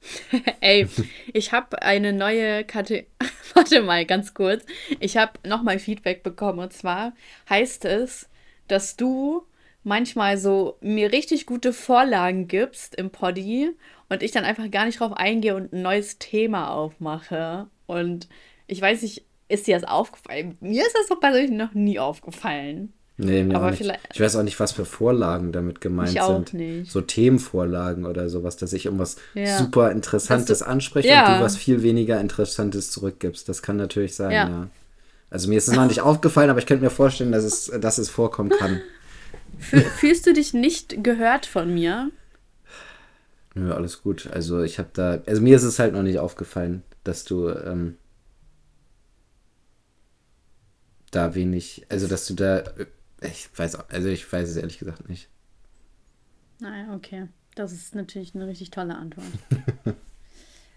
Ey, 0.60 0.88
ich 1.32 1.52
habe 1.52 1.82
eine 1.82 2.12
neue 2.12 2.64
Kategorie. 2.64 3.06
Warte 3.54 3.82
mal, 3.82 4.06
ganz 4.06 4.34
kurz. 4.34 4.64
Ich 5.00 5.16
habe 5.16 5.32
nochmal 5.46 5.78
Feedback 5.78 6.22
bekommen. 6.22 6.60
Und 6.60 6.72
zwar 6.72 7.12
heißt 7.48 7.84
es, 7.84 8.28
dass 8.68 8.96
du 8.96 9.44
manchmal 9.82 10.38
so 10.38 10.76
mir 10.80 11.12
richtig 11.12 11.46
gute 11.46 11.72
Vorlagen 11.72 12.48
gibst 12.48 12.94
im 12.94 13.10
Poddy 13.10 13.70
und 14.08 14.22
ich 14.22 14.30
dann 14.30 14.44
einfach 14.44 14.70
gar 14.70 14.86
nicht 14.86 15.00
drauf 15.00 15.12
eingehe 15.12 15.56
und 15.56 15.72
ein 15.72 15.82
neues 15.82 16.18
Thema 16.18 16.70
aufmache. 16.70 17.68
Und 17.86 18.28
ich 18.66 18.80
weiß 18.80 19.02
nicht, 19.02 19.24
ist 19.48 19.66
dir 19.66 19.78
das 19.78 19.88
aufgefallen? 19.88 20.56
Mir 20.60 20.86
ist 20.86 20.94
das 20.94 21.08
doch 21.08 21.20
persönlich 21.20 21.50
noch 21.50 21.74
nie 21.74 21.98
aufgefallen. 21.98 22.92
Nee, 23.22 23.44
mir 23.44 23.56
Aber 23.56 23.72
vielleicht- 23.72 24.00
Ich 24.14 24.20
weiß 24.20 24.36
auch 24.36 24.42
nicht, 24.42 24.58
was 24.60 24.72
für 24.72 24.84
Vorlagen 24.84 25.52
damit 25.52 25.80
gemeint 25.80 26.10
Ich 26.10 26.20
auch 26.20 26.34
sind. 26.36 26.54
nicht. 26.54 26.90
So 26.90 27.00
Themenvorlagen 27.00 28.06
oder 28.06 28.28
sowas, 28.28 28.56
dass 28.56 28.72
ich 28.72 28.86
irgendwas 28.86 29.16
Ja. 29.34 29.58
super 29.58 29.90
Interessantes 29.90 30.60
du- 30.60 30.66
anspreche 30.66 31.08
Ja. 31.08 31.32
und 31.34 31.38
du 31.40 31.44
was 31.44 31.56
viel 31.56 31.82
weniger 31.82 32.20
Interessantes 32.20 32.90
zurückgibst. 32.90 33.48
Das 33.48 33.62
kann 33.62 33.76
natürlich 33.76 34.14
sein, 34.14 34.30
Ja. 34.30 34.48
ja. 34.48 34.68
Also 35.30 35.48
mir 35.48 35.58
ist 35.58 35.68
es 35.68 35.74
noch 35.76 35.86
nicht 35.86 36.00
aufgefallen, 36.00 36.50
aber 36.50 36.58
ich 36.58 36.66
könnte 36.66 36.82
mir 36.84 36.90
vorstellen, 36.90 37.30
dass 37.32 37.44
es, 37.44 37.70
dass 37.80 37.98
es 37.98 38.08
vorkommen 38.10 38.50
kann. 38.50 38.80
Fü- 39.60 39.82
Fühlst 39.82 40.26
du 40.26 40.32
dich 40.32 40.54
nicht 40.54 41.04
gehört 41.04 41.46
von 41.46 41.72
mir? 41.72 42.10
Nö, 43.54 43.72
alles 43.72 44.02
gut. 44.02 44.28
Also 44.32 44.62
ich 44.62 44.78
habe 44.78 44.88
da, 44.92 45.18
also 45.26 45.42
mir 45.42 45.56
ist 45.56 45.62
es 45.64 45.78
halt 45.78 45.92
noch 45.92 46.02
nicht 46.02 46.18
aufgefallen, 46.18 46.82
dass 47.04 47.24
du 47.24 47.48
ähm, 47.50 47.96
da 51.10 51.34
wenig, 51.34 51.84
also 51.88 52.06
dass 52.06 52.26
du 52.26 52.34
da, 52.34 52.62
ich 53.20 53.48
weiß, 53.56 53.76
also 53.76 54.08
ich 54.08 54.30
weiß 54.30 54.48
es 54.48 54.56
ehrlich 54.56 54.78
gesagt 54.78 55.08
nicht. 55.08 55.28
Naja, 56.60 56.94
okay. 56.94 57.28
Das 57.54 57.72
ist 57.72 57.94
natürlich 57.94 58.34
eine 58.34 58.46
richtig 58.46 58.70
tolle 58.70 58.96
Antwort. 58.96 59.26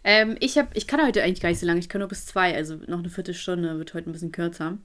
ähm, 0.04 0.36
ich, 0.40 0.58
hab, 0.58 0.76
ich 0.76 0.88
kann 0.88 1.06
heute 1.06 1.24
eigentlich 1.24 1.42
gar 1.42 1.50
nicht 1.50 1.60
so 1.60 1.66
lange. 1.66 1.80
Ich 1.80 1.90
kann 1.90 2.00
nur 2.00 2.08
bis 2.08 2.26
zwei, 2.26 2.56
also 2.56 2.76
noch 2.88 3.00
eine 3.00 3.10
Viertelstunde, 3.10 3.78
wird 3.78 3.94
heute 3.94 4.10
ein 4.10 4.14
bisschen 4.14 4.32
kürzer. 4.32 4.78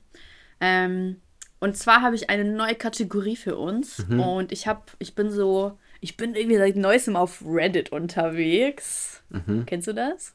Ähm, 0.60 1.16
und 1.60 1.76
zwar 1.76 2.02
habe 2.02 2.14
ich 2.14 2.30
eine 2.30 2.44
neue 2.44 2.74
Kategorie 2.74 3.36
für 3.36 3.56
uns. 3.56 4.00
Und 4.08 4.52
ich 4.52 4.66
habe, 4.68 4.82
ich 4.98 5.14
bin 5.14 5.30
so, 5.30 5.76
ich 6.00 6.16
bin 6.16 6.34
irgendwie 6.34 6.58
seit 6.58 6.76
neuestem 6.76 7.16
auf 7.16 7.42
Reddit 7.44 7.90
unterwegs. 7.90 9.22
Kennst 9.66 9.88
du 9.88 9.92
das? 9.92 10.34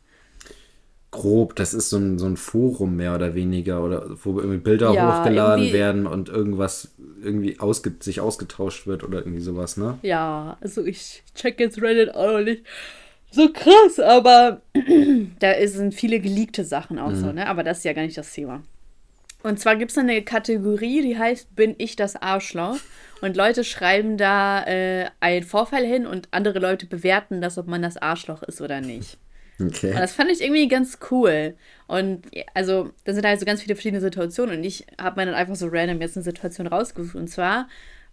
Grob, 1.14 1.55
das 1.55 1.74
ist 1.74 1.89
so 1.89 1.97
ein, 1.97 2.18
so 2.20 2.26
ein 2.26 2.38
Forum 2.38 2.95
mehr 2.97 3.14
oder 3.16 3.36
weniger, 3.36 3.84
oder 3.84 4.05
wo 4.24 4.39
irgendwie 4.39 4.57
Bilder 4.57 4.91
Ja, 4.93 5.20
hochgeladen 5.20 5.64
irgendwie- 5.66 5.78
werden 5.78 6.07
und 6.07 6.28
irgendwas 6.28 6.89
irgendwie 7.24 7.59
ausge 7.59 7.93
sich 7.99 8.20
ausgetauscht 8.20 8.88
wird 8.88 9.03
oder 9.03 9.20
irgendwie 9.20 9.39
sowas, 9.39 9.78
ne? 9.78 9.97
Ja, 10.01 10.57
also 10.59 10.84
ich 10.84 11.24
check 11.36 11.59
jetzt 11.59 11.82
Reddit 11.82 12.14
auch 12.16 12.39
nicht 12.39 12.64
so 13.32 13.47
krass, 13.53 13.99
aber 13.99 14.61
da 15.39 15.53
sind 15.68 15.93
viele 15.93 16.20
geleakte 16.20 16.66
Sachen 16.66 16.99
auch 16.99 17.14
so, 17.14 17.32
ne? 17.32 17.47
Aber 17.47 17.64
das 17.64 17.78
ist 17.78 17.84
ja 17.86 17.93
gar 17.93 18.01
nicht 18.03 18.18
das 18.18 18.34
Thema. 18.34 18.61
Und 19.43 19.59
zwar 19.59 19.76
gibt 19.76 19.91
es 19.91 19.97
eine 19.97 20.22
Kategorie, 20.22 21.01
die 21.01 21.18
heißt 21.18 21.55
Bin 21.55 21.76
ich 21.78 21.95
das 21.95 22.16
Arschloch? 22.16 22.78
Und 23.22 23.38
Leute 23.38 23.64
schreiben 23.64 24.18
da 24.18 24.64
äh, 24.66 25.05
einen 25.20 25.43
Vorfall 25.43 25.86
hin 25.86 26.05
und 26.05 26.28
andere 26.32 26.59
Leute 26.59 26.86
bewerten 26.86 27.41
das, 27.41 27.57
ob 27.57 27.68
man 27.68 27.82
das 27.82 27.97
Arschloch 27.97 28.43
ist 28.43 28.61
oder 28.61 28.82
nicht. 28.82 29.18
Okay. 29.60 29.91
Und 29.91 29.99
das 29.99 30.14
fand 30.14 30.32
ich 30.32 30.41
irgendwie 30.41 30.68
ganz 30.68 30.99
cool. 31.12 31.56
Und 31.88 32.26
also, 32.54 32.91
da 33.06 33.14
sind 33.14 33.26
halt 33.26 33.39
so 33.39 33.45
ganz 33.45 33.62
viele 33.62 33.76
verschiedene 33.76 34.01
Situationen. 34.01 34.58
Und 34.58 34.64
ich 34.64 34.86
habe 34.99 35.20
mir 35.20 35.26
dann 35.28 35.36
einfach 35.36 35.56
so 35.56 35.68
random 35.68 36.01
jetzt 36.01 36.18
eine 36.18 36.24
Situation 36.24 36.68
rausgesucht. 36.68 37.16
Und 37.16 37.28
zwar 37.28 37.68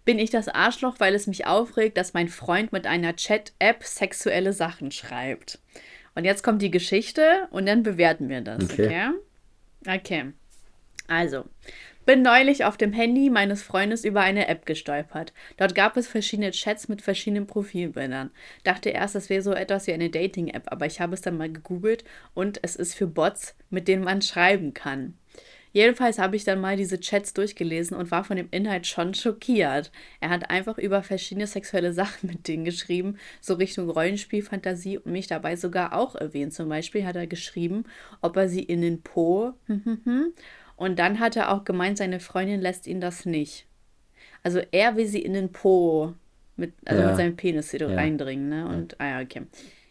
bin 0.05 0.19
ich 0.19 0.31
das 0.31 0.49
Arschloch, 0.49 0.97
weil 0.99 1.15
es 1.15 1.27
mich 1.27 1.47
aufregt, 1.47 1.97
dass 1.97 2.15
mein 2.15 2.29
Freund 2.29 2.73
mit 2.73 2.87
einer 2.87 3.17
Chat-App 3.17 3.85
sexuelle 3.85 4.53
Sachen 4.53 4.91
schreibt. 4.91 5.59
Und 6.15 6.25
jetzt 6.25 6.43
kommt 6.43 6.63
die 6.63 6.71
Geschichte 6.71 7.49
und 7.51 7.67
dann 7.67 7.83
bewerten 7.83 8.29
wir 8.29 8.41
das. 8.41 8.65
Okay. 8.65 8.87
Okay. 8.87 9.97
Okay. 9.97 10.33
Also, 11.07 11.45
bin 12.07 12.23
neulich 12.23 12.65
auf 12.65 12.77
dem 12.77 12.93
Handy 12.93 13.31
meines 13.31 13.63
Freundes 13.63 14.05
über 14.05 14.21
eine 14.21 14.49
App 14.49 14.67
gestolpert. 14.67 15.33
Dort 15.57 15.75
gab 15.75 15.97
es 15.97 16.09
verschiedene 16.09 16.51
Chats 16.51 16.89
mit 16.89 17.03
verschiedenen 17.03 17.47
Profilbildern. 17.47 18.31
Dachte 18.65 18.91
erst, 18.91 19.15
das 19.15 19.31
wäre 19.31 19.43
so 19.43 19.53
etwas 19.53 19.87
wie 19.87 19.93
eine 19.93 20.11
Dating-App, 20.11 20.65
aber 20.67 20.87
ich 20.87 21.01
habe 21.01 21.15
es 21.15 21.21
dann 21.21 21.37
mal 21.37 21.53
gegoogelt 21.53 22.05
und 22.35 22.59
es 22.63 22.77
ist 22.77 22.95
für 22.95 23.07
Bots, 23.07 23.55
mit 23.69 23.89
denen 23.89 24.05
man 24.05 24.23
schreiben 24.23 24.75
kann. 24.75 25.15
Jedenfalls 25.73 26.19
habe 26.19 26.35
ich 26.35 26.45
dann 26.45 26.61
mal 26.61 26.77
diese 26.77 26.99
Chats 26.99 27.33
durchgelesen 27.33 27.97
und 27.97 28.11
war 28.11 28.25
von 28.25 28.37
dem 28.37 28.49
Inhalt 28.51 28.87
schon 28.87 29.15
schockiert. 29.15 29.93
Er 30.19 30.31
hat 30.31 30.51
einfach 30.51 30.79
über 30.79 31.03
verschiedene 31.03 31.47
sexuelle 31.47 31.93
Sachen 31.93 32.29
mit 32.29 32.49
denen 32.49 32.65
geschrieben, 32.65 33.19
so 33.41 33.55
Richtung 33.55 33.89
Rollenspiel, 33.89 34.43
Fantasie 34.43 34.99
und 34.99 35.13
mich 35.13 35.29
dabei 35.29 35.55
sogar 35.55 35.95
auch 35.95 36.17
erwähnt. 36.17 36.53
Zum 36.55 36.69
Beispiel 36.69 37.07
hat 37.07 37.15
er 37.15 37.29
geschrieben, 37.29 37.85
ob 38.21 38.37
er 38.37 38.49
sie 38.49 38.63
in 38.63 38.81
den 38.81 39.03
Po 39.03 39.53
und 40.81 40.99
dann 40.99 41.21
hat 41.21 41.37
er 41.37 41.53
auch 41.53 41.65
gemeint, 41.65 41.99
seine 41.99 42.19
Freundin 42.21 42.61
lässt 42.61 42.87
ihn 42.87 43.01
das 43.01 43.27
nicht. 43.27 43.67
Also 44.43 44.61
er 44.73 44.97
will 44.97 45.07
sie 45.07 45.21
in 45.23 45.35
den 45.35 45.53
Po 45.53 46.15
mit, 46.57 46.73
also 46.85 47.03
Ja. 47.03 47.09
mit 47.09 47.17
seinem 47.17 47.37
Penis 47.37 47.71
Ja. 47.73 47.87
reindringen, 47.87 48.49
ne? 48.49 48.67
Und 48.69 48.99
ah 49.01 49.07
ja, 49.09 49.21
okay. 49.21 49.43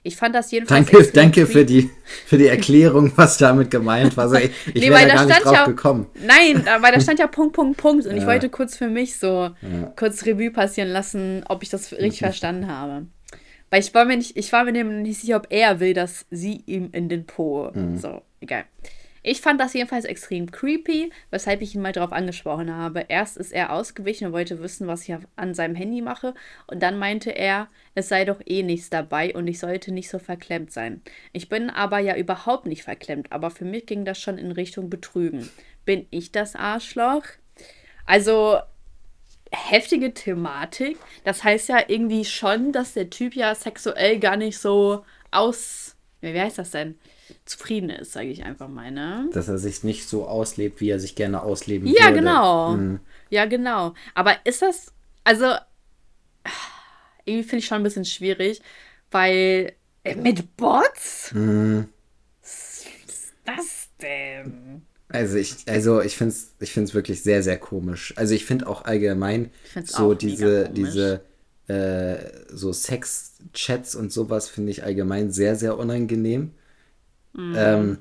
Ich 0.02 0.16
fand 0.16 0.34
das 0.34 0.50
jedenfalls. 0.52 0.90
Danke, 0.90 1.12
danke 1.14 1.46
für 1.46 1.66
die, 1.66 1.90
für 2.26 2.38
die 2.38 2.48
Erklärung, 2.48 3.12
was 3.18 3.38
damit 3.38 3.70
gemeint 3.70 4.16
war. 4.18 4.24
Also 4.26 4.38
ich 4.38 4.50
ich 4.74 4.82
Nee, 4.82 4.90
wäre 4.90 5.08
da 5.08 5.16
gar 5.16 5.26
nicht 5.26 5.44
drauf 5.46 5.54
ja- 5.54 5.66
gekommen. 5.66 6.08
Nein, 6.26 6.66
weil 6.82 6.94
da 6.94 7.00
stand 7.02 7.20
ja 7.20 7.28
Punkt, 7.28 7.54
Punkt, 7.54 7.78
Punkt. 7.78 8.06
Und 8.08 8.16
ich 8.16 8.22
Ja. 8.24 8.28
wollte 8.28 8.50
kurz 8.50 8.78
für 8.78 8.88
mich 8.88 9.18
so 9.20 9.50
Ja. 9.62 9.94
kurz 9.96 10.26
Revue 10.26 10.52
passieren 10.52 10.90
lassen, 10.90 11.44
ob 11.50 11.64
ich 11.64 11.70
das 11.70 11.92
richtig 11.92 12.20
verstanden 12.20 12.68
habe. 12.68 13.06
Weil 13.70 13.82
ich 13.82 13.94
war 13.94 14.06
mir 14.06 14.18
nicht, 14.18 14.36
ich 14.38 14.52
war 14.52 14.64
mir 14.64 14.84
nicht 14.84 15.22
sicher, 15.22 15.36
ob 15.36 15.48
er 15.52 15.80
will, 15.80 15.94
dass 15.94 16.26
sie 16.32 16.64
ihm 16.66 16.90
in 16.94 17.08
den 17.10 17.26
Po. 17.28 17.72
So, 17.96 18.22
egal. 18.42 18.64
Ich 19.22 19.42
fand 19.42 19.60
das 19.60 19.74
jedenfalls 19.74 20.06
extrem 20.06 20.52
creepy, 20.52 21.12
weshalb 21.30 21.62
ich 21.62 21.76
ihn 21.76 21.82
mal 21.82 21.92
darauf 21.92 22.12
angesprochen 22.12 22.74
habe. 22.74 23.06
Erst 23.08 23.38
ist 23.38 23.52
er 23.52 23.74
ausgewichen 23.74 24.28
und 24.28 24.34
wollte 24.34 24.62
wissen, 24.62 24.88
was 24.88 25.08
ich 25.08 25.16
an 25.36 25.54
seinem 25.54 25.76
Handy 25.76 26.02
mache. 26.02 26.34
Und 26.68 26.82
dann 26.82 26.98
meinte 26.98 27.32
er, 27.32 27.68
es 27.96 28.10
sei 28.10 28.26
doch 28.26 28.42
eh 28.46 28.64
nichts 28.64 28.90
dabei 28.90 29.34
und 29.34 29.48
ich 29.48 29.60
sollte 29.60 29.92
nicht 29.92 30.10
so 30.10 30.20
verklemmt 30.20 30.72
sein. 30.72 31.02
Ich 31.34 31.50
bin 31.50 31.70
aber 31.70 32.00
ja 32.00 32.16
überhaupt 32.16 32.66
nicht 32.66 32.84
verklemmt, 32.84 33.32
aber 33.32 33.52
für 33.52 33.66
mich 33.66 33.86
ging 33.86 34.06
das 34.06 34.20
schon 34.20 34.38
in 34.38 34.52
Richtung 34.52 34.90
Betrügen. 34.90 35.50
Bin 35.86 36.08
ich 36.12 36.32
das 36.32 36.56
Arschloch? 36.56 37.24
Also, 38.06 38.60
heftige 39.52 40.14
Thematik. 40.14 40.98
Das 41.24 41.44
heißt 41.44 41.70
ja 41.70 41.80
irgendwie 41.88 42.26
schon, 42.26 42.72
dass 42.72 42.94
der 42.94 43.10
Typ 43.10 43.36
ja 43.36 43.54
sexuell 43.56 44.20
gar 44.20 44.38
nicht 44.38 44.58
so 44.58 45.04
aus. 45.32 45.96
Wie 46.22 46.40
heißt 46.40 46.58
das 46.58 46.72
denn? 46.72 46.98
Zufrieden 47.46 47.90
ist, 47.90 48.12
sage 48.14 48.30
ich 48.30 48.44
einfach 48.44 48.68
mal, 48.68 48.92
ne? 48.92 49.30
Dass 49.34 49.48
er 49.48 49.58
sich 49.58 49.84
nicht 49.84 50.08
so 50.08 50.28
auslebt, 50.28 50.82
wie 50.82 50.90
er 50.90 51.00
sich 51.00 51.16
gerne 51.16 51.42
ausleben 51.44 51.88
Ja, 51.88 52.06
würde. 52.06 52.16
genau. 52.16 52.70
Mhm. 52.72 53.00
Ja, 53.30 53.46
genau. 53.46 53.94
Aber 54.16 54.36
ist 54.46 54.62
das, 54.62 54.94
also, 55.24 55.54
irgendwie 57.26 57.44
finde 57.44 57.60
ich 57.60 57.66
schon 57.66 57.78
ein 57.78 57.84
bisschen 57.84 58.06
schwierig, 58.06 58.62
weil 59.12 59.74
äh, 60.04 60.16
mit 60.16 60.56
Bots? 60.58 61.34
Mhm. 61.34 61.90
Was 62.42 62.86
ist 63.08 63.34
das 63.46 63.90
denn? 64.02 64.84
Also 65.10 65.38
ich, 65.38 65.56
also 65.68 66.02
ich 66.02 66.16
finde 66.16 66.36
es 66.36 66.54
ich 66.60 66.72
find's 66.72 66.94
wirklich 66.94 67.24
sehr, 67.24 67.42
sehr 67.42 67.58
komisch. 67.58 68.14
Also 68.16 68.36
ich 68.36 68.46
finde 68.46 68.68
auch 68.68 68.86
allgemein 68.86 69.50
so 69.84 70.14
diese, 70.14 70.70
diese 70.70 71.22
äh, 71.68 72.18
so 72.50 72.72
Sex-Chats 72.72 73.96
und 73.96 74.12
sowas 74.12 74.50
finde 74.50 74.72
ich 74.72 74.84
allgemein 74.84 75.32
sehr, 75.32 75.56
sehr 75.56 75.78
unangenehm. 75.78 76.52
Mhm. 77.34 77.54
Ähm, 77.58 77.98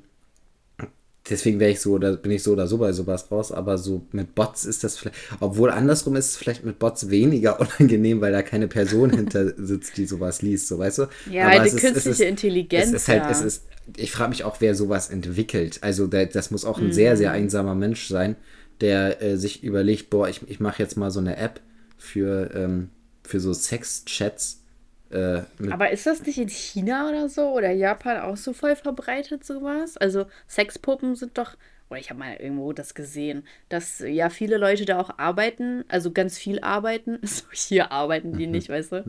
deswegen 1.28 1.60
wäre 1.60 1.70
ich 1.70 1.80
so 1.80 1.92
oder 1.92 2.16
bin 2.16 2.32
ich 2.32 2.42
so 2.42 2.52
oder 2.52 2.66
so 2.66 2.78
bei 2.78 2.92
sowas 2.92 3.30
raus, 3.30 3.52
aber 3.52 3.76
so 3.76 4.06
mit 4.12 4.34
Bots 4.34 4.64
ist 4.64 4.82
das 4.82 4.96
vielleicht, 4.96 5.16
obwohl 5.40 5.70
andersrum 5.70 6.16
ist 6.16 6.26
es 6.30 6.36
vielleicht 6.36 6.64
mit 6.64 6.78
Bots 6.78 7.10
weniger 7.10 7.60
unangenehm, 7.78 8.20
weil 8.20 8.32
da 8.32 8.42
keine 8.42 8.68
Person 8.68 9.10
hinter 9.10 9.52
sitzt, 9.62 9.96
die 9.98 10.06
sowas 10.06 10.40
liest, 10.42 10.68
so 10.68 10.78
weißt 10.78 10.98
du? 10.98 11.06
Ja, 11.30 11.48
Aber 11.48 11.60
die 11.60 11.68
ist- 11.68 11.76
künstliche 11.78 12.10
es 12.10 12.20
ist, 12.20 12.20
Intelligenz. 12.20 12.86
es 12.88 12.92
ist 13.02 13.08
halt, 13.08 13.24
ja. 13.24 13.30
es 13.30 13.42
ist, 13.42 13.66
ich 13.96 14.10
frage 14.10 14.30
mich 14.30 14.44
auch, 14.44 14.60
wer 14.60 14.74
sowas 14.74 15.10
entwickelt. 15.10 15.78
Also 15.82 16.06
das 16.06 16.50
muss 16.50 16.64
auch 16.64 16.78
ein 16.78 16.92
sehr, 16.92 17.12
Mhm. 17.12 17.16
sehr 17.18 17.32
einsamer 17.32 17.74
Mensch 17.74 18.08
sein, 18.08 18.36
der 18.80 19.20
äh, 19.22 19.36
sich 19.36 19.62
überlegt, 19.64 20.08
boah, 20.10 20.28
ich, 20.28 20.40
ich 20.48 20.60
mache 20.60 20.82
jetzt 20.82 20.96
mal 20.96 21.10
so 21.10 21.20
eine 21.20 21.36
App 21.36 21.60
für, 21.98 22.50
ähm, 22.54 22.88
für 23.24 23.40
so 23.40 23.52
Sex-Chats. 23.52 24.62
Äh, 25.10 25.42
Aber 25.70 25.90
ist 25.90 26.06
das 26.06 26.22
nicht 26.24 26.38
in 26.38 26.48
China 26.48 27.08
oder 27.08 27.28
so 27.28 27.50
oder 27.50 27.70
Japan 27.70 28.20
auch 28.20 28.36
so 28.36 28.52
voll 28.52 28.76
verbreitet 28.76 29.44
sowas? 29.44 29.96
Also 29.96 30.26
Sexpuppen 30.48 31.14
sind 31.16 31.38
doch, 31.38 31.56
oder 31.88 31.98
ich 32.00 32.10
habe 32.10 32.18
mal 32.20 32.36
irgendwo 32.36 32.72
das 32.72 32.94
gesehen, 32.94 33.46
dass 33.68 34.00
ja 34.00 34.28
viele 34.30 34.58
Leute 34.58 34.84
da 34.84 35.00
auch 35.00 35.18
arbeiten, 35.18 35.84
also 35.88 36.12
ganz 36.12 36.36
viel 36.38 36.60
arbeiten. 36.60 37.18
So 37.26 37.44
hier 37.52 37.90
arbeiten 37.92 38.36
die 38.36 38.46
nicht, 38.46 38.68
weißt 38.68 38.92
du? 38.92 39.04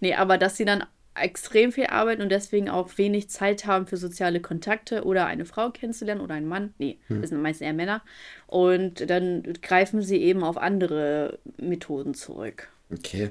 Nee, 0.00 0.14
aber 0.14 0.38
dass 0.38 0.56
sie 0.56 0.64
dann 0.64 0.84
extrem 1.14 1.72
viel 1.72 1.86
arbeiten 1.86 2.20
und 2.22 2.28
deswegen 2.30 2.68
auch 2.68 2.98
wenig 2.98 3.30
Zeit 3.30 3.64
haben 3.66 3.86
für 3.86 3.96
soziale 3.96 4.40
Kontakte 4.40 5.04
oder 5.04 5.26
eine 5.26 5.46
Frau 5.46 5.70
kennenzulernen 5.70 6.20
oder 6.20 6.34
einen 6.34 6.48
Mann. 6.48 6.74
Nee, 6.78 6.98
das 7.08 7.30
sind 7.30 7.40
meistens 7.40 7.66
eher 7.66 7.72
Männer. 7.72 8.02
Und 8.46 9.08
dann 9.08 9.42
greifen 9.62 10.02
sie 10.02 10.18
eben 10.22 10.42
auf 10.44 10.58
andere 10.58 11.38
Methoden 11.58 12.12
zurück. 12.14 12.68
okay. 12.92 13.30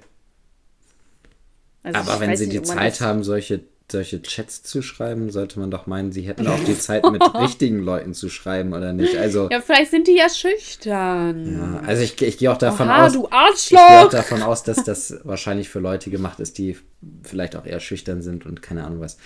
Also 1.86 2.00
Aber 2.12 2.20
wenn 2.20 2.36
sie 2.36 2.48
nicht, 2.48 2.60
die 2.60 2.62
Zeit 2.64 3.00
haben, 3.02 3.24
solche, 3.24 3.62
solche 3.92 4.22
Chats 4.24 4.64
zu 4.64 4.82
schreiben, 4.82 5.30
sollte 5.32 5.60
man 5.60 5.70
doch 5.70 5.86
meinen, 5.88 6.12
sie 6.12 6.24
hätten 6.24 6.48
auch 6.48 6.60
die 6.68 6.78
Zeit, 6.78 7.10
mit 7.12 7.22
richtigen 7.36 7.80
Leuten 7.80 8.14
zu 8.14 8.30
schreiben, 8.30 8.74
oder 8.74 8.92
nicht? 8.94 9.16
Also, 9.18 9.50
Ja, 9.52 9.62
vielleicht 9.62 9.92
sind 9.92 10.08
die 10.08 10.16
ja 10.18 10.28
schüchtern. 10.30 11.54
ja, 11.54 11.88
also 11.88 12.02
ich, 12.02 12.20
ich 12.22 12.38
gehe 12.38 12.52
auch 12.52 12.58
davon 12.58 12.88
Oha, 12.88 13.06
aus. 13.06 13.14
du 13.14 13.28
Ich 13.56 13.70
gehe 13.70 13.80
auch 13.80 14.10
davon 14.10 14.42
aus, 14.42 14.64
dass 14.64 14.84
das 14.84 15.20
wahrscheinlich 15.24 15.70
für 15.70 15.80
Leute 15.80 16.10
gemacht 16.10 16.40
ist, 16.40 16.58
die 16.58 16.78
vielleicht 17.24 17.56
auch 17.56 17.66
eher 17.66 17.80
schüchtern 17.80 18.22
sind 18.22 18.46
und 18.46 18.62
keine 18.62 18.84
Ahnung 18.86 19.00
was. 19.00 19.18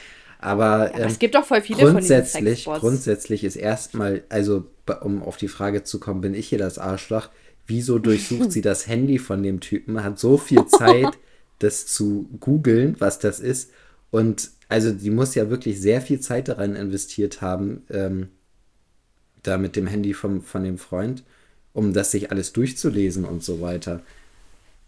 Aber 0.41 0.65
Aber 0.65 0.95
ähm, 0.95 1.07
es 1.07 1.19
gibt 1.19 1.35
doch 1.35 1.43
voll 1.45 1.61
viele 1.61 1.79
von 1.79 1.91
grundsätzlich, 1.93 2.43
Sexbots. 2.63 2.79
grundsätzlich 2.79 3.43
ist 3.43 3.55
erstmal, 3.57 4.23
also 4.29 4.65
um 5.01 5.21
auf 5.21 5.35
die 5.37 5.49
Frage 5.49 5.83
zu 5.83 5.99
kommen, 5.99 6.21
bin 6.21 6.33
ich 6.33 6.47
hier 6.47 6.59
das 6.59 6.79
Arschloch? 6.79 7.29
Wieso 7.67 7.99
durchsucht 7.99 8.51
sie 8.51 8.61
das 8.61 8.87
Handy 8.87 9.19
von 9.19 9.43
dem 9.43 9.59
Typen, 9.59 10.03
hat 10.03 10.17
so 10.17 10.37
viel 10.37 10.65
Zeit, 10.65 11.17
das 11.59 11.87
zu 11.87 12.29
googeln, 12.39 12.95
was 12.99 13.19
das 13.19 13.39
ist? 13.39 13.71
Und 14.11 14.51
also 14.69 14.91
die 14.91 15.09
muss 15.09 15.35
ja 15.35 15.49
wirklich 15.49 15.79
sehr 15.79 16.01
viel 16.01 16.19
Zeit 16.19 16.47
daran 16.47 16.75
investiert 16.75 17.41
haben, 17.41 17.83
ähm, 17.89 18.29
da 19.43 19.57
mit 19.57 19.75
dem 19.75 19.87
Handy 19.87 20.13
vom, 20.13 20.41
von 20.41 20.63
dem 20.63 20.77
Freund, 20.77 21.23
um 21.73 21.93
das 21.93 22.11
sich 22.11 22.31
alles 22.31 22.53
durchzulesen 22.53 23.25
und 23.25 23.43
so 23.43 23.61
weiter. 23.61 24.01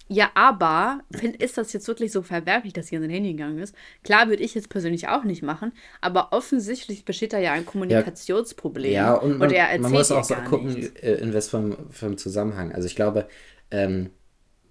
Ja, 0.08 0.30
aber 0.34 1.00
ist 1.40 1.58
das 1.58 1.72
jetzt 1.72 1.88
wirklich 1.88 2.12
so 2.12 2.22
verwerflich, 2.22 2.74
dass 2.74 2.88
sie 2.88 2.98
an 2.98 3.02
sein 3.02 3.12
Handy 3.12 3.32
gegangen 3.32 3.60
ist? 3.60 3.74
Klar, 4.04 4.28
würde 4.28 4.44
ich 4.44 4.54
jetzt 4.54 4.68
persönlich 4.68 5.08
auch 5.08 5.24
nicht 5.24 5.42
machen, 5.42 5.72
aber 6.02 6.34
offensichtlich 6.34 7.06
besteht 7.06 7.32
da 7.32 7.40
ja 7.40 7.54
ein 7.54 7.66
Kommunikationsproblem. 7.66 8.92
Ja, 8.92 9.14
und 9.14 9.38
man, 9.38 9.50
er 9.52 9.68
erzählt 9.68 9.82
man 9.84 9.92
muss 9.94 10.12
auch 10.12 10.26
so 10.26 10.36
gucken, 10.36 10.74
nichts. 10.74 11.00
äh, 11.00 11.14
in 11.14 11.34
was 11.34 11.48
vom, 11.48 11.90
vom 11.92 12.18
Zusammenhang. 12.18 12.74
Also 12.74 12.88
ich 12.88 12.98
glaube, 12.98 13.30
ähm, 13.72 14.10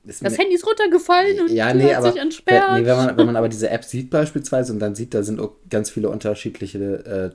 Das 0.05 0.39
Handy 0.39 0.55
ist 0.55 0.67
runtergefallen 0.67 1.41
und 1.41 1.51
ja, 1.51 1.75
nee, 1.75 1.91
hat 1.91 1.97
aber 1.97 2.13
sich 2.13 2.21
entsperrt. 2.21 2.81
nee, 2.81 2.87
wenn, 2.87 2.97
man, 2.97 3.17
wenn 3.17 3.27
man 3.27 3.37
aber 3.37 3.49
diese 3.49 3.69
App 3.69 3.85
sieht 3.85 4.11
beispielsweise 4.11 4.73
und 4.73 4.79
dann 4.79 4.95
sieht, 4.95 5.13
da 5.13 5.23
sind 5.23 5.41
auch 5.41 5.53
ganz 5.69 5.91
viele 5.91 6.09
unterschiedliche 6.09 6.79
äh, 6.79 7.31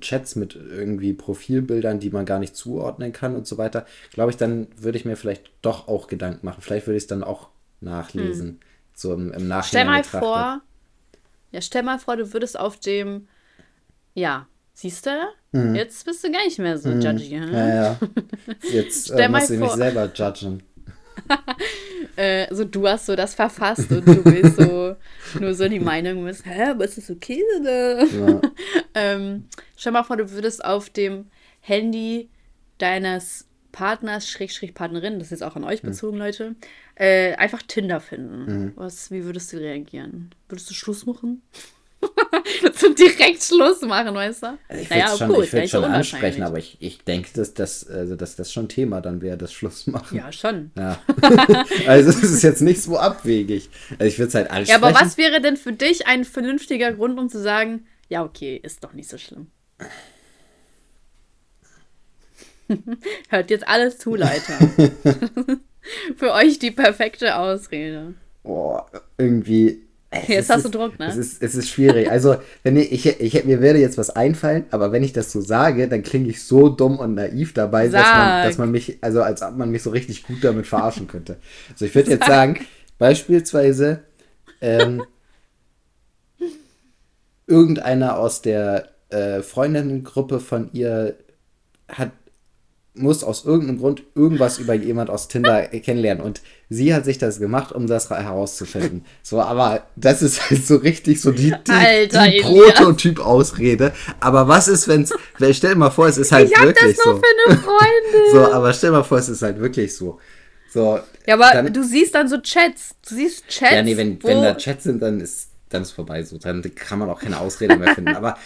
Chats 0.00 0.36
mit 0.36 0.56
irgendwie 0.56 1.12
Profilbildern, 1.12 2.00
die 2.00 2.10
man 2.10 2.24
gar 2.24 2.38
nicht 2.38 2.56
zuordnen 2.56 3.12
kann 3.12 3.36
und 3.36 3.46
so 3.46 3.58
weiter, 3.58 3.86
glaube 4.12 4.30
ich, 4.30 4.36
dann 4.36 4.68
würde 4.76 4.98
ich 4.98 5.04
mir 5.04 5.16
vielleicht 5.16 5.50
doch 5.62 5.88
auch 5.88 6.06
Gedanken 6.06 6.46
machen. 6.46 6.60
Vielleicht 6.60 6.86
würde 6.86 6.96
ich 6.96 7.04
es 7.04 7.08
dann 7.08 7.22
auch 7.22 7.50
nachlesen, 7.80 8.60
so 8.94 9.12
im, 9.12 9.32
im 9.32 9.48
Nachhinein 9.48 9.58
Hm. 9.58 9.64
Stell 9.64 9.84
mal 9.84 10.04
vor, 10.04 10.62
ja, 11.52 11.60
stell 11.60 11.82
mal 11.82 11.98
vor, 11.98 12.16
du 12.16 12.32
würdest 12.32 12.58
auf 12.58 12.78
dem, 12.78 13.28
ja, 14.14 14.46
siehst 14.74 15.06
du, 15.06 15.10
jetzt 15.74 16.04
bist 16.04 16.24
du 16.24 16.30
gar 16.30 16.44
nicht 16.44 16.58
mehr 16.58 16.78
so 16.78 16.90
judgy. 16.90 17.38
Hm? 17.38 17.52
Ja, 17.52 17.74
ja. 17.74 17.98
Jetzt 18.72 19.10
äh, 19.10 19.28
mal 19.28 19.40
muss 19.40 19.50
ich 19.50 19.58
mich 19.58 19.70
selber 19.70 20.10
judgen. 20.14 20.62
Äh, 22.16 22.52
so 22.54 22.64
du 22.64 22.86
hast 22.88 23.06
so 23.06 23.14
das 23.14 23.34
verfasst 23.34 23.90
und 23.92 24.06
du 24.06 24.24
willst 24.24 24.56
so 24.56 24.96
nur 25.40 25.54
so 25.54 25.68
die 25.68 25.80
Meinung 25.80 26.24
bist, 26.24 26.46
hä, 26.46 26.70
aber 26.70 26.84
ist 26.84 26.96
das 26.98 27.10
okay? 27.10 27.42
Oder? 27.60 28.04
Ja. 28.06 28.40
ähm, 28.94 29.44
stell 29.76 29.92
mal 29.92 30.02
vor, 30.02 30.16
du 30.16 30.30
würdest 30.30 30.64
auf 30.64 30.88
dem 30.90 31.26
Handy 31.60 32.30
deines 32.78 33.46
Partners, 33.72 34.28
Schrägstrich 34.30 34.72
Partnerin, 34.72 35.18
das 35.18 35.26
ist 35.26 35.32
jetzt 35.32 35.42
auch 35.42 35.56
an 35.56 35.64
euch 35.64 35.82
Mhm. 35.82 35.88
bezogen, 35.88 36.16
Leute, 36.16 36.54
äh, 36.94 37.34
einfach 37.34 37.60
Tinder 37.62 38.00
finden. 38.00 38.72
Was, 38.76 39.10
wie 39.10 39.24
würdest 39.24 39.52
du 39.52 39.58
reagieren? 39.58 40.30
Würdest 40.48 40.70
du 40.70 40.74
Schluss 40.74 41.04
machen? 41.04 41.42
so 42.74 42.92
direkt 42.92 43.42
Schluss 43.42 43.82
machen, 43.82 44.14
weißt 44.14 44.42
du? 44.42 44.58
Also 44.68 44.82
ich 44.82 44.90
naja, 44.90 45.06
würde 45.06 45.18
schon, 45.18 45.28
gut, 45.28 45.44
ich 45.44 45.52
würd 45.52 45.68
schon 45.68 45.84
ansprechen, 45.84 46.42
aber 46.42 46.58
ich, 46.58 46.76
ich 46.80 47.04
denke, 47.04 47.30
dass 47.34 47.54
das, 47.54 47.86
also, 47.88 48.16
dass 48.16 48.36
das 48.36 48.52
schon 48.52 48.68
Thema 48.68 49.00
dann 49.00 49.20
wäre, 49.20 49.36
das 49.36 49.52
Schluss 49.52 49.86
machen. 49.86 50.16
Ja, 50.16 50.32
schon. 50.32 50.70
Ja. 50.76 50.98
also 51.86 52.10
es 52.10 52.22
ist 52.22 52.42
jetzt 52.42 52.62
nicht 52.62 52.82
so 52.82 52.98
abwegig. 52.98 53.68
Also 53.92 54.04
ich 54.04 54.18
würde 54.18 54.28
es 54.28 54.34
halt 54.34 54.50
ansprechen. 54.50 54.82
Ja, 54.82 54.88
aber 54.88 54.98
was 54.98 55.18
wäre 55.18 55.40
denn 55.40 55.56
für 55.56 55.72
dich 55.72 56.06
ein 56.06 56.24
vernünftiger 56.24 56.92
Grund, 56.92 57.18
um 57.18 57.28
zu 57.28 57.40
sagen, 57.40 57.86
ja, 58.08 58.24
okay, 58.24 58.60
ist 58.62 58.82
doch 58.84 58.92
nicht 58.92 59.08
so 59.08 59.18
schlimm? 59.18 59.48
Hört 63.28 63.50
jetzt 63.50 63.68
alles 63.68 63.98
zu, 63.98 64.14
Leute. 64.16 64.52
für 66.16 66.32
euch 66.32 66.58
die 66.58 66.70
perfekte 66.70 67.36
Ausrede. 67.36 68.14
Boah, 68.42 68.90
irgendwie. 69.18 69.85
Es 70.10 70.28
Jetzt 70.28 70.44
ist- 70.44 70.50
hast 70.50 70.64
du 70.66 70.68
Druck, 70.70 70.98
ne? 70.98 71.06
Es 71.08 71.16
ist, 71.16 71.42
es 71.42 71.54
ist 71.54 71.68
schwierig. 71.68 72.10
Also, 72.10 72.36
wenn 72.62 72.76
ich, 72.76 72.92
ich, 73.06 73.20
ich, 73.20 73.44
mir 73.44 73.60
würde 73.60 73.78
jetzt 73.78 73.98
was 73.98 74.10
einfallen, 74.10 74.64
aber 74.70 74.92
wenn 74.92 75.02
ich 75.02 75.12
das 75.12 75.32
so 75.32 75.40
sage, 75.40 75.88
dann 75.88 76.02
klinge 76.02 76.28
ich 76.28 76.42
so 76.44 76.68
dumm 76.68 76.98
und 76.98 77.14
naiv 77.14 77.52
dabei, 77.54 77.88
dass 77.88 78.04
man, 78.12 78.44
dass 78.44 78.58
man 78.58 78.70
mich, 78.70 78.98
also 79.00 79.22
als 79.22 79.42
ob 79.42 79.56
man 79.56 79.70
mich 79.70 79.82
so 79.82 79.90
richtig 79.90 80.22
gut 80.24 80.42
damit 80.42 80.66
verarschen 80.66 81.06
könnte. 81.08 81.36
Also 81.72 81.84
ich 81.84 81.94
würde 81.94 82.10
jetzt 82.12 82.26
sagen, 82.26 82.60
beispielsweise, 82.98 84.04
ähm, 84.60 85.02
irgendeiner 87.46 88.18
aus 88.18 88.42
der 88.42 88.88
äh, 89.10 89.42
Freundinnengruppe 89.42 90.40
von 90.40 90.70
ihr 90.72 91.14
hat 91.88 92.10
muss 92.96 93.22
aus 93.24 93.44
irgendeinem 93.44 93.78
Grund 93.78 94.02
irgendwas 94.14 94.58
über 94.58 94.74
jemand 94.74 95.10
aus 95.10 95.28
Tinder 95.28 95.62
kennenlernen. 95.68 96.22
Und 96.24 96.40
sie 96.70 96.94
hat 96.94 97.04
sich 97.04 97.18
das 97.18 97.38
gemacht, 97.38 97.72
um 97.72 97.86
das 97.86 98.10
herauszufinden. 98.10 99.04
So, 99.22 99.40
aber 99.40 99.86
das 99.96 100.22
ist 100.22 100.50
halt 100.50 100.66
so 100.66 100.76
richtig 100.76 101.20
so 101.20 101.30
die, 101.32 101.52
die, 101.66 102.08
die. 102.08 102.40
Prototyp-Ausrede. 102.42 103.92
Aber 104.20 104.48
was 104.48 104.68
ist, 104.68 104.88
wenn's, 104.88 105.12
weil 105.38 105.54
stell 105.54 105.72
dir 105.74 105.78
mal 105.78 105.90
vor, 105.90 106.06
es 106.08 106.18
ist 106.18 106.32
halt 106.32 106.50
Ich 106.50 106.56
hab 106.56 106.64
das 106.64 106.74
wirklich 106.82 106.96
nur 107.04 107.14
so. 107.14 107.20
für 107.20 107.50
eine 107.50 107.58
Freundin. 107.58 107.82
So, 108.32 108.52
aber 108.52 108.72
stell 108.72 108.90
dir 108.90 108.96
mal 108.96 109.02
vor, 109.04 109.18
es 109.18 109.28
ist 109.28 109.42
halt 109.42 109.58
wirklich 109.60 109.94
so. 109.94 110.18
So, 110.72 110.98
ja, 111.26 111.34
aber 111.34 111.50
dann- 111.52 111.72
du 111.72 111.84
siehst 111.84 112.14
dann 112.14 112.28
so 112.28 112.38
Chats. 112.38 112.94
Du 113.08 113.14
siehst 113.14 113.46
Chats. 113.48 113.72
ja, 113.72 113.82
nee, 113.82 113.96
wenn, 113.96 114.22
wenn 114.22 114.42
da 114.42 114.54
Chats 114.54 114.84
sind, 114.84 115.00
dann 115.02 115.20
ist 115.20 115.48
dann 115.68 115.82
ist 115.82 115.90
vorbei 115.92 116.22
so. 116.22 116.38
Dann 116.38 116.62
kann 116.74 116.98
man 117.00 117.10
auch 117.10 117.20
keine 117.20 117.40
Ausrede 117.40 117.76
mehr 117.76 117.94
finden. 117.94 118.14
Aber 118.14 118.38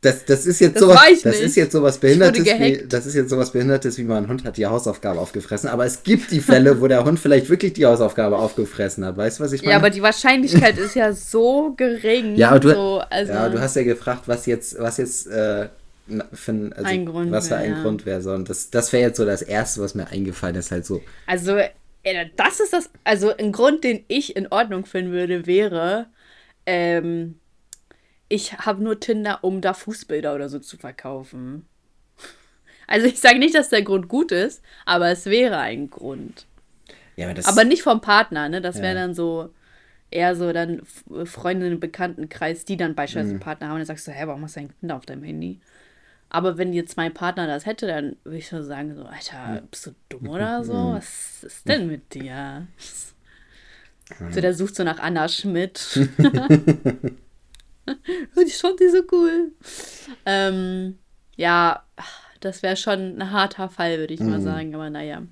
das, 0.00 0.24
das 0.24 0.46
ist 0.46 0.60
jetzt 0.60 0.76
Das 0.76 0.82
sowas, 0.82 1.22
das 1.22 1.40
ist 1.40 1.56
jetzt 1.56 1.72
sowas 1.72 1.98
Behindertes, 1.98 2.44
wie, 2.44 2.84
das 2.88 3.04
ist 3.04 3.14
jetzt 3.14 3.30
sowas 3.30 3.50
Behindertes, 3.50 3.98
wie 3.98 4.04
mein 4.04 4.28
Hund 4.28 4.44
hat 4.44 4.56
die 4.56 4.66
Hausaufgabe 4.66 5.18
aufgefressen. 5.18 5.68
Aber 5.68 5.86
es 5.86 6.04
gibt 6.04 6.30
die 6.30 6.40
Fälle, 6.40 6.80
wo 6.80 6.86
der 6.86 7.04
Hund 7.04 7.18
vielleicht 7.18 7.50
wirklich 7.50 7.72
die 7.72 7.84
Hausaufgabe 7.84 8.38
aufgefressen 8.38 9.04
hat. 9.04 9.16
Weißt 9.16 9.40
du, 9.40 9.44
was 9.44 9.52
ich 9.52 9.62
meine? 9.62 9.72
ja, 9.72 9.76
aber 9.78 9.90
die 9.90 10.02
Wahrscheinlichkeit 10.02 10.78
ist 10.78 10.94
ja 10.94 11.12
so 11.12 11.74
gering. 11.76 12.36
Ja, 12.36 12.50
aber 12.50 12.60
du, 12.60 12.70
so, 12.70 13.02
also, 13.10 13.32
ja, 13.32 13.48
du 13.48 13.60
hast 13.60 13.74
ja 13.74 13.82
gefragt, 13.82 14.22
was 14.26 14.46
jetzt, 14.46 14.78
was 14.78 14.98
jetzt 14.98 15.26
äh, 15.26 15.68
für 16.32 16.52
ein, 16.52 16.72
also, 16.72 16.88
Ein 16.88 17.06
Grund 17.06 17.32
was 17.32 17.48
für 17.48 17.56
ein 17.56 17.72
ja. 17.72 17.82
Grund 17.82 18.06
wäre. 18.06 18.22
So. 18.22 18.30
Und 18.30 18.48
das, 18.48 18.70
das 18.70 18.92
wäre 18.92 19.02
jetzt 19.02 19.16
so 19.16 19.24
das 19.24 19.42
Erste, 19.42 19.80
was 19.80 19.96
mir 19.96 20.06
eingefallen 20.06 20.54
ist, 20.54 20.70
halt 20.70 20.86
so. 20.86 21.02
Also, 21.26 21.56
das 22.36 22.60
ist 22.60 22.72
das. 22.72 22.88
Also, 23.02 23.36
ein 23.36 23.50
Grund, 23.50 23.82
den 23.82 24.04
ich 24.06 24.36
in 24.36 24.46
Ordnung 24.46 24.86
finden 24.86 25.10
würde, 25.10 25.46
wäre, 25.48 26.06
ähm, 26.66 27.37
ich 28.28 28.58
habe 28.58 28.82
nur 28.82 29.00
Tinder, 29.00 29.42
um 29.42 29.60
da 29.60 29.74
Fußbilder 29.74 30.34
oder 30.34 30.48
so 30.48 30.58
zu 30.58 30.76
verkaufen. 30.76 31.66
Also 32.86 33.06
ich 33.06 33.20
sage 33.20 33.38
nicht, 33.38 33.54
dass 33.54 33.68
der 33.68 33.82
Grund 33.82 34.08
gut 34.08 34.32
ist, 34.32 34.62
aber 34.86 35.08
es 35.10 35.26
wäre 35.26 35.58
ein 35.58 35.90
Grund. 35.90 36.46
Ja, 37.16 37.26
aber 37.26 37.34
das. 37.34 37.46
Aber 37.46 37.64
nicht 37.64 37.82
vom 37.82 38.00
Partner, 38.00 38.48
ne? 38.48 38.60
Das 38.60 38.76
wäre 38.76 38.94
Ja. 38.94 39.02
dann 39.02 39.14
so 39.14 39.50
eher 40.10 40.34
so 40.36 40.52
dann 40.52 40.82
Freundinnen, 41.24 41.80
Bekanntenkreis, 41.80 42.64
die 42.64 42.76
dann 42.78 42.94
beispielsweise 42.94 43.28
Mhm. 43.28 43.34
einen 43.34 43.40
Partner 43.40 43.66
haben 43.68 43.74
und 43.74 43.80
dann 43.80 43.86
sagst 43.86 44.06
du, 44.08 44.12
hä, 44.12 44.26
warum 44.26 44.42
hast 44.42 44.56
du 44.56 44.60
einen 44.60 44.78
Kinder 44.80 44.96
auf 44.96 45.04
deinem 45.06 45.22
Handy? 45.22 45.60
Aber 46.30 46.58
wenn 46.58 46.72
jetzt 46.72 46.96
mein 46.96 47.12
Partner 47.14 47.46
das 47.46 47.66
hätte, 47.66 47.86
dann 47.86 48.16
würde 48.24 48.38
ich 48.38 48.48
so 48.48 48.62
sagen, 48.62 48.94
so, 48.94 49.04
Alter, 49.04 49.62
bist 49.70 49.86
du 49.86 49.90
dumm 50.08 50.28
oder 50.28 50.64
so? 50.64 50.72
Was 50.92 51.44
ist 51.44 51.68
denn 51.68 51.86
mit 51.88 52.14
dir? 52.14 52.66
So, 54.30 54.40
der 54.40 54.54
sucht 54.54 54.76
so 54.76 54.84
nach 54.84 54.98
Anna 54.98 55.28
Schmidt. 55.28 55.98
Und 58.36 58.46
ich 58.46 58.56
fand 58.56 58.80
die 58.80 58.88
so 58.88 59.02
cool. 59.12 59.52
Ähm, 60.26 60.98
ja, 61.36 61.82
das 62.40 62.62
wäre 62.62 62.76
schon 62.76 63.18
ein 63.20 63.30
harter 63.30 63.68
Fall, 63.68 63.98
würde 63.98 64.14
ich 64.14 64.20
Mhm. 64.20 64.30
mal 64.30 64.40
sagen. 64.40 64.74
Aber 64.74 64.90
naja. 64.90 65.22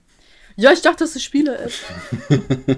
Ja, 0.57 0.73
ich 0.73 0.81
dachte, 0.83 1.05
dass 1.05 1.15
es 1.17 1.23
Spiele 1.23 1.55
ist. 1.57 1.83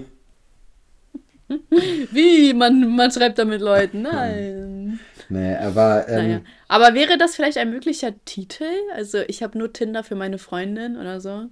Wie? 2.10 2.52
Man, 2.52 2.94
man 2.94 3.10
schreibt 3.10 3.38
da 3.38 3.44
mit 3.44 3.60
Leuten. 3.62 4.02
Nein. 4.02 5.00
nee, 5.30 5.54
aber. 5.56 6.06
Ähm, 6.08 6.16
Naja. 6.16 6.40
Aber 6.68 6.94
wäre 6.94 7.16
das 7.16 7.36
vielleicht 7.36 7.56
ein 7.58 7.70
möglicher 7.70 8.12
Titel? 8.26 8.64
Also, 8.94 9.18
ich 9.28 9.42
habe 9.42 9.56
nur 9.56 9.72
Tinder 9.72 10.04
für 10.04 10.14
meine 10.14 10.38
Freundin 10.38 10.96
oder 10.98 11.20
so. 11.20 11.46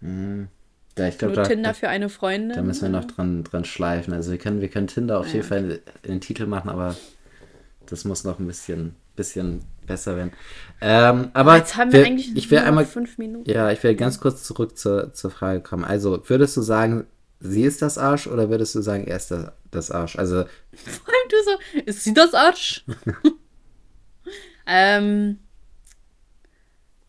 ja, 0.00 1.08
ich 1.08 1.18
glaube, 1.18 1.34
Nur 1.34 1.42
da, 1.42 1.48
Tinder 1.48 1.74
für 1.74 1.88
eine 1.90 2.08
Freundin. 2.08 2.56
da 2.56 2.62
müssen 2.62 2.82
wir 2.82 2.88
noch 3.00 3.04
dran, 3.04 3.44
dran 3.44 3.64
schleifen. 3.66 4.14
Also, 4.14 4.30
wir 4.30 4.38
können, 4.38 4.60
wir 4.62 4.68
können 4.68 4.86
Tinder 4.86 5.20
auf 5.20 5.26
Ja. 5.28 5.34
jeden 5.34 5.46
Fall 5.46 5.80
in 6.04 6.12
den 6.12 6.20
Titel 6.22 6.46
machen, 6.46 6.70
aber 6.70 6.96
das 7.88 8.04
muss 8.04 8.24
noch 8.24 8.38
ein 8.38 8.46
bisschen, 8.46 8.94
bisschen 9.16 9.64
besser 9.86 10.16
werden. 10.16 10.32
Ähm, 10.80 11.30
aber 11.32 11.56
Jetzt 11.56 11.76
haben 11.76 11.92
wir 11.92 12.00
wir- 12.00 12.06
eigentlich 12.06 12.36
ich 12.36 12.50
will 12.50 12.58
nur 12.58 12.66
einmal 12.68 12.84
fünf 12.86 13.18
Minuten. 13.18 13.50
Ja, 13.50 13.70
ich 13.72 13.82
will 13.82 13.94
ganz 13.94 14.20
kurz 14.20 14.44
zurück 14.44 14.76
zur, 14.78 15.12
zur 15.14 15.30
Frage 15.30 15.60
kommen. 15.60 15.84
Also, 15.84 16.22
würdest 16.28 16.56
du 16.56 16.62
sagen, 16.62 17.06
sie 17.40 17.62
ist 17.64 17.82
das 17.82 17.98
Arsch 17.98 18.26
oder 18.26 18.50
würdest 18.50 18.74
du 18.74 18.80
sagen, 18.82 19.06
er 19.06 19.16
ist 19.16 19.30
das, 19.30 19.52
das 19.70 19.90
Arsch? 19.90 20.16
Also, 20.16 20.44
Vor 20.74 21.08
allem 21.08 21.28
du 21.30 21.36
so, 21.44 21.80
ist 21.86 22.04
sie 22.04 22.14
das 22.14 22.34
Arsch? 22.34 22.84
ähm. 24.66 25.38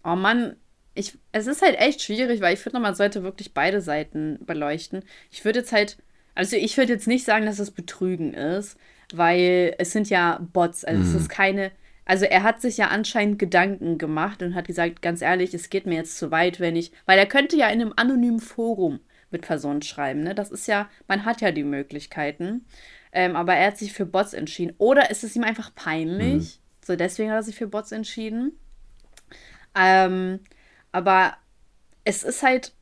Oh 0.04 0.16
Mann, 0.16 0.56
ich, 0.96 1.18
es 1.34 1.46
ist 1.48 1.62
halt 1.62 1.78
echt 1.78 2.02
schwierig, 2.02 2.42
weil 2.42 2.54
ich 2.54 2.60
finde, 2.62 2.80
man 2.80 2.96
sollte 2.96 3.22
wirklich 3.24 3.54
beide 3.54 3.82
Seiten 3.82 4.40
beleuchten. 4.46 5.04
Ich 5.30 5.44
würde 5.44 5.60
jetzt 5.60 5.72
halt, 5.74 5.98
also 6.36 6.56
ich 6.56 6.78
würde 6.78 6.94
jetzt 6.94 7.08
nicht 7.08 7.26
sagen, 7.26 7.46
dass 7.46 7.60
es 7.60 7.72
Betrügen 7.72 8.34
ist, 8.34 8.78
weil 9.14 9.76
es 9.78 9.92
sind 9.92 10.10
ja 10.10 10.40
Bots, 10.54 10.84
also 10.86 11.02
es 11.02 11.14
ist 11.14 11.30
keine, 11.30 11.72
also 12.06 12.26
er 12.26 12.44
hat 12.44 12.62
sich 12.62 12.78
ja 12.78 12.88
anscheinend 12.88 13.40
Gedanken 13.40 13.98
gemacht 13.98 14.42
und 14.42 14.56
hat 14.56 14.68
gesagt, 14.68 15.02
ganz 15.02 15.22
ehrlich, 15.22 15.54
es 15.54 15.70
geht 15.70 15.86
mir 15.86 15.96
jetzt 15.96 16.18
zu 16.18 16.32
weit, 16.32 16.60
wenn 16.60 16.76
ich, 16.76 16.92
weil 17.06 17.20
er 17.20 17.26
könnte 17.26 17.56
ja 17.56 17.68
in 17.68 17.82
einem 17.82 17.94
anonymen 17.96 18.40
Forum 18.40 19.00
mit 19.32 19.44
Personen 19.44 19.82
schreiben, 19.82 20.22
ne? 20.22 20.34
Das 20.34 20.50
ist 20.52 20.68
ja, 20.68 20.90
man 21.08 21.26
hat 21.26 21.42
ja 21.42 21.52
die 21.52 21.64
Möglichkeiten. 21.64 22.66
Ähm, 23.12 23.36
aber 23.36 23.56
er 23.56 23.68
hat 23.68 23.78
sich 23.78 23.94
für 23.94 24.06
Bots 24.06 24.34
entschieden. 24.34 24.74
Oder 24.78 25.10
ist 25.10 25.24
es 25.24 25.36
ihm 25.36 25.44
einfach 25.44 25.74
peinlich? 25.74 26.60
So, 26.86 26.96
deswegen 26.96 27.30
hat 27.30 27.38
er 27.38 27.44
sich 27.44 27.56
für 27.56 27.68
Bots 27.68 27.92
entschieden. 27.92 28.54
Ähm, 29.76 30.40
aber 30.92 31.38
es 32.04 32.24
ist 32.24 32.42
halt, 32.42 32.74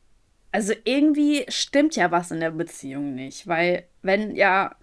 also 0.53 0.73
irgendwie 0.85 1.45
stimmt 1.49 1.95
ja 1.97 2.11
was 2.11 2.31
in 2.31 2.39
der 2.39 2.51
Beziehung 2.51 3.13
nicht, 3.15 3.47
weil 3.47 3.83
wenn 4.01 4.35
ja 4.35 4.76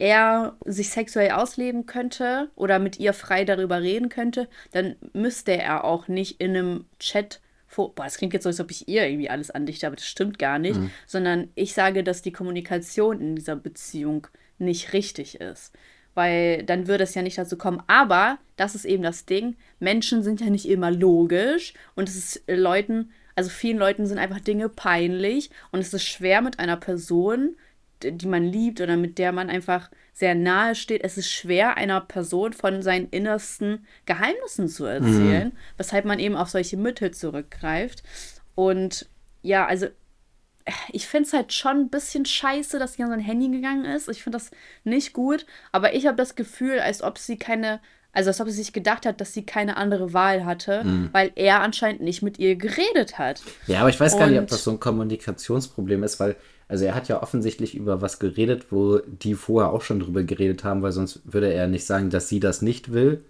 er 0.00 0.56
sich 0.64 0.88
sexuell 0.88 1.32
ausleben 1.32 1.86
könnte 1.86 2.50
oder 2.56 2.78
mit 2.78 2.98
ihr 2.98 3.12
frei 3.12 3.44
darüber 3.44 3.82
reden 3.82 4.08
könnte, 4.08 4.48
dann 4.72 4.96
müsste 5.12 5.52
er 5.52 5.84
auch 5.84 6.08
nicht 6.08 6.40
in 6.40 6.56
einem 6.56 6.84
Chat 6.98 7.40
vor. 7.66 7.94
Boah, 7.94 8.04
das 8.04 8.16
klingt 8.16 8.32
jetzt 8.32 8.44
so, 8.44 8.48
als 8.48 8.60
ob 8.60 8.70
ich 8.70 8.88
ihr 8.88 9.06
irgendwie 9.06 9.30
alles 9.30 9.50
andichte, 9.50 9.86
aber 9.86 9.96
das 9.96 10.06
stimmt 10.06 10.38
gar 10.38 10.58
nicht. 10.58 10.80
Sondern 11.06 11.48
ich 11.54 11.74
sage, 11.74 12.02
dass 12.02 12.22
die 12.22 12.32
Kommunikation 12.32 13.20
in 13.20 13.36
dieser 13.36 13.56
Beziehung 13.56 14.26
nicht 14.58 14.92
richtig 14.94 15.40
ist. 15.40 15.72
Weil 16.14 16.64
dann 16.64 16.88
würde 16.88 17.04
es 17.04 17.14
ja 17.14 17.22
nicht 17.22 17.38
dazu 17.38 17.56
kommen. 17.56 17.82
Aber 17.86 18.38
das 18.56 18.74
ist 18.74 18.86
eben 18.86 19.02
das 19.02 19.26
Ding. 19.26 19.56
Menschen 19.78 20.22
sind 20.22 20.40
ja 20.40 20.48
nicht 20.48 20.68
immer 20.68 20.90
logisch 20.90 21.74
und 21.94 22.08
es 22.08 22.16
ist 22.16 22.48
äh, 22.48 22.56
Leuten, 22.56 23.10
also 23.36 23.50
vielen 23.50 23.78
Leuten 23.78 24.06
sind 24.06 24.18
einfach 24.18 24.40
Dinge 24.40 24.68
peinlich 24.68 25.50
und 25.72 25.80
es 25.80 25.94
ist 25.94 26.04
schwer 26.04 26.40
mit 26.40 26.58
einer 26.58 26.76
Person, 26.76 27.54
die 28.04 28.26
man 28.28 28.44
liebt 28.44 28.80
oder 28.80 28.96
mit 28.96 29.18
der 29.18 29.32
man 29.32 29.50
einfach 29.50 29.90
sehr 30.12 30.34
nahe 30.34 30.74
steht. 30.74 31.02
Es 31.04 31.16
ist 31.16 31.30
schwer, 31.30 31.76
einer 31.76 32.00
Person 32.00 32.52
von 32.52 32.82
seinen 32.82 33.08
innersten 33.10 33.86
Geheimnissen 34.06 34.68
zu 34.68 34.84
erzählen, 34.84 35.52
weshalb 35.76 36.04
man 36.04 36.18
eben 36.18 36.36
auf 36.36 36.50
solche 36.50 36.76
Mittel 36.76 37.10
zurückgreift. 37.12 38.02
Und 38.54 39.08
ja, 39.42 39.66
also 39.66 39.86
ich 40.92 41.06
finde 41.06 41.26
es 41.26 41.32
halt 41.32 41.52
schon 41.52 41.76
ein 41.78 41.88
bisschen 41.88 42.26
scheiße, 42.26 42.78
dass 42.78 42.92
sie 42.94 43.02
an 43.02 43.08
sein 43.10 43.20
Handy 43.20 43.48
gegangen 43.48 43.86
ist. 43.86 44.08
Ich 44.08 44.22
finde 44.22 44.36
das 44.38 44.50
nicht 44.84 45.12
gut. 45.14 45.46
Aber 45.72 45.94
ich 45.94 46.06
habe 46.06 46.16
das 46.16 46.34
Gefühl, 46.36 46.78
als 46.80 47.02
ob 47.02 47.16
sie 47.18 47.38
keine, 47.38 47.80
also 48.12 48.28
als 48.28 48.40
ob 48.40 48.48
sie 48.48 48.54
sich 48.54 48.72
gedacht 48.72 49.06
hat, 49.06 49.20
dass 49.20 49.32
sie 49.32 49.44
keine 49.46 49.76
andere 49.78 50.12
Wahl 50.12 50.44
hatte, 50.44 51.08
weil 51.12 51.32
er 51.34 51.60
anscheinend 51.62 52.02
nicht 52.02 52.22
mit 52.22 52.38
ihr 52.38 52.56
geredet 52.56 53.18
hat. 53.18 53.42
ja, 53.66 53.80
aber 53.80 53.88
ich 53.88 53.98
weiß 53.98 54.18
gar 54.18 54.26
nicht, 54.26 54.36
ob 54.36 54.42
Und- 54.42 54.52
das 54.52 54.62
so 54.64 54.70
ein 54.72 54.78
Kommunikationsproblem 54.80 56.02
ist, 56.02 56.20
weil, 56.20 56.36
also 56.70 56.84
er 56.86 56.94
hat 56.94 57.08
ja 57.08 57.22
offensichtlich 57.22 57.74
über 57.74 58.00
was 58.00 58.18
geredet, 58.18 58.66
wo 58.70 58.98
die 59.00 59.34
vorher 59.34 59.72
auch 59.72 59.82
schon 59.82 60.00
drüber 60.00 60.22
geredet 60.22 60.64
haben, 60.64 60.80
weil 60.82 60.92
sonst 60.92 61.20
würde 61.24 61.52
er 61.52 61.66
nicht 61.66 61.84
sagen, 61.84 62.08
dass 62.10 62.28
sie 62.28 62.40
das 62.40 62.62
nicht 62.62 62.92
will. 62.92 63.22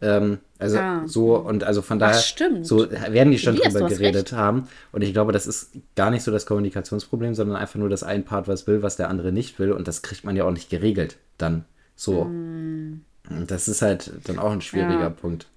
Ähm, 0.00 0.38
also 0.60 0.78
Ah. 0.78 1.02
so 1.06 1.36
und 1.36 1.64
also 1.64 1.82
von 1.82 1.98
daher 1.98 2.14
stimmt. 2.20 2.64
so 2.66 2.88
werden 2.90 3.32
die 3.32 3.38
schon 3.38 3.56
Elias, 3.56 3.74
drüber 3.74 3.88
geredet 3.88 4.32
haben 4.32 4.68
und 4.92 5.02
ich 5.02 5.12
glaube, 5.12 5.32
das 5.32 5.46
ist 5.48 5.72
gar 5.96 6.10
nicht 6.12 6.22
so 6.22 6.30
das 6.30 6.46
Kommunikationsproblem, 6.46 7.34
sondern 7.34 7.56
einfach 7.56 7.80
nur, 7.80 7.88
dass 7.88 8.04
ein 8.04 8.24
Part 8.24 8.46
was 8.46 8.66
will, 8.68 8.82
was 8.82 8.94
der 8.96 9.08
andere 9.10 9.32
nicht 9.32 9.58
will 9.58 9.72
und 9.72 9.88
das 9.88 10.02
kriegt 10.02 10.22
man 10.24 10.36
ja 10.36 10.44
auch 10.44 10.52
nicht 10.52 10.70
geregelt 10.70 11.16
dann 11.36 11.64
so. 11.96 12.20
Und 12.22 13.04
Das 13.48 13.66
ist 13.68 13.82
halt 13.82 14.12
dann 14.24 14.38
auch 14.38 14.52
ein 14.52 14.60
schwieriger 14.60 14.98
Mm. 14.98 15.02
Ja. 15.02 15.10
Punkt. 15.10 15.48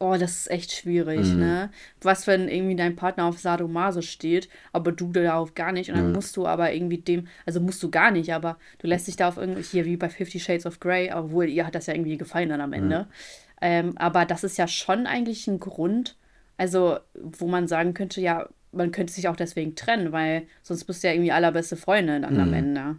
Oh, 0.00 0.16
das 0.16 0.38
ist 0.38 0.50
echt 0.50 0.70
schwierig, 0.72 1.34
ne? 1.34 1.70
Was, 2.00 2.28
wenn 2.28 2.48
irgendwie 2.48 2.76
dein 2.76 2.94
Partner 2.94 3.24
auf 3.24 3.40
Sadomaso 3.40 4.00
steht, 4.00 4.48
aber 4.72 4.92
du 4.92 5.10
darauf 5.10 5.54
gar 5.54 5.72
nicht 5.72 5.90
und 5.90 5.96
dann 5.96 6.12
musst 6.12 6.36
du 6.36 6.46
aber 6.46 6.72
irgendwie 6.72 6.98
dem, 6.98 7.26
also 7.46 7.60
musst 7.60 7.82
du 7.82 7.90
gar 7.90 8.12
nicht, 8.12 8.32
aber 8.32 8.58
du 8.78 8.86
lässt 8.86 9.08
dich 9.08 9.16
da 9.16 9.26
auf 9.26 9.38
irgendwie, 9.38 9.62
hier 9.62 9.84
wie 9.86 9.96
bei 9.96 10.08
Fifty 10.08 10.38
Shades 10.38 10.66
of 10.66 10.78
Grey, 10.78 11.12
obwohl 11.12 11.48
ihr 11.48 11.66
hat 11.66 11.74
das 11.74 11.86
ja 11.86 11.94
irgendwie 11.94 12.16
gefallen 12.16 12.48
dann 12.48 12.60
am 12.60 12.72
Ende. 12.72 13.08
Ähm, 13.60 13.98
aber 13.98 14.24
das 14.24 14.44
ist 14.44 14.56
ja 14.56 14.68
schon 14.68 15.08
eigentlich 15.08 15.48
ein 15.48 15.58
Grund, 15.58 16.16
also 16.56 16.98
wo 17.14 17.48
man 17.48 17.66
sagen 17.66 17.92
könnte, 17.92 18.20
ja, 18.20 18.48
man 18.70 18.92
könnte 18.92 19.12
sich 19.12 19.26
auch 19.26 19.34
deswegen 19.34 19.74
trennen, 19.74 20.12
weil 20.12 20.46
sonst 20.62 20.84
bist 20.84 21.02
du 21.02 21.08
ja 21.08 21.14
irgendwie 21.14 21.32
allerbeste 21.32 21.76
Freunde 21.76 22.20
dann 22.20 22.38
am 22.38 22.52
Ende. 22.54 22.96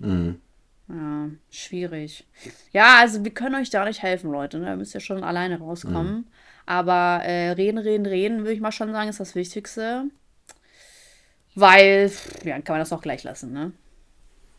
Ja, 0.90 1.30
schwierig. 1.52 2.28
Ja, 2.74 2.98
also 3.00 3.24
wir 3.24 3.32
können 3.32 3.56
euch 3.56 3.70
da 3.70 3.86
nicht 3.86 4.02
helfen, 4.02 4.32
Leute. 4.32 4.58
Ne? 4.60 4.68
Ihr 4.68 4.76
müsst 4.76 4.96
ja 4.96 5.00
schon 5.00 5.24
alleine 5.24 5.60
rauskommen. 5.60 6.28
Aber 6.70 7.24
äh, 7.26 7.50
reden, 7.54 7.80
reden, 7.80 8.06
reden, 8.06 8.38
würde 8.42 8.54
ich 8.54 8.60
mal 8.62 8.72
schon 8.72 8.92
sagen, 8.92 9.10
ist 9.10 9.20
das 9.20 9.34
Wichtigste. 9.34 10.04
Weil, 11.56 12.12
ja, 12.44 12.52
dann 12.54 12.64
kann 12.64 12.76
man 12.76 12.82
das 12.82 12.94
auch 12.94 13.02
gleich 13.02 13.24
lassen, 13.24 13.52
ne? 13.52 13.72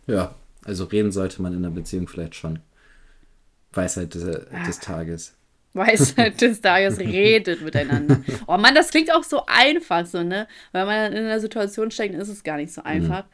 Ja, 0.08 0.34
also 0.64 0.84
reden 0.86 1.12
sollte 1.12 1.40
man 1.40 1.52
in 1.52 1.64
einer 1.64 1.72
Beziehung 1.72 2.08
vielleicht 2.08 2.34
schon. 2.34 2.58
Weisheit 3.72 4.14
des, 4.14 4.24
Ah. 4.24 4.66
des 4.66 4.80
Tages. 4.80 5.36
Weisheit 5.72 6.40
des 6.40 6.60
Tages 6.62 6.98
redet 6.98 7.62
miteinander. 7.62 8.20
Oh 8.48 8.56
Mann, 8.56 8.74
das 8.74 8.90
klingt 8.90 9.14
auch 9.14 9.22
so 9.22 9.44
einfach, 9.46 10.04
so, 10.04 10.24
ne? 10.24 10.48
Weil 10.72 10.86
man 10.86 10.96
dann 10.96 11.12
in 11.12 11.26
einer 11.26 11.38
Situation 11.38 11.92
steckt, 11.92 12.12
ist 12.16 12.28
es 12.28 12.42
gar 12.42 12.56
nicht 12.56 12.72
so 12.72 12.82
einfach. 12.82 13.24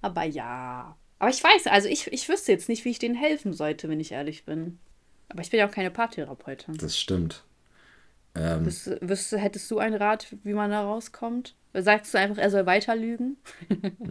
Aber 0.00 0.24
ja. 0.24 0.96
Aber 1.18 1.28
ich 1.30 1.44
weiß, 1.44 1.66
also 1.66 1.86
ich, 1.86 2.10
ich 2.10 2.26
wüsste 2.30 2.50
jetzt 2.50 2.70
nicht, 2.70 2.86
wie 2.86 2.90
ich 2.92 2.98
denen 2.98 3.14
helfen 3.14 3.52
sollte, 3.52 3.90
wenn 3.90 4.00
ich 4.00 4.12
ehrlich 4.12 4.46
bin. 4.46 4.78
Aber 5.28 5.42
ich 5.42 5.50
bin 5.50 5.60
ja 5.60 5.68
auch 5.68 5.70
keine 5.70 5.90
Paartherapeutin. 5.90 6.78
Das 6.78 6.98
stimmt. 6.98 7.44
Ähm, 8.34 8.64
Wüs, 8.64 8.90
wüs, 9.00 9.32
hättest 9.32 9.70
du 9.70 9.78
einen 9.78 9.94
Rat, 9.94 10.26
wie 10.42 10.54
man 10.54 10.70
da 10.70 10.82
rauskommt? 10.82 11.54
Sagst 11.74 12.12
du 12.12 12.18
einfach, 12.18 12.36
er 12.36 12.50
soll 12.50 12.66
weiter 12.66 12.94
lügen? 12.96 13.36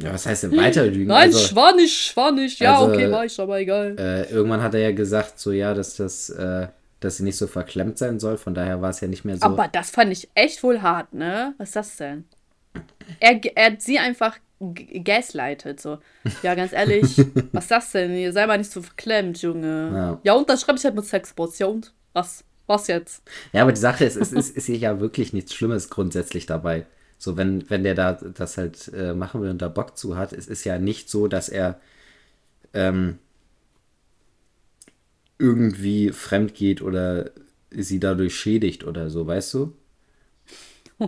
ja, 0.01 0.13
was 0.13 0.25
heißt 0.25 0.43
denn 0.43 0.57
weiterlügen? 0.57 1.07
Nein, 1.07 1.31
also, 1.33 1.55
war 1.55 1.73
nicht. 1.75 2.59
Ja, 2.59 2.79
also, 2.79 2.91
okay, 2.91 3.11
war 3.11 3.25
ich, 3.25 3.39
aber 3.39 3.59
egal. 3.59 3.95
äh, 3.99 4.31
irgendwann 4.31 4.63
hat 4.63 4.73
er 4.73 4.79
ja 4.79 4.91
gesagt, 4.91 5.39
so 5.39 5.51
ja, 5.51 5.73
dass 5.73 5.95
das, 5.95 6.29
äh, 6.31 6.67
dass 6.99 7.17
sie 7.17 7.23
nicht 7.23 7.37
so 7.37 7.45
verklemmt 7.47 7.97
sein 7.99 8.19
soll. 8.19 8.37
Von 8.37 8.55
daher 8.55 8.81
war 8.81 8.89
es 8.89 9.01
ja 9.01 9.07
nicht 9.07 9.25
mehr 9.25 9.37
so. 9.37 9.43
Aber 9.43 9.67
das 9.67 9.91
fand 9.91 10.11
ich 10.11 10.29
echt 10.33 10.63
wohl 10.63 10.81
hart, 10.81 11.13
ne? 11.13 11.53
Was 11.57 11.69
ist 11.69 11.75
das 11.75 11.97
denn? 11.97 12.25
Er, 13.19 13.39
er 13.55 13.71
hat 13.73 13.81
sie 13.81 13.99
einfach 13.99 14.37
gaslightet, 15.03 15.79
so. 15.79 15.99
Ja, 16.43 16.55
ganz 16.55 16.73
ehrlich, 16.73 17.03
was 17.51 17.65
ist 17.65 17.71
das 17.71 17.91
denn? 17.91 18.15
Ihr 18.15 18.33
sei 18.33 18.45
mal 18.47 18.57
nicht 18.57 18.71
so 18.71 18.81
verklemmt, 18.81 19.41
Junge. 19.41 19.91
Ja. 19.93 20.19
Ja, 20.23 20.33
und 20.33 20.49
dann 20.49 20.57
schreibe 20.57 20.77
ich 20.77 20.85
halt 20.85 20.95
mit 20.95 21.05
Sexbots. 21.05 21.59
Ja, 21.59 21.67
und? 21.67 21.93
Was? 22.13 22.43
Was 22.71 22.87
jetzt? 22.87 23.23
Ja, 23.53 23.63
aber 23.63 23.71
die 23.73 23.79
Sache 23.81 24.05
ist, 24.05 24.15
es 24.15 24.31
ist, 24.31 24.55
ist 24.55 24.65
hier 24.65 24.77
ja 24.77 24.99
wirklich 24.99 25.33
nichts 25.33 25.53
Schlimmes 25.53 25.89
grundsätzlich 25.89 26.45
dabei. 26.45 26.85
So, 27.17 27.37
wenn, 27.37 27.69
wenn 27.69 27.83
der 27.83 27.95
da 27.95 28.13
das 28.13 28.57
halt 28.57 28.87
äh, 28.93 29.13
machen 29.13 29.41
will 29.41 29.49
und 29.49 29.61
da 29.61 29.67
Bock 29.67 29.97
zu 29.97 30.17
hat, 30.17 30.33
es 30.33 30.47
ist 30.47 30.63
ja 30.63 30.79
nicht 30.79 31.09
so, 31.09 31.27
dass 31.27 31.49
er 31.49 31.79
ähm, 32.73 33.19
irgendwie 35.37 36.11
fremd 36.11 36.53
geht 36.53 36.81
oder 36.81 37.31
sie 37.71 37.99
dadurch 37.99 38.35
schädigt 38.35 38.83
oder 38.85 39.09
so, 39.09 39.27
weißt 39.27 39.53
du? 39.55 39.73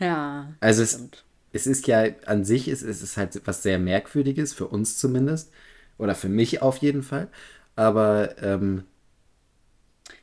Ja. 0.00 0.54
Also 0.60 0.82
es, 0.82 1.08
es 1.52 1.66
ist 1.66 1.86
ja 1.88 2.04
an 2.26 2.44
sich, 2.44 2.68
es, 2.68 2.82
es 2.82 3.02
ist 3.02 3.16
halt 3.16 3.42
was 3.46 3.62
sehr 3.64 3.78
Merkwürdiges, 3.80 4.52
für 4.52 4.68
uns 4.68 4.96
zumindest. 4.96 5.50
Oder 5.98 6.14
für 6.14 6.28
mich 6.28 6.62
auf 6.62 6.76
jeden 6.78 7.02
Fall. 7.02 7.28
Aber 7.74 8.40
ähm, 8.42 8.84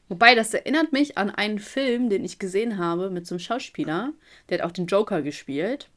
Wobei, 0.08 0.36
das 0.36 0.54
erinnert 0.54 0.92
mich 0.92 1.18
an 1.18 1.32
einen 1.32 1.58
Film, 1.58 2.10
den 2.10 2.24
ich 2.24 2.38
gesehen 2.38 2.78
habe 2.78 3.10
mit 3.10 3.26
so 3.26 3.36
einem 3.36 3.40
Schauspieler. 3.40 4.14
Der 4.50 4.60
hat 4.60 4.66
auch 4.66 4.72
den 4.72 4.86
Joker 4.86 5.22
gespielt. 5.24 5.90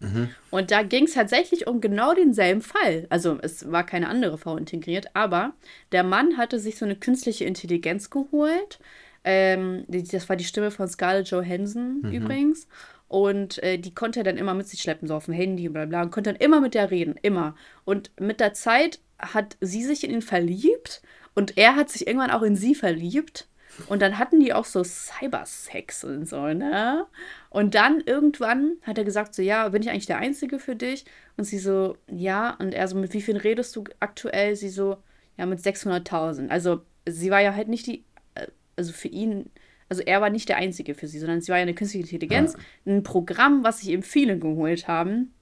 Und 0.50 0.70
da 0.70 0.82
ging 0.82 1.04
es 1.04 1.14
tatsächlich 1.14 1.66
um 1.66 1.80
genau 1.80 2.14
denselben 2.14 2.62
Fall. 2.62 3.06
Also 3.10 3.38
es 3.42 3.70
war 3.70 3.84
keine 3.84 4.08
andere 4.08 4.38
Frau 4.38 4.56
integriert, 4.56 5.08
aber 5.14 5.52
der 5.92 6.04
Mann 6.04 6.38
hatte 6.38 6.58
sich 6.58 6.78
so 6.78 6.86
eine 6.86 6.96
künstliche 6.96 7.44
Intelligenz 7.44 8.08
geholt. 8.08 8.78
Ähm, 9.24 9.84
das 9.88 10.28
war 10.28 10.36
die 10.36 10.44
Stimme 10.44 10.70
von 10.70 10.88
Scarlett 10.88 11.28
Johansson 11.28 12.00
übrigens. 12.10 12.66
Und 13.08 13.62
äh, 13.62 13.78
die 13.78 13.94
konnte 13.94 14.20
er 14.20 14.24
dann 14.24 14.36
immer 14.36 14.54
mit 14.54 14.68
sich 14.68 14.80
schleppen, 14.80 15.08
so 15.08 15.14
auf 15.14 15.26
dem 15.26 15.34
Handy 15.34 15.66
und 15.66 15.74
bla 15.74 15.86
bla. 15.86 16.02
Und 16.02 16.12
konnte 16.12 16.32
dann 16.32 16.40
immer 16.40 16.60
mit 16.60 16.74
der 16.74 16.90
reden, 16.90 17.14
immer. 17.20 17.54
Und 17.84 18.10
mit 18.20 18.40
der 18.40 18.54
Zeit 18.54 19.00
hat 19.18 19.56
sie 19.60 19.82
sich 19.82 20.04
in 20.04 20.10
ihn 20.10 20.22
verliebt 20.22 21.02
und 21.34 21.56
er 21.58 21.76
hat 21.76 21.90
sich 21.90 22.06
irgendwann 22.06 22.30
auch 22.30 22.42
in 22.42 22.56
sie 22.56 22.74
verliebt. 22.74 23.48
Und 23.86 24.02
dann 24.02 24.18
hatten 24.18 24.40
die 24.40 24.52
auch 24.52 24.64
so 24.64 24.82
Cybersex 24.82 26.04
und 26.04 26.28
so, 26.28 26.48
ne? 26.48 27.06
Und 27.50 27.74
dann 27.74 28.00
irgendwann 28.00 28.76
hat 28.82 28.98
er 28.98 29.04
gesagt, 29.04 29.34
so, 29.34 29.42
ja, 29.42 29.68
bin 29.68 29.82
ich 29.82 29.90
eigentlich 29.90 30.06
der 30.06 30.18
Einzige 30.18 30.58
für 30.58 30.76
dich? 30.76 31.04
Und 31.36 31.44
sie 31.44 31.58
so, 31.58 31.96
ja. 32.10 32.56
Und 32.58 32.74
er 32.74 32.88
so, 32.88 32.96
mit 32.96 33.12
wie 33.12 33.22
viel 33.22 33.36
redest 33.36 33.74
du 33.76 33.84
aktuell? 34.00 34.56
Sie 34.56 34.68
so, 34.68 34.98
ja, 35.36 35.46
mit 35.46 35.60
600.000. 35.60 36.48
Also 36.48 36.82
sie 37.06 37.30
war 37.30 37.40
ja 37.40 37.54
halt 37.54 37.68
nicht 37.68 37.86
die, 37.86 38.04
äh, 38.34 38.48
also 38.76 38.92
für 38.92 39.08
ihn, 39.08 39.50
also 39.88 40.02
er 40.02 40.20
war 40.20 40.30
nicht 40.30 40.48
der 40.48 40.56
Einzige 40.56 40.94
für 40.94 41.06
sie, 41.06 41.18
sondern 41.18 41.40
sie 41.40 41.50
war 41.50 41.58
ja 41.58 41.62
eine 41.62 41.74
künstliche 41.74 42.04
Intelligenz, 42.04 42.56
ein 42.86 43.02
Programm, 43.02 43.64
was 43.64 43.80
sich 43.80 43.90
eben 43.90 44.02
viele 44.02 44.38
geholt 44.38 44.88
haben. 44.88 45.32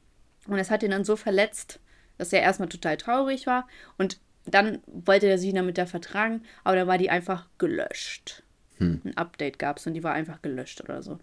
Und 0.47 0.59
es 0.59 0.70
hat 0.70 0.82
ihn 0.82 0.93
dann 0.93 1.05
so 1.05 1.16
verletzt, 1.16 1.80
dass 2.18 2.32
er 2.32 2.43
erstmal 2.43 2.68
total 2.68 2.97
traurig 2.97 3.47
war. 3.47 3.66
Und 3.99 4.20
dann 4.47 4.80
wollte 4.86 5.26
er 5.26 5.38
sie 5.38 5.53
dann 5.53 5.66
mit 5.66 5.76
der 5.76 5.86
vertragen, 5.86 6.42
aber 6.64 6.76
dann 6.76 6.88
war 6.88 6.99
die 6.99 7.11
einfach 7.11 7.47
gelöscht. 7.59 8.42
Ein 8.78 9.12
Update 9.16 9.59
gab 9.59 9.78
es 9.78 9.86
und 9.86 9.94
die 9.94 10.05
war 10.05 10.12
einfach 10.12 10.42
gelöscht 10.42 10.82
oder 10.82 11.03
so. 11.03 11.18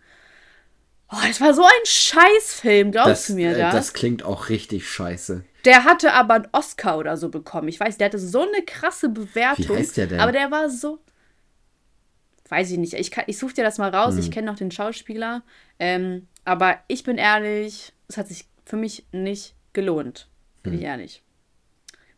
Oh, 1.12 1.18
das 1.28 1.40
war 1.40 1.54
so 1.54 1.64
ein 1.64 1.86
Scheißfilm, 1.86 2.92
glaubst 2.92 3.10
das, 3.12 3.28
du 3.28 3.34
mir 3.36 3.52
äh, 3.52 3.58
das? 3.60 3.74
das 3.76 3.94
klingt 3.94 4.24
auch 4.24 4.50
richtig 4.50 4.90
scheiße. 4.90 5.44
Der 5.66 5.84
hatte 5.84 6.14
aber 6.14 6.34
einen 6.34 6.48
Oscar 6.52 6.98
oder 6.98 7.16
so 7.16 7.30
bekommen. 7.30 7.68
Ich 7.68 7.80
weiß, 7.80 7.98
der 8.00 8.06
hatte 8.06 8.18
so 8.18 8.42
eine 8.42 8.64
krasse 8.66 9.10
Bewertung. 9.10 9.76
Wie 9.76 9.80
heißt 9.80 9.98
der 9.98 10.08
denn? 10.08 10.20
Aber 10.20 10.32
der 10.32 10.50
war 10.50 10.70
so. 10.70 11.00
Weiß 12.50 12.72
ich 12.72 12.78
nicht. 12.78 12.94
Ich, 12.94 13.12
kann- 13.12 13.26
ich 13.28 13.38
suche 13.38 13.54
dir 13.54 13.64
das 13.64 13.78
mal 13.78 13.94
raus. 13.94 14.14
Hm. 14.16 14.20
Ich 14.20 14.32
kenne 14.32 14.48
noch 14.48 14.58
den 14.58 14.72
Schauspieler. 14.72 15.44
Ähm, 15.80 16.28
aber 16.46 16.80
ich 16.88 17.04
bin 17.04 17.18
ehrlich, 17.18 17.94
es 18.08 18.18
hat 18.18 18.28
sich 18.28 18.46
für 18.66 18.76
mich 18.78 19.06
nicht 19.12 19.56
gelohnt. 19.74 20.28
Bin 20.64 20.74
Hm. 20.74 20.80
ich 20.80 20.86
ehrlich. 20.86 21.24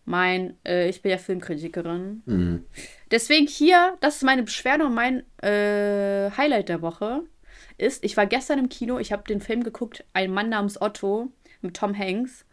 Mein, 0.06 0.56
äh, 0.66 0.88
ich 0.88 1.01
bin 1.01 1.12
ja 1.12 1.18
Filmkritikerin. 1.18 2.22
Mhm. 2.26 2.66
Deswegen 3.12 3.47
hier, 3.47 3.97
das 4.01 4.18
ist 4.18 4.24
meine 4.24 4.43
Beschwerde 4.43 4.86
und 4.86 4.93
mein 4.93 5.24
äh, 5.41 6.30
Highlight 6.38 6.70
der 6.70 6.82
Woche 6.82 7.24
ist, 7.78 8.03
ich 8.03 8.16
war 8.16 8.26
gestern 8.26 8.60
im 8.60 8.70
Kino, 8.70 8.99
ich 8.99 9.12
habe 9.12 9.24
den 9.28 9.41
Film 9.41 9.64
geguckt, 9.64 10.06
Ein 10.14 10.32
Mann 10.32 10.49
namens 10.49 10.80
Otto 10.80 11.32
mit 11.62 11.76
Tom 11.76 11.97
Hanks. 11.97 12.45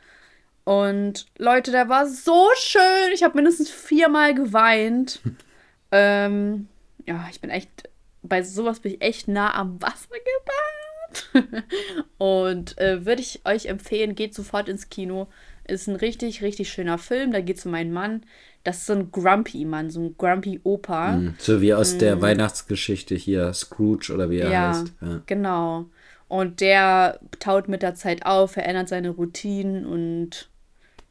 Und 0.65 1.27
Leute, 1.39 1.71
der 1.71 1.89
war 1.89 2.07
so 2.07 2.49
schön. 2.57 3.13
Ich 3.13 3.23
habe 3.23 3.35
mindestens 3.35 3.71
viermal 3.71 4.35
geweint. 4.35 5.21
ähm, 5.93 6.69
ja, 7.07 7.27
ich 7.31 7.41
bin 7.41 7.51
echt, 7.51 7.91
bei 8.23 8.43
sowas 8.43 8.81
bin 8.81 8.93
ich 8.93 9.03
echt 9.03 9.29
nah 9.29 9.55
am 9.55 9.81
Wasser 9.83 10.09
gebaut. 10.09 11.65
Und 12.19 12.79
äh, 12.79 13.05
würde 13.05 13.23
ich 13.23 13.43
euch 13.45 13.67
empfehlen, 13.67 14.15
geht 14.15 14.35
sofort 14.35 14.69
ins 14.69 14.89
Kino. 14.89 15.29
Ist 15.65 15.89
ein 15.89 15.97
richtig, 15.97 16.43
richtig 16.43 16.71
schöner 16.71 16.99
Film. 16.99 17.33
Da 17.33 17.41
geht 17.41 17.59
es 17.59 17.67
um 17.67 17.75
einen 17.75 17.93
Mann. 17.93 18.23
Das 18.65 18.79
ist 18.79 18.87
so 18.87 18.93
ein 18.95 19.11
Grumpy-Mann, 19.11 19.91
so 19.91 20.01
ein 20.01 20.17
Grumpy-Opa. 20.17 21.15
Hm, 21.15 21.35
So 21.39 21.61
wie 21.61 21.75
aus 21.75 21.99
der 21.99 22.21
Weihnachtsgeschichte 22.21 23.15
hier, 23.15 23.53
Scrooge 23.55 24.13
oder 24.13 24.31
wie 24.31 24.39
er 24.39 24.47
Mhm. 24.49 24.53
Ja, 24.53 24.69
heißt. 24.71 24.93
Ja. 25.01 25.21
genau. 25.27 25.87
Und 26.29 26.61
der 26.61 27.21
taut 27.41 27.69
mit 27.69 27.83
der 27.83 27.95
Zeit 27.95 28.25
auf, 28.25 28.53
verändert 28.53 28.89
seine 28.89 29.11
Routinen 29.11 29.85
und 29.85 30.49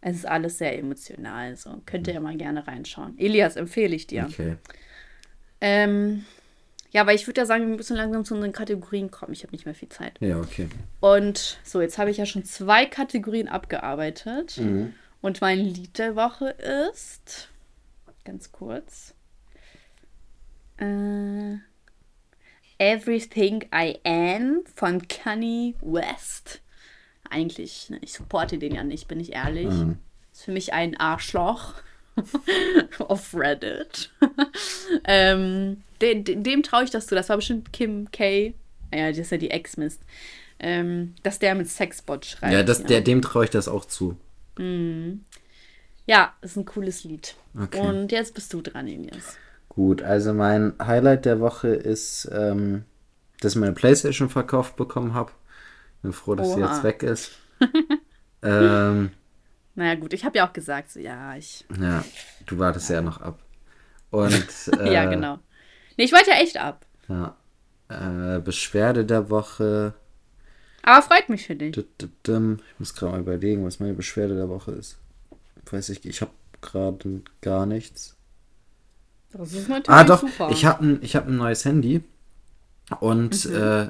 es 0.01 0.17
ist 0.17 0.25
alles 0.27 0.57
sehr 0.57 0.77
emotional. 0.79 1.55
So 1.55 1.81
könnt 1.85 2.07
ihr 2.07 2.19
mal 2.19 2.35
gerne 2.35 2.65
reinschauen. 2.67 3.13
Elias, 3.19 3.55
empfehle 3.55 3.95
ich 3.95 4.07
dir. 4.07 4.25
Okay. 4.29 4.55
Ähm, 5.61 6.25
ja, 6.91 7.01
aber 7.01 7.13
ich 7.13 7.25
würde 7.27 7.41
ja 7.41 7.45
sagen, 7.45 7.69
wir 7.69 7.77
müssen 7.77 7.95
langsam 7.95 8.25
zu 8.25 8.35
unseren 8.35 8.51
Kategorien 8.51 9.11
kommen. 9.11 9.33
Ich 9.33 9.43
habe 9.43 9.53
nicht 9.53 9.65
mehr 9.65 9.75
viel 9.75 9.89
Zeit. 9.89 10.19
Ja, 10.19 10.39
okay. 10.39 10.67
Und 10.99 11.59
so, 11.63 11.81
jetzt 11.81 11.97
habe 11.97 12.11
ich 12.11 12.17
ja 12.17 12.25
schon 12.25 12.43
zwei 12.43 12.85
Kategorien 12.85 13.47
abgearbeitet. 13.47 14.59
Und 15.21 15.41
mein 15.41 15.59
Lied 15.59 15.97
der 15.99 16.15
Woche 16.15 16.49
ist, 16.91 17.49
ganz 18.25 18.51
kurz, 18.51 19.13
äh, 20.77 21.57
Everything 22.77 23.63
I 23.73 23.99
Am 24.03 24.63
von 24.73 25.07
Kanye 25.07 25.75
West. 25.81 26.61
Eigentlich, 27.29 27.89
ne, 27.91 27.99
ich 28.01 28.13
supporte 28.13 28.57
den 28.57 28.73
ja 28.73 28.83
nicht, 28.83 29.07
bin 29.07 29.19
ich 29.19 29.33
ehrlich. 29.33 29.67
Ist 30.33 30.43
für 30.43 30.51
mich 30.51 30.73
ein 30.73 30.97
Arschloch 30.99 31.75
auf 32.99 33.35
Reddit. 33.35 34.11
ähm, 35.05 35.83
dem 36.01 36.23
dem, 36.23 36.43
dem 36.43 36.63
traue 36.63 36.83
ich 36.83 36.89
das 36.89 37.07
zu. 37.07 37.15
Das 37.15 37.29
war 37.29 37.37
bestimmt 37.37 37.71
Kim 37.73 38.11
K. 38.11 38.53
Ja, 38.93 39.09
das 39.09 39.17
ist 39.17 39.31
ja 39.31 39.37
die 39.37 39.51
Ex-Mist. 39.51 40.01
Ähm, 40.59 41.15
dass 41.23 41.39
der 41.39 41.55
mit 41.55 41.67
Sexbot 41.69 42.25
schreibt. 42.25 42.53
Ja, 42.53 42.61
das, 42.61 42.83
Der, 42.83 43.01
dem 43.01 43.23
traue 43.23 43.45
ich 43.45 43.49
das 43.49 43.67
auch 43.67 43.85
zu. 43.85 44.15
Ja, 46.05 46.33
ist 46.41 46.55
ein 46.55 46.65
cooles 46.65 47.03
Lied. 47.03 47.35
Okay. 47.59 47.79
Und 47.79 48.11
jetzt 48.11 48.33
bist 48.35 48.53
du 48.53 48.61
dran, 48.61 48.87
Elias. 48.87 49.37
Gut, 49.69 50.01
also 50.01 50.33
mein 50.33 50.73
Highlight 50.81 51.25
der 51.25 51.39
Woche 51.39 51.69
ist, 51.69 52.29
ähm, 52.31 52.83
dass 53.39 53.53
ich 53.53 53.59
meine 53.59 53.73
Playstation 53.73 54.29
verkauft 54.29 54.75
bekommen 54.75 55.13
habe. 55.13 55.31
Bin 56.01 56.13
froh, 56.13 56.35
dass 56.35 56.53
sie 56.53 56.61
Oha. 56.61 56.73
jetzt 56.73 56.83
weg 56.83 57.03
ist. 57.03 57.31
ähm, 58.43 59.11
Naja, 59.75 59.95
gut, 59.95 60.13
ich 60.13 60.25
habe 60.25 60.37
ja 60.37 60.47
auch 60.47 60.53
gesagt, 60.53 60.91
so, 60.91 60.99
ja, 60.99 61.35
ich. 61.35 61.65
ja, 61.79 62.03
du 62.45 62.59
wartest 62.59 62.89
ja 62.89 63.01
noch 63.01 63.21
ab. 63.21 63.39
Und 64.09 64.47
äh, 64.79 64.93
ja, 64.93 65.05
genau. 65.05 65.39
Nee, 66.01 66.05
ich 66.05 66.13
wollte 66.13 66.31
ja 66.31 66.37
echt 66.37 66.57
ab. 66.57 66.83
ja, 67.09 67.35
äh, 67.87 68.39
Beschwerde 68.39 69.05
der 69.05 69.29
Woche. 69.29 69.93
Aber 70.81 71.03
freut 71.03 71.29
mich 71.29 71.45
für 71.45 71.55
dich. 71.55 71.77
Ich 71.77 71.85
muss 72.79 72.95
gerade 72.95 73.11
mal 73.11 73.21
überlegen, 73.21 73.63
was 73.63 73.79
meine 73.79 73.93
Beschwerde 73.93 74.33
der 74.35 74.49
Woche 74.49 74.71
ist. 74.71 74.97
Weiß 75.69 75.89
ich, 75.89 76.03
ich 76.03 76.21
habe 76.21 76.31
gerade 76.59 77.21
gar 77.41 77.67
nichts. 77.67 78.17
Das 79.31 79.53
ist 79.53 79.69
natürlich 79.69 79.89
Ah, 79.95 80.03
doch, 80.03 80.21
super. 80.21 80.49
ich 80.51 80.65
habe 80.65 80.83
ein, 80.83 80.99
ich 81.03 81.15
hab 81.15 81.27
ein 81.27 81.37
neues 81.37 81.65
Handy 81.65 82.03
und 82.99 83.45
Mhm. 83.45 83.55
äh, 83.55 83.89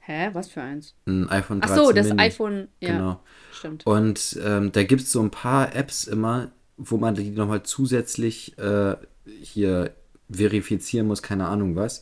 Hä, 0.00 0.30
was 0.32 0.48
für 0.48 0.62
eins? 0.62 0.94
ein 1.06 1.28
iPhone 1.28 1.60
Ach 1.62 1.66
13 1.66 1.84
so, 1.84 1.92
das 1.92 2.06
Mini. 2.08 2.22
iPhone. 2.22 2.68
Ja, 2.80 2.88
Genau. 2.88 3.20
stimmt. 3.52 3.86
Und 3.86 4.38
ähm, 4.42 4.72
da 4.72 4.82
gibt 4.84 5.02
es 5.02 5.12
so 5.12 5.20
ein 5.20 5.30
paar 5.30 5.76
Apps 5.76 6.04
immer, 6.04 6.52
wo 6.78 6.96
man 6.96 7.14
die 7.14 7.28
nochmal 7.32 7.64
zusätzlich 7.64 8.56
äh, 8.56 8.96
hier 9.42 9.94
verifizieren 10.30 11.06
muss, 11.06 11.22
keine 11.22 11.46
Ahnung 11.46 11.76
was. 11.76 12.00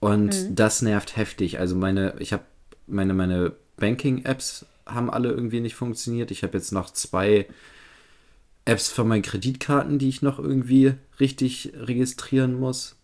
Und 0.00 0.34
Mhm. 0.50 0.54
das 0.54 0.82
nervt 0.82 1.16
heftig. 1.16 1.58
Also 1.58 1.74
meine, 1.76 2.14
ich 2.18 2.32
habe 2.32 2.44
meine, 2.86 3.14
meine 3.14 3.52
Banking-Apps 3.78 4.66
haben 4.86 5.10
alle 5.10 5.30
irgendwie 5.30 5.60
nicht 5.60 5.74
funktioniert. 5.74 6.30
Ich 6.30 6.42
habe 6.42 6.56
jetzt 6.56 6.72
noch 6.72 6.90
zwei 6.90 7.46
Apps 8.64 8.88
für 8.90 9.04
meine 9.04 9.22
Kreditkarten, 9.22 9.98
die 9.98 10.08
ich 10.08 10.22
noch 10.22 10.38
irgendwie 10.38 10.94
richtig 11.20 11.72
registrieren 11.76 12.58
muss. 12.58 12.96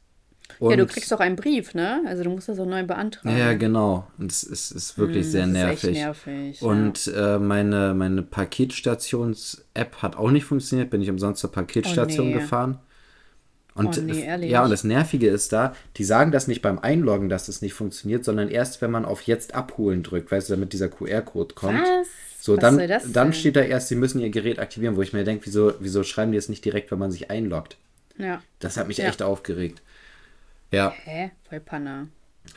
ja, 0.61 0.77
du 0.77 0.83
Und- 0.83 0.91
kriegst 0.91 1.11
doch 1.11 1.21
einen 1.21 1.35
Brief, 1.37 1.75
ne? 1.75 2.03
Also 2.07 2.25
du 2.25 2.31
musst 2.31 2.49
das 2.49 2.59
auch 2.59 2.67
neu 2.67 2.85
beantragen. 2.85 3.37
ja, 3.39 3.55
genau. 3.55 4.07
Und 4.19 4.31
es 4.31 4.43
ist, 4.43 4.71
ist 4.71 4.99
wirklich 4.99 5.27
sehr 5.27 5.45
Hm, 5.45 5.55
das 5.55 5.63
ist 5.77 5.83
nervig. 5.85 5.99
nervig. 5.99 6.61
ja. 6.61 6.69
Und 6.69 7.07
äh, 7.17 7.39
meine, 7.39 7.95
meine 7.95 8.23
Paketstations-App 8.23 10.03
hat 10.03 10.17
auch 10.17 10.31
nicht 10.31 10.45
funktioniert. 10.45 10.91
Bin 10.91 11.01
ich 11.03 11.11
umsonst 11.11 11.41
zur 11.41 11.53
Paketstation 11.53 12.27
Oh, 12.27 12.31
nee. 12.31 12.35
gefahren. 12.35 12.79
Und, 13.75 13.97
Oh, 13.97 14.01
nee, 14.03 14.49
ja, 14.49 14.64
und 14.64 14.70
das 14.70 14.85
Nervige 14.85 15.29
ist 15.29 15.53
da, 15.53 15.75
die 15.97 16.05
sagen 16.05 16.31
das 16.31 16.47
nicht 16.47 16.61
beim 16.61 16.79
Einloggen, 16.79 17.29
dass 17.31 17.47
das 17.47 17.62
nicht 17.62 17.73
funktioniert, 17.73 18.23
sondern 18.25 18.49
erst, 18.49 18.83
wenn 18.83 18.91
man 18.91 19.05
auf 19.07 19.23
Jetzt 19.23 19.55
abholen 19.55 20.03
drückt, 20.03 20.31
weißt 20.31 20.51
du, 20.51 20.55
damit 20.55 20.75
dieser 20.75 20.89
QR-Code 20.91 21.55
kommt. 21.55 21.81
Was? 21.81 22.07
So, 22.41 22.57
Was 22.57 22.61
dann, 22.61 23.12
dann 23.12 23.33
steht 23.33 23.57
da 23.57 23.61
erst, 23.62 23.89
sie 23.89 23.95
müssen 23.97 24.20
ihr 24.20 24.29
Gerät 24.31 24.59
aktivieren, 24.59 24.97
wo 24.97 25.03
ich 25.03 25.12
mir 25.12 25.25
denke, 25.25 25.47
wieso, 25.47 25.73
wieso 25.81 26.03
schreiben 26.03 26.33
die 26.33 26.39
es 26.39 26.49
nicht 26.51 26.64
direkt, 26.64 26.91
wenn 26.91 26.99
man 26.99 27.11
sich 27.12 27.31
einloggt? 27.31 27.79
Ja. 28.18 28.43
Das 28.59 28.77
hat 28.77 28.89
mich 28.89 28.99
Ja. 28.99 29.07
echt 29.07 29.23
aufgeregt. 29.23 29.81
Ja, 30.70 30.93
Hä? 31.05 31.31
Voll 31.49 31.61
Panne. 31.61 32.09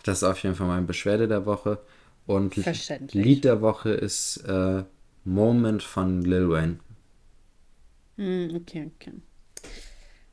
das 0.04 0.18
ist 0.18 0.24
auf 0.24 0.40
jeden 0.44 0.56
Fall 0.56 0.68
meine 0.68 0.86
Beschwerde 0.86 1.28
der 1.28 1.46
Woche. 1.46 1.80
Und. 2.26 2.56
Lied 3.14 3.46
der 3.46 3.62
Woche 3.62 3.92
ist 3.92 4.38
äh, 4.48 4.84
Moment 5.24 5.84
von 5.84 6.24
Lil 6.24 6.50
Wayne. 6.50 6.80
Hm, 8.18 8.56
okay, 8.56 8.90
okay. 8.96 9.12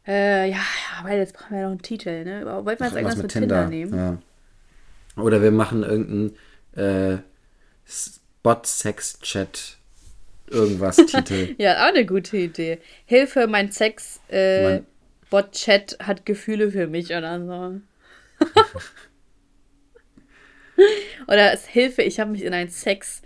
Äh, 0.07 0.50
ja, 0.50 0.57
ja, 0.57 1.05
weil 1.05 1.18
jetzt 1.18 1.34
brauchen 1.34 1.55
wir 1.57 1.62
noch 1.62 1.70
einen 1.70 1.82
Titel, 1.82 2.24
ne? 2.24 2.40
Aber 2.40 2.64
Wollten 2.64 2.80
wir 2.80 2.86
jetzt 2.86 2.96
irgendwas 2.96 3.16
mit 3.22 3.30
Tinder, 3.32 3.68
nehmen? 3.68 3.94
Ja. 3.96 4.18
Oder 5.22 5.42
wir 5.42 5.50
machen 5.53 5.82
irgendeinen 5.84 6.36
äh, 6.74 7.18
Bot-Sex-Chat 8.42 9.76
irgendwas 10.48 10.96
Titel. 11.07 11.55
Ja, 11.59 11.84
auch 11.84 11.88
eine 11.90 12.05
gute 12.07 12.36
Idee. 12.36 12.78
Hilfe, 13.07 13.46
mein 13.46 13.70
Sex 13.70 14.20
äh, 14.28 14.64
Mein- 14.64 14.86
Bot-Chat 15.30 15.98
hat 16.03 16.26
Gefühle 16.26 16.70
für 16.70 16.86
mich 16.88 17.11
oder 17.14 17.40
so. 17.40 17.80
oder 21.28 21.53
es 21.53 21.66
Hilfe, 21.66 22.03
ich 22.03 22.20
habe 22.20 22.30
mich 22.32 22.42
in 22.42 22.53
einen 22.53 22.68
Sex 22.70 23.22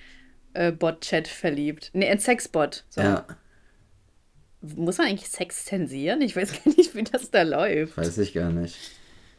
äh, 0.54 0.70
Bot-Chat 0.72 1.26
verliebt. 1.26 1.90
Nee, 1.94 2.08
ein 2.08 2.18
Sexbot. 2.18 2.84
So. 2.90 3.00
Ja, 3.00 3.26
Muss 4.74 4.98
man 4.98 5.08
eigentlich 5.08 5.28
Sex 5.28 5.64
zensieren? 5.66 6.20
Ich 6.22 6.34
weiß 6.36 6.52
gar 6.64 6.74
nicht, 6.76 6.94
wie 6.94 7.04
das 7.04 7.30
da 7.30 7.42
läuft. 7.42 7.96
weiß 7.96 8.18
ich 8.18 8.32
gar 8.34 8.50
nicht. 8.50 8.76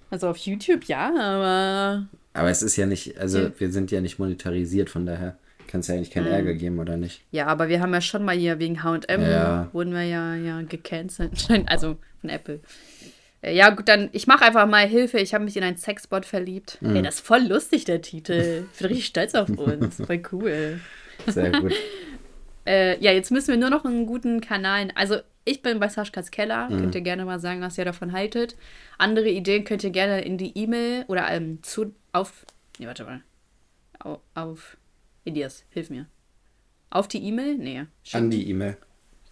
Also 0.09 0.29
auf 0.29 0.37
YouTube 0.37 0.85
ja, 0.85 1.07
aber 1.13 2.07
Aber 2.33 2.49
es 2.49 2.61
ist 2.61 2.77
ja 2.77 2.85
nicht, 2.85 3.17
also 3.17 3.39
Ja. 3.39 3.51
wir 3.57 3.71
sind 3.71 3.91
ja 3.91 3.99
nicht 3.99 4.19
monetarisiert, 4.19 4.89
von 4.89 5.05
daher 5.05 5.37
kann 5.67 5.81
es 5.81 5.87
ja 5.87 5.95
eigentlich 5.95 6.11
keinen 6.11 6.27
Ärger 6.27 6.53
geben, 6.53 6.79
oder 6.79 6.95
nicht? 6.95 7.23
ja, 7.31 7.47
aber 7.47 7.67
wir 7.67 7.81
haben 7.81 7.93
ja 7.93 7.99
schon 7.99 8.23
mal 8.23 8.37
hier 8.37 8.57
wegen 8.59 8.83
H&M 8.83 9.21
Ja. 9.21 9.67
wurden 9.73 9.91
wir 9.93 10.03
ja 10.03 10.35
ja 10.35 10.61
gecancelt, 10.61 11.47
also 11.65 11.97
von 12.21 12.29
Apple. 12.29 12.61
Äh, 13.41 13.53
Ja, 13.53 13.69
gut, 13.71 13.89
dann 13.89 14.07
ich 14.13 14.27
mache 14.27 14.45
einfach 14.45 14.65
mal 14.65 14.87
Hilfe, 14.87 15.19
ich 15.19 15.33
habe 15.33 15.43
mich 15.43 15.57
in 15.57 15.63
einen 15.63 15.75
Sexbot 15.77 16.25
verliebt. 16.25 16.77
Mhm. 16.79 16.95
Ey, 16.95 17.01
das 17.01 17.15
ist 17.15 17.25
voll 17.27 17.41
lustig 17.45 17.83
der 17.83 18.01
Titel. 18.01 18.63
Ich 18.71 18.79
bin 18.79 18.87
richtig 18.87 19.07
stolz 19.07 19.35
auf 19.35 19.49
uns. 19.49 19.97
Voll 19.97 20.21
cool. 20.31 20.79
Sehr 21.27 21.51
gut. 21.51 21.73
Äh, 22.67 23.01
ja, 23.01 23.11
jetzt 23.13 23.31
müssen 23.31 23.47
wir 23.47 23.57
nur 23.57 23.69
noch 23.69 23.85
einen 23.85 24.05
guten 24.05 24.41
Kanal. 24.41 24.89
Also, 24.95 25.17
ich 25.45 25.61
bin 25.61 25.79
bei 25.79 25.87
Saschkas 25.87 26.31
Keller. 26.31 26.69
Mhm. 26.69 26.79
Könnt 26.79 26.95
ihr 26.95 27.01
gerne 27.01 27.23
mal 27.23 27.39
sagen, 27.39 27.61
was 27.61 27.77
ihr 27.77 27.85
davon 27.85 28.11
haltet. 28.11 28.57
Andere 28.97 29.29
Ideen 29.29 29.63
könnt 29.63 29.83
ihr 29.85 29.91
gerne 29.91 30.21
in 30.21 30.37
die 30.37 30.57
E-Mail 30.57 31.05
oder 31.07 31.29
ähm, 31.29 31.63
zu 31.63 31.95
auf. 32.11 32.45
Nee, 32.77 32.87
warte 32.87 33.05
mal. 33.05 33.21
Auf. 33.99 34.19
auf 34.35 34.77
Elias, 35.23 35.63
hilf 35.69 35.89
mir. 35.89 36.07
Auf 36.89 37.07
die 37.07 37.23
E-Mail? 37.23 37.57
Nee. 37.57 37.85
schicken. 38.03 38.25
An 38.25 38.31
die 38.31 38.49
E-Mail. 38.49 38.77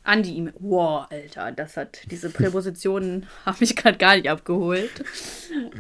An 0.04 0.24
die 0.24 0.38
E-Mail. 0.38 0.54
Wow, 0.60 1.08
Alter, 1.10 1.52
das 1.52 1.78
hat. 1.78 2.00
Diese 2.12 2.30
Präpositionen 2.30 3.28
haben 3.46 3.58
mich 3.60 3.76
gerade 3.76 3.98
gar 3.98 4.16
nicht 4.16 4.30
abgeholt. 4.30 5.04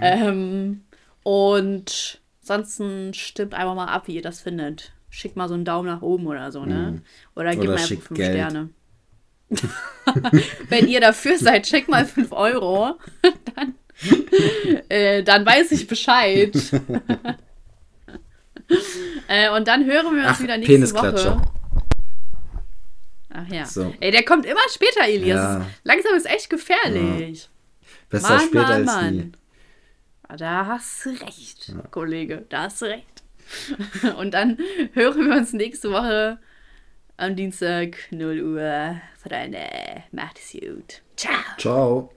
ähm, 0.02 0.84
und 1.24 2.22
ansonsten 2.42 3.14
stimmt 3.14 3.54
einfach 3.54 3.76
mal 3.76 3.88
ab, 3.88 4.08
wie 4.08 4.16
ihr 4.16 4.22
das 4.22 4.42
findet. 4.42 4.95
Schickt 5.16 5.38
mal 5.38 5.48
so 5.48 5.54
einen 5.54 5.64
Daumen 5.64 5.88
nach 5.88 6.02
oben 6.02 6.28
oder 6.28 6.52
so, 6.52 6.66
ne? 6.66 7.02
Oder 7.38 7.52
gebt 7.52 7.64
Oder 7.64 7.74
einfach 7.76 7.88
schickt 7.88 8.04
5 8.08 8.18
Geld. 8.18 8.34
Sterne. 8.34 8.70
Wenn 10.68 10.90
ihr 10.90 11.00
dafür 11.00 11.38
seid, 11.38 11.66
schickt 11.66 11.88
mal 11.88 12.06
5 12.06 12.34
Euro. 12.34 13.00
dann, 13.56 13.76
äh, 14.90 15.24
dann 15.24 15.46
weiß 15.46 15.72
ich 15.72 15.88
Bescheid. 15.88 16.54
äh, 19.30 19.50
und 19.56 19.70
dann 19.70 19.86
hören 19.86 20.18
wir 20.18 20.24
uns 20.28 20.38
Ach, 20.38 20.42
wieder 20.42 20.58
nächste. 20.58 20.94
Woche. 20.94 21.42
Ach 23.30 23.48
ja. 23.48 23.66
So. 23.66 23.94
Ey, 24.02 24.12
der 24.12 24.26
kommt 24.26 24.46
immer 24.46 24.68
später, 24.70 25.06
Elias. 25.08 25.40
Ja. 25.40 25.66
Langsam 25.84 26.14
ist 26.16 26.26
echt 26.26 26.50
gefährlich. 26.50 27.48
Besser 28.10 28.36
Mann, 28.36 28.48
später 28.48 28.64
Mann, 28.64 28.72
als 28.74 28.86
Mann. 28.86 29.16
nie. 29.16 29.32
Ah, 30.28 30.36
Da 30.36 30.66
hast 30.66 31.06
du 31.06 31.12
recht, 31.12 31.74
Kollege. 31.92 32.46
Da 32.50 32.64
hast 32.64 32.82
du 32.82 32.88
recht. 32.88 33.15
Und 34.18 34.34
dann 34.34 34.58
hören 34.94 35.30
wir 35.30 35.38
uns 35.38 35.54
nächste 35.54 35.92
Woche 35.92 36.40
am 37.18 37.36
Dienstag 37.36 37.98
0 38.12 38.42
Uhr. 38.42 39.02
Freunde, 39.18 39.60
macht 40.12 40.40
es 40.40 40.52
gut. 40.52 41.02
Ciao. 41.16 41.34
Ciao. 41.58 42.10